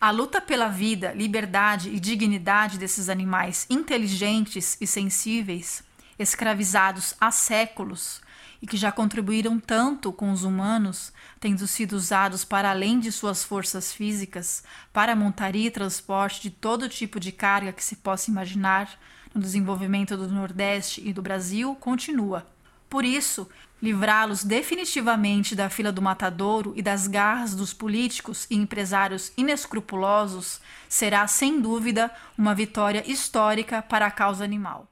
A 0.00 0.10
luta 0.10 0.40
pela 0.40 0.68
vida, 0.68 1.12
liberdade 1.14 1.88
e 1.88 1.98
dignidade 1.98 2.78
desses 2.78 3.08
animais 3.08 3.66
inteligentes 3.70 4.76
e 4.78 4.86
sensíveis, 4.86 5.82
escravizados 6.18 7.14
há 7.18 7.30
séculos, 7.30 8.20
e 8.60 8.66
que 8.66 8.76
já 8.76 8.92
contribuíram 8.92 9.58
tanto 9.58 10.12
com 10.12 10.30
os 10.30 10.44
humanos, 10.44 11.12
tendo 11.44 11.66
sido 11.66 11.92
usados 11.92 12.42
para 12.42 12.70
além 12.70 12.98
de 12.98 13.12
suas 13.12 13.44
forças 13.44 13.92
físicas, 13.92 14.64
para 14.94 15.14
montaria 15.14 15.66
e 15.66 15.70
transporte 15.70 16.40
de 16.40 16.50
todo 16.50 16.88
tipo 16.88 17.20
de 17.20 17.30
carga 17.30 17.70
que 17.70 17.84
se 17.84 17.96
possa 17.96 18.30
imaginar 18.30 18.98
no 19.34 19.42
desenvolvimento 19.42 20.16
do 20.16 20.26
Nordeste 20.26 21.06
e 21.06 21.12
do 21.12 21.20
Brasil, 21.20 21.74
continua. 21.74 22.46
Por 22.88 23.04
isso, 23.04 23.46
livrá-los 23.82 24.42
definitivamente 24.42 25.54
da 25.54 25.68
fila 25.68 25.92
do 25.92 26.00
matadouro 26.00 26.72
e 26.76 26.80
das 26.80 27.06
garras 27.06 27.54
dos 27.54 27.74
políticos 27.74 28.46
e 28.48 28.56
empresários 28.56 29.30
inescrupulosos 29.36 30.62
será, 30.88 31.26
sem 31.26 31.60
dúvida, 31.60 32.10
uma 32.38 32.54
vitória 32.54 33.04
histórica 33.06 33.82
para 33.82 34.06
a 34.06 34.10
causa 34.10 34.42
animal. 34.42 34.90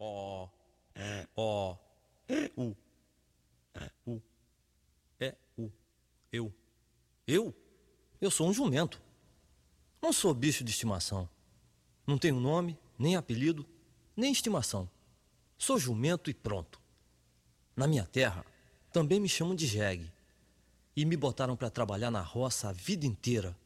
Ó, 0.00 0.48
ó, 1.36 1.76
é 2.28 2.50
o. 2.56 2.74
É 3.72 3.90
o. 4.04 4.20
É 5.20 5.34
o. 5.56 5.70
Eu. 6.32 6.52
Eu? 7.26 7.54
Eu 8.20 8.30
sou 8.30 8.48
um 8.48 8.52
jumento. 8.52 9.00
Não 10.00 10.12
sou 10.12 10.34
bicho 10.34 10.62
de 10.62 10.70
estimação. 10.70 11.28
Não 12.06 12.18
tenho 12.18 12.38
nome, 12.38 12.78
nem 12.98 13.16
apelido, 13.16 13.66
nem 14.16 14.30
estimação. 14.30 14.88
Sou 15.56 15.78
jumento 15.78 16.30
e 16.30 16.34
pronto. 16.34 16.80
Na 17.74 17.86
minha 17.86 18.04
terra, 18.04 18.44
também 18.92 19.18
me 19.18 19.28
chamam 19.28 19.54
de 19.54 19.66
jegue. 19.66 20.12
E 20.94 21.04
me 21.04 21.16
botaram 21.16 21.56
para 21.56 21.70
trabalhar 21.70 22.10
na 22.10 22.20
roça 22.20 22.68
a 22.68 22.72
vida 22.72 23.06
inteira. 23.06 23.56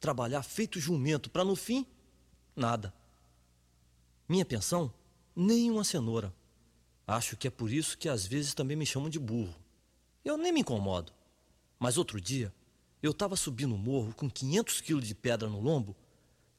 Trabalhar 0.00 0.42
feito 0.42 0.80
jumento, 0.80 1.30
para 1.30 1.44
no 1.44 1.54
fim, 1.54 1.86
nada. 2.56 2.92
Minha 4.28 4.44
pensão, 4.44 4.92
nem 5.36 5.70
uma 5.70 5.84
cenoura. 5.84 6.34
Acho 7.06 7.36
que 7.36 7.46
é 7.46 7.50
por 7.50 7.70
isso 7.70 7.98
que 7.98 8.08
às 8.08 8.26
vezes 8.26 8.54
também 8.54 8.76
me 8.76 8.86
chamam 8.86 9.10
de 9.10 9.18
burro. 9.18 9.54
Eu 10.24 10.36
nem 10.36 10.52
me 10.52 10.60
incomodo. 10.60 11.12
Mas 11.78 11.98
outro 11.98 12.20
dia, 12.20 12.52
eu 13.02 13.10
estava 13.10 13.34
subindo 13.34 13.74
o 13.74 13.78
morro 13.78 14.14
com 14.14 14.30
500 14.30 14.80
quilos 14.80 15.08
de 15.08 15.14
pedra 15.14 15.48
no 15.48 15.60
lombo. 15.60 15.96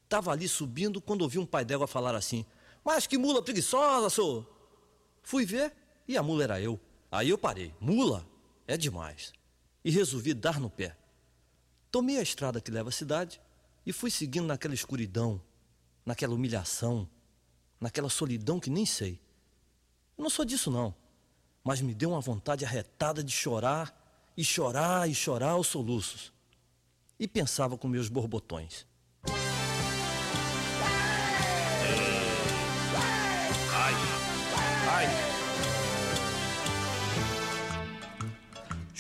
Estava 0.04 0.32
ali 0.32 0.48
subindo 0.48 1.00
quando 1.00 1.22
ouvi 1.22 1.40
um 1.40 1.46
pai 1.46 1.64
d'égua 1.64 1.88
falar 1.88 2.16
assim: 2.16 2.46
Mas 2.84 3.08
que 3.08 3.18
mula 3.18 3.42
preguiçosa, 3.42 4.10
sou! 4.10 4.46
Fui 5.24 5.46
ver 5.46 5.74
e 6.06 6.18
a 6.18 6.22
mula 6.22 6.44
era 6.44 6.62
eu. 6.62 6.80
Aí 7.10 7.30
eu 7.30 7.38
parei: 7.38 7.74
Mula? 7.80 8.28
É 8.68 8.76
demais. 8.76 9.32
E 9.84 9.90
resolvi 9.90 10.34
dar 10.34 10.60
no 10.60 10.70
pé. 10.70 10.98
Tomei 11.90 12.18
a 12.18 12.22
estrada 12.22 12.60
que 12.60 12.72
leva 12.72 12.90
à 12.90 12.92
cidade 12.92 13.40
e 13.86 13.94
fui 13.94 14.12
seguindo 14.12 14.48
naquela 14.48 14.74
escuridão, 14.74 15.42
naquela 16.06 16.34
humilhação, 16.34 17.10
naquela 17.80 18.10
solidão 18.10 18.60
que 18.60 18.70
nem 18.70 18.86
sei. 18.86 19.20
Eu 20.18 20.24
não 20.24 20.30
sou 20.30 20.44
disso, 20.44 20.70
não. 20.70 20.94
Mas 21.64 21.82
me 21.82 21.94
deu 21.94 22.10
uma 22.10 22.20
vontade 22.20 22.66
arretada 22.66 23.24
de 23.24 23.32
chorar, 23.32 24.02
e 24.36 24.44
chorar, 24.44 25.10
e 25.10 25.14
chorar 25.14 25.52
aos 25.52 25.68
soluços. 25.68 26.33
E 27.24 27.28
pensava 27.30 27.78
com 27.78 27.88
meus 27.88 28.10
borbotões. 28.10 28.86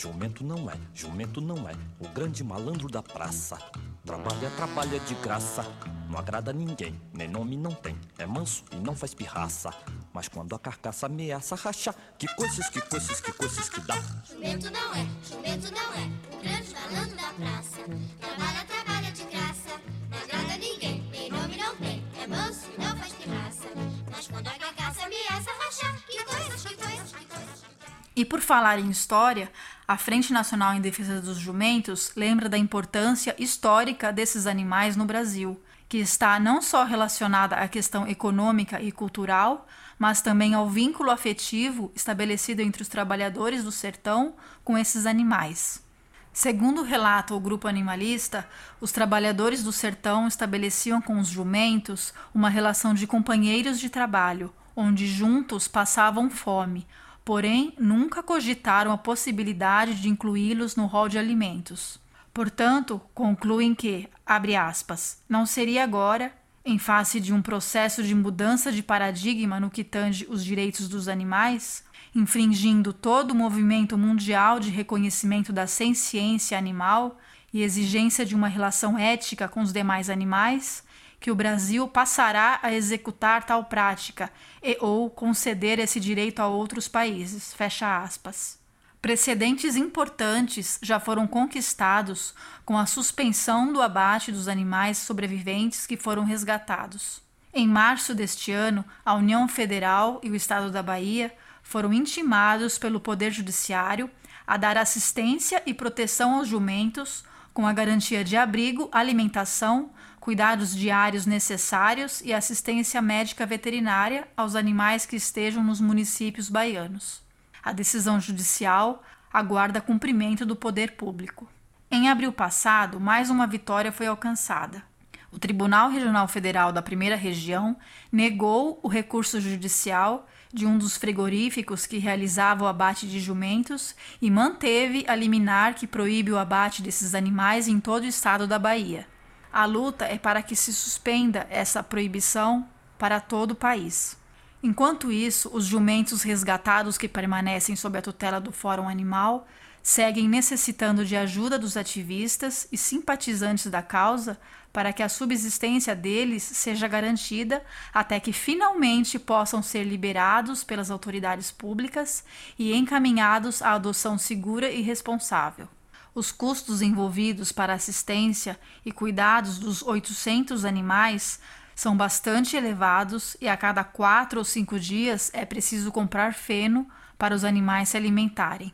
Jumento 0.04 0.44
não 0.44 0.70
é, 0.70 0.78
jumento 0.94 1.40
não 1.40 1.58
é, 1.70 1.74
o 1.98 2.10
grande 2.10 2.44
malandro 2.44 2.90
da 2.90 3.02
praça. 3.02 3.58
Trabalha, 4.06 4.50
trabalha 4.58 5.00
de 5.00 5.16
graça, 5.16 5.66
não 6.10 6.20
agrada 6.20 6.52
ninguém, 6.52 7.00
nem 7.14 7.26
nome 7.26 7.56
não 7.56 7.72
tem. 7.74 7.98
É 8.18 8.26
manso 8.26 8.66
e 8.74 8.76
não 8.76 8.98
faz 8.98 9.14
pirraça. 9.14 9.70
Mas 10.12 10.28
quando 10.28 10.54
a 10.56 10.60
carcaça 10.60 11.06
ameaça 11.06 11.56
rachar, 11.56 11.96
que 12.20 12.28
coisas, 12.36 12.68
que 12.68 12.82
coisas, 12.82 13.22
que 13.22 13.32
coisas 13.32 13.70
que 13.70 13.80
dá. 13.80 13.96
Jumento 14.30 14.70
não 14.72 14.94
é, 14.94 15.08
jumento 15.24 15.72
não 15.72 15.94
é, 15.94 16.36
o 16.36 16.42
grande 16.42 16.74
malandro 16.74 17.16
da 17.16 17.34
praça. 17.36 17.80
Trabalha, 18.20 18.66
trabalha 18.66 19.12
de 19.14 19.24
graça, 19.24 19.82
não 20.12 20.18
agrada 20.18 20.58
ninguém, 20.58 21.02
nem 21.12 21.32
nome 21.32 21.56
não 21.56 21.76
tem. 21.78 22.04
É 22.22 22.28
manso 22.28 22.70
e 22.78 22.82
não 22.82 22.98
faz 22.98 23.14
pirraça. 23.14 23.68
Mas 24.12 24.28
quando 24.28 24.48
a 24.50 24.52
carcaça 24.52 25.06
ameaça 25.06 25.50
rachar, 25.64 25.98
que 26.06 26.26
coisas, 26.26 26.62
que 26.62 26.76
coisas, 26.76 27.12
que 27.14 27.26
coisas. 27.26 27.73
E 28.16 28.24
por 28.24 28.42
falar 28.42 28.78
em 28.78 28.92
história, 28.92 29.52
a 29.88 29.98
Frente 29.98 30.32
Nacional 30.32 30.76
em 30.76 30.82
Defesa 30.82 31.20
dos 31.20 31.38
Jumentos 31.38 32.12
lembra 32.16 32.48
da 32.48 32.58
importância 32.58 33.36
histórica 33.40 34.14
desses 34.14 34.46
animais 34.46 34.96
no 34.96 35.04
Brasil, 35.04 35.60
que 35.90 35.98
está 35.98 36.40
não 36.40 36.62
só 36.62 36.84
relacionada 36.84 37.56
à 37.56 37.68
questão 37.68 38.08
econômica 38.08 38.80
e 38.80 38.92
cultural, 38.92 39.68
mas 39.98 40.22
também 40.22 40.54
ao 40.54 40.70
vínculo 40.70 41.10
afetivo 41.10 41.92
estabelecido 41.96 42.62
entre 42.62 42.84
os 42.84 42.88
trabalhadores 42.88 43.64
do 43.64 43.72
sertão 43.72 44.36
com 44.64 44.78
esses 44.78 45.08
animais. 45.08 45.84
Segundo 46.32 46.84
relata 46.84 47.34
o 47.34 47.40
grupo 47.40 47.68
animalista, 47.68 48.48
os 48.82 48.92
trabalhadores 48.92 49.64
do 49.64 49.72
sertão 49.72 50.28
estabeleciam 50.28 51.02
com 51.02 51.20
os 51.20 51.28
jumentos 51.28 52.14
uma 52.34 52.50
relação 52.50 52.94
de 52.94 53.08
companheiros 53.08 53.80
de 53.80 53.90
trabalho, 53.90 54.54
onde 54.76 55.06
juntos 55.08 55.68
passavam 55.68 56.30
fome, 56.30 56.88
porém 57.26 57.74
nunca 57.80 58.22
cogitaram 58.22 58.92
a 58.92 58.98
possibilidade 58.98 59.96
de 59.96 60.10
incluí-los 60.10 60.76
no 60.76 60.86
rol 60.86 61.08
de 61.08 61.18
alimentos. 61.18 62.00
Portanto, 62.34 63.02
concluem 63.14 63.76
que, 63.76 64.10
abre 64.26 64.56
aspas, 64.56 65.22
não 65.30 65.46
seria 65.46 65.84
agora, 65.84 66.34
em 66.66 66.80
face 66.80 67.20
de 67.20 67.34
um 67.34 67.42
processo 67.42 68.02
de 68.02 68.16
mudança 68.16 68.72
de 68.72 68.82
paradigma 68.82 69.60
no 69.60 69.70
que 69.70 69.84
tange 69.84 70.26
os 70.30 70.44
direitos 70.44 70.88
dos 70.88 71.08
animais, 71.08 71.84
infringindo 72.16 72.94
todo 72.94 73.32
o 73.32 73.36
movimento 73.36 73.98
mundial 73.98 74.60
de 74.60 74.70
reconhecimento 74.70 75.52
da 75.52 75.68
senciência 75.68 76.58
animal 76.58 77.20
e 77.54 77.62
exigência 77.62 78.26
de 78.26 78.34
uma 78.34 78.48
relação 78.48 78.98
ética 78.98 79.48
com 79.48 79.62
os 79.62 79.74
demais 79.74 80.10
animais, 80.10 80.84
que 81.24 81.32
o 81.32 81.36
Brasil 81.36 81.88
passará 81.88 82.60
a 82.62 82.74
executar 82.74 83.46
tal 83.46 83.64
prática 83.64 84.30
e 84.62 84.78
ou 84.82 85.10
conceder 85.10 85.80
esse 85.80 85.98
direito 85.98 86.42
a 86.42 86.48
outros 86.48 86.90
países. 86.90 87.54
Fecha 87.54 88.04
aspas. 88.04 88.60
Precedentes 89.02 89.78
importantes 89.78 90.78
já 90.82 91.00
foram 91.00 91.26
conquistados 91.26 92.36
com 92.66 92.78
a 92.78 92.86
suspensão 92.86 93.72
do 93.72 93.82
abate 93.82 94.34
dos 94.34 94.50
animais 94.50 94.98
sobreviventes 94.98 95.88
que 95.88 95.96
foram 95.96 96.26
resgatados. 96.26 97.22
Em 97.54 97.70
março 97.70 98.14
deste 98.14 98.52
ano, 98.52 98.84
a 99.06 99.14
União 99.14 99.48
Federal 99.48 100.20
e 100.22 100.30
o 100.30 100.36
Estado 100.36 100.70
da 100.72 100.84
Bahia 100.84 101.34
foram 101.62 101.94
intimados 101.94 102.78
pelo 102.78 103.00
Poder 103.00 103.32
Judiciário 103.32 104.12
a 104.46 104.58
dar 104.58 104.78
assistência 104.78 105.64
e 105.66 105.74
proteção 105.74 106.36
aos 106.36 106.50
jumentos 106.50 107.24
com 107.54 107.66
a 107.68 107.72
garantia 107.72 108.24
de 108.24 108.36
abrigo, 108.36 108.90
alimentação, 108.92 109.92
cuidados 110.24 110.74
diários 110.74 111.26
necessários 111.26 112.22
e 112.22 112.32
assistência 112.32 113.02
médica 113.02 113.46
veterinária 113.46 114.26
aos 114.38 114.56
animais 114.56 115.06
que 115.06 115.18
estejam 115.18 115.62
nos 115.62 115.82
municípios 115.82 116.48
baianos. 116.48 117.22
A 117.62 117.74
decisão 117.74 118.22
judicial 118.22 119.04
aguarda 119.34 119.82
cumprimento 119.82 120.46
do 120.46 120.56
poder 120.56 120.94
público. 120.94 121.50
Em 121.92 122.08
abril 122.08 122.32
passado, 122.32 123.02
mais 123.02 123.30
uma 123.30 123.46
vitória 123.46 123.92
foi 123.92 124.08
alcançada. 124.08 124.82
O 125.30 125.38
Tribunal 125.38 125.90
Regional 125.90 126.30
Federal 126.30 126.72
da 126.72 126.82
Primeira 126.82 127.18
Região 127.18 127.76
negou 128.10 128.80
o 128.82 128.88
recurso 128.88 129.42
judicial 129.42 130.26
de 130.54 130.66
um 130.66 130.78
dos 130.78 130.96
frigoríficos 130.96 131.86
que 131.86 131.98
realizava 131.98 132.64
o 132.64 132.68
abate 132.68 133.06
de 133.06 133.20
jumentos 133.20 133.94
e 134.22 134.32
manteve 134.32 135.04
a 135.06 135.16
liminar 135.16 135.74
que 135.74 135.86
proíbe 135.86 136.32
o 136.32 136.38
abate 136.38 136.82
desses 136.82 137.14
animais 137.14 137.68
em 137.68 137.78
todo 137.78 138.04
o 138.04 138.08
estado 138.08 138.48
da 138.48 138.58
Bahia. 138.58 139.06
A 139.54 139.66
luta 139.66 140.06
é 140.06 140.18
para 140.18 140.42
que 140.42 140.56
se 140.56 140.74
suspenda 140.74 141.46
essa 141.48 141.84
proibição 141.84 142.68
para 142.98 143.20
todo 143.20 143.52
o 143.52 143.56
país. 143.56 144.18
Enquanto 144.64 145.12
isso, 145.12 145.48
os 145.54 145.66
jumentos 145.66 146.24
resgatados 146.24 146.98
que 146.98 147.08
permanecem 147.08 147.76
sob 147.76 148.00
a 148.00 148.02
tutela 148.02 148.42
do 148.42 148.52
Fórum 148.52 148.90
Animal 148.90 149.48
seguem 149.84 150.28
necessitando 150.28 151.06
de 151.06 151.16
ajuda 151.16 151.60
dos 151.60 151.78
ativistas 151.78 152.68
e 152.72 152.78
simpatizantes 152.80 153.68
da 153.68 153.84
causa 153.84 154.40
para 154.72 154.92
que 154.92 155.04
a 155.04 155.10
subsistência 155.10 155.96
deles 155.96 156.42
seja 156.42 156.88
garantida 156.88 157.64
até 157.94 158.20
que 158.20 158.34
finalmente 158.34 159.20
possam 159.20 159.62
ser 159.62 159.84
liberados 159.84 160.64
pelas 160.64 160.90
autoridades 160.90 161.52
públicas 161.52 162.24
e 162.58 162.74
encaminhados 162.74 163.62
à 163.62 163.74
adoção 163.74 164.18
segura 164.18 164.72
e 164.72 164.82
responsável. 164.82 165.68
Os 166.16 166.32
custos 166.32 166.82
envolvidos 166.82 167.52
para 167.52 167.74
assistência 167.74 168.60
e 168.86 168.92
cuidados 168.92 169.58
dos 169.58 169.82
800 169.82 170.64
animais 170.64 171.40
são 171.76 171.98
bastante 171.98 172.56
elevados 172.56 173.36
e 173.42 173.48
a 173.48 173.58
cada 173.58 173.84
quatro 173.84 174.40
ou 174.40 174.46
cinco 174.46 174.80
dias 174.80 175.32
é 175.34 175.44
preciso 175.44 175.92
comprar 175.92 176.34
feno 176.34 176.88
para 177.18 177.34
os 177.34 177.44
animais 177.44 177.90
se 177.90 177.98
alimentarem. 177.98 178.74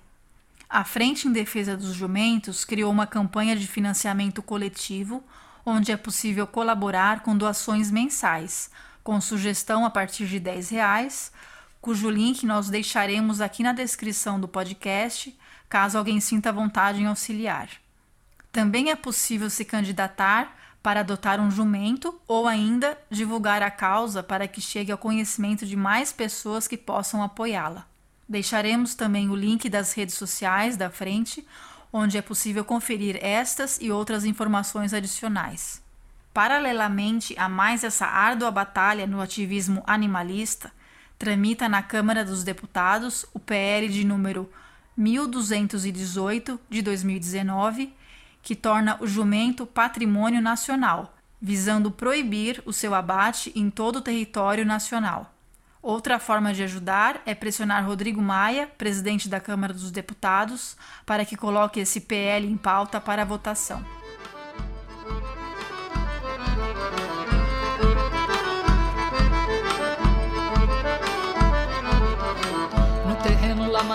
A 0.70 0.84
Frente 0.84 1.28
em 1.28 1.32
Defesa 1.32 1.76
dos 1.78 1.94
Jumentos 1.94 2.66
criou 2.66 2.92
uma 2.92 3.08
campanha 3.08 3.56
de 3.56 3.66
financiamento 3.66 4.42
coletivo 4.44 5.24
onde 5.66 5.92
é 5.92 5.98
possível 5.98 6.46
colaborar 6.46 7.22
com 7.22 7.38
doações 7.38 7.90
mensais, 7.90 8.70
com 9.04 9.20
sugestão 9.22 9.86
a 9.86 9.90
partir 9.90 10.28
de 10.28 10.38
R$ 10.38 10.62
reais, 10.72 11.32
cujo 11.82 12.10
link 12.10 12.46
nós 12.46 12.70
deixaremos 12.70 13.40
aqui 13.40 13.64
na 13.64 13.72
descrição 13.72 14.40
do 14.40 14.48
podcast, 14.48 15.36
caso 15.70 15.98
alguém 15.98 16.20
sinta 16.20 16.52
vontade 16.52 17.00
em 17.00 17.06
auxiliar. 17.06 17.70
Também 18.52 18.90
é 18.90 18.96
possível 18.96 19.50
se 19.50 19.64
candidatar 19.64 20.58
para 20.82 21.02
adotar 21.02 21.40
um 21.40 21.52
jumento 21.52 22.20
ou 22.28 22.48
ainda 22.48 22.98
divulgar 23.10 23.62
a 23.62 23.70
causa 23.70 24.24
para 24.24 24.48
que 24.48 24.60
chegue 24.60 24.92
ao 24.92 24.98
conhecimento 24.98 25.66
de 25.66 25.76
mais 25.76 26.12
pessoas 26.12 26.68
que 26.68 26.78
possam 26.78 27.22
apoiá-la. 27.22 27.86
Deixaremos 28.28 28.96
também 28.96 29.30
o 29.30 29.36
link 29.36 29.70
das 29.70 29.94
redes 29.94 30.16
sociais 30.16 30.78
da 30.78 30.90
frente, 30.90 31.46
onde 31.92 32.18
é 32.18 32.22
possível 32.22 32.64
conferir 32.64 33.20
estas 33.22 33.78
e 33.82 33.92
outras 33.92 34.24
informações 34.24 34.94
adicionais. 34.94 35.82
Paralelamente 36.34 37.38
a 37.38 37.50
mais 37.50 37.84
essa 37.84 38.06
árdua 38.06 38.50
batalha 38.50 39.06
no 39.06 39.20
ativismo 39.20 39.84
animalista, 39.86 40.72
tramita 41.18 41.68
na 41.68 41.84
Câmara 41.84 42.24
dos 42.24 42.44
Deputados 42.44 43.26
o 43.34 43.40
PL 43.40 43.90
de 43.90 44.06
número 44.06 44.50
1218 45.00 46.60
de 46.70 46.82
2019 46.82 47.94
que 48.42 48.56
torna 48.56 48.98
o 49.02 49.08
jumento 49.08 49.66
patrimônio 49.66 50.42
nacional, 50.42 51.16
visando 51.42 51.90
proibir 51.90 52.62
o 52.66 52.74
seu 52.74 52.94
abate 52.94 53.52
em 53.56 53.70
todo 53.70 53.98
o 53.98 54.02
território 54.02 54.66
nacional. 54.66 55.34
Outra 55.82 56.20
forma 56.20 56.54
de 56.54 56.64
ajudar 56.64 57.22
é 57.26 57.34
pressionar 57.34 57.86
Rodrigo 57.86 58.22
Maia, 58.22 58.68
presidente 58.78 59.30
da 59.30 59.40
Câmara 59.40 59.74
dos 59.74 59.92
Deputados, 59.92 60.76
para 61.06 61.24
que 61.24 61.38
coloque 61.38 61.80
esse 61.80 62.02
PL 62.02 62.46
em 62.46 62.58
pauta 62.58 63.00
para 63.00 63.24
votação. 63.24 63.99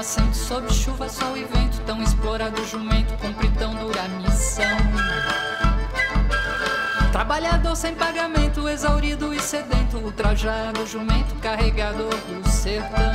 Lamacento, 0.05 0.37
sob 0.37 0.73
chuva, 0.73 1.09
sol 1.09 1.37
e 1.37 1.45
vento, 1.45 1.81
tão 1.87 2.03
explorado 2.03 2.63
jumento 2.67 3.15
cumpre 3.19 3.49
tão 3.59 3.75
dura 3.75 4.03
missão. 4.21 4.65
Trabalhador 7.11 7.75
sem 7.75 7.95
pagamento, 7.95 8.69
exaurido 8.69 9.33
e 9.33 9.41
sedento, 9.41 9.97
ultrajado 9.99 10.87
jumento 10.87 11.35
carregador 11.37 12.11
do 12.11 12.49
sertão. 12.51 13.13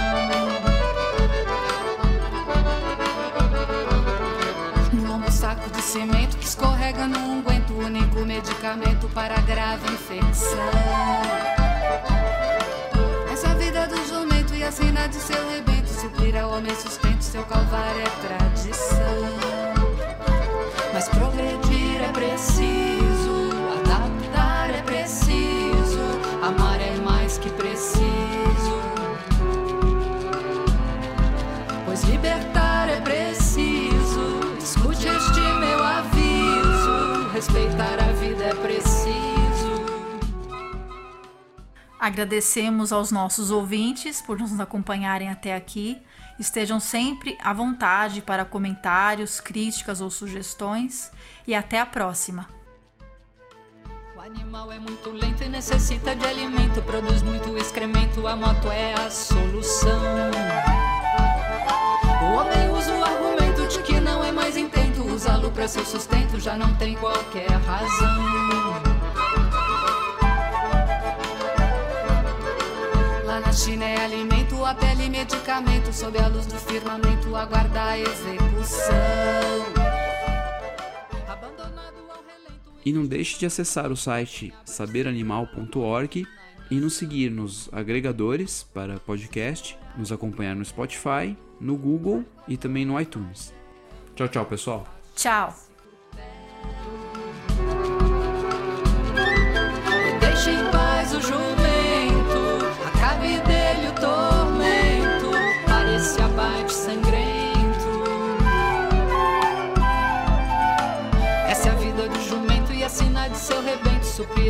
Lombo 5.06 5.32
saco 5.32 5.70
de 5.70 5.82
cimento 5.82 6.38
que 6.38 6.46
escorrega 6.46 7.08
no 7.08 7.20
unguento, 7.20 7.74
único 7.74 8.26
medicamento 8.26 9.08
para 9.10 9.40
grave 9.42 9.92
infecção. 9.94 11.29
A 14.70 15.08
de 15.08 15.16
seu 15.16 15.50
rebento, 15.50 15.90
suprir 15.90 16.38
ao 16.38 16.52
homem 16.52 16.76
sustento, 16.76 17.24
seu 17.24 17.42
calvário 17.46 18.02
é 18.02 18.28
tradição. 18.28 19.00
Mas 20.94 21.10
progredir 21.10 22.04
é 22.04 22.12
preciso, 22.12 23.09
Agradecemos 42.00 42.94
aos 42.94 43.12
nossos 43.12 43.52
ouvintes 43.52 44.22
por 44.22 44.40
nos 44.40 44.58
acompanharem 44.58 45.30
até 45.30 45.54
aqui. 45.54 46.02
Estejam 46.40 46.80
sempre 46.80 47.38
à 47.44 47.52
vontade 47.52 48.22
para 48.22 48.46
comentários, 48.46 49.42
críticas 49.42 50.00
ou 50.00 50.10
sugestões. 50.10 51.12
E 51.46 51.54
até 51.54 51.78
a 51.78 51.86
próxima! 51.86 52.48
O 54.16 54.22
animal 54.22 54.72
é 54.72 54.80
muito 54.80 55.10
lento 55.10 55.44
e 55.44 55.50
necessita 55.50 56.16
de 56.16 56.26
alimento, 56.26 56.82
produz 56.84 57.22
muito 57.22 57.58
excremento, 57.58 58.26
a 58.28 58.36
moto 58.36 58.72
é 58.72 58.94
a 58.94 59.10
solução. 59.10 60.00
O 62.22 62.34
homem 62.34 62.70
usa 62.70 62.94
o 62.94 63.04
argumento 63.04 63.68
de 63.68 63.84
que 63.84 64.00
não 64.00 64.24
é 64.24 64.32
mais 64.32 64.56
intento 64.56 65.04
usá-lo 65.04 65.52
para 65.52 65.68
seu 65.68 65.86
sustento, 65.86 66.40
já 66.40 66.56
não 66.56 66.74
tem 66.76 66.96
qualquer 66.96 67.50
razão. 67.50 68.99
É 73.68 74.06
alimento, 74.06 74.64
a 74.64 74.74
pele 74.74 75.10
medicamento, 75.10 75.92
sob 75.92 76.18
a 76.18 76.30
luz 76.30 76.46
do 76.46 76.56
firmamento, 76.56 77.36
aguarda 77.36 77.88
a 77.90 78.00
execução. 78.00 78.96
E 82.86 82.94
não 82.94 83.06
deixe 83.06 83.38
de 83.38 83.46
acessar 83.46 83.92
o 83.92 83.98
site 83.98 84.54
saberanimal.org 84.64 86.26
e 86.72 86.76
nos 86.76 86.94
seguir 86.94 87.30
nos 87.30 87.68
agregadores 87.74 88.64
para 88.64 88.98
podcast, 88.98 89.78
nos 89.98 90.10
acompanhar 90.10 90.56
no 90.56 90.64
Spotify, 90.64 91.36
no 91.60 91.76
Google 91.76 92.24
e 92.48 92.56
também 92.56 92.86
no 92.86 93.00
iTunes. 93.00 93.54
Tchau, 94.16 94.30
tchau, 94.30 94.46
pessoal. 94.46 94.88
Tchau! 95.18 95.54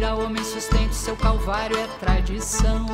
Ao 0.10 0.22
homem 0.22 0.44
sustento, 0.44 0.94
seu 0.94 1.16
calvário 1.16 1.78
é 1.78 1.88
tradição. 2.00 2.86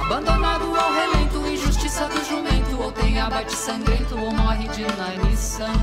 Abandonado 0.00 0.64
ao 0.74 0.92
relento, 0.92 1.46
injustiça 1.46 2.08
do 2.08 2.24
jumento, 2.24 2.80
ou 2.82 2.92
tem 2.92 3.20
abate 3.20 3.54
sangrento, 3.54 4.18
ou 4.18 4.32
morre 4.32 4.68
de 4.68 4.82
inanição. 4.82 5.74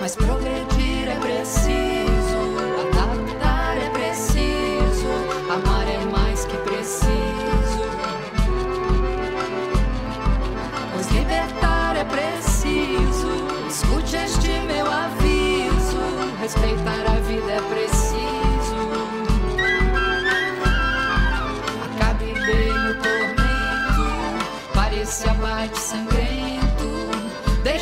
Mas 0.00 0.16
progredir 0.16 1.08
é 1.08 1.16
preciso, 1.20 2.40
adaptar 2.80 3.76
é 3.76 3.90
preciso, 3.90 5.08
amar 5.52 5.86
é 5.88 5.98
mais 6.06 6.44
que 6.44 6.56
preciso. 6.56 7.10
Pois 10.92 11.06
libertar 11.10 11.96
é 11.96 12.04
preciso, 12.04 13.28
escute 13.68 14.16
este 14.16 14.48
meu 14.60 14.86
aviso, 14.90 15.98
respeitar 16.40 16.79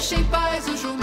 Deixa 0.09 0.23
em 0.23 0.25
paz 0.31 0.67
o 0.67 0.75
jumento 0.75 0.98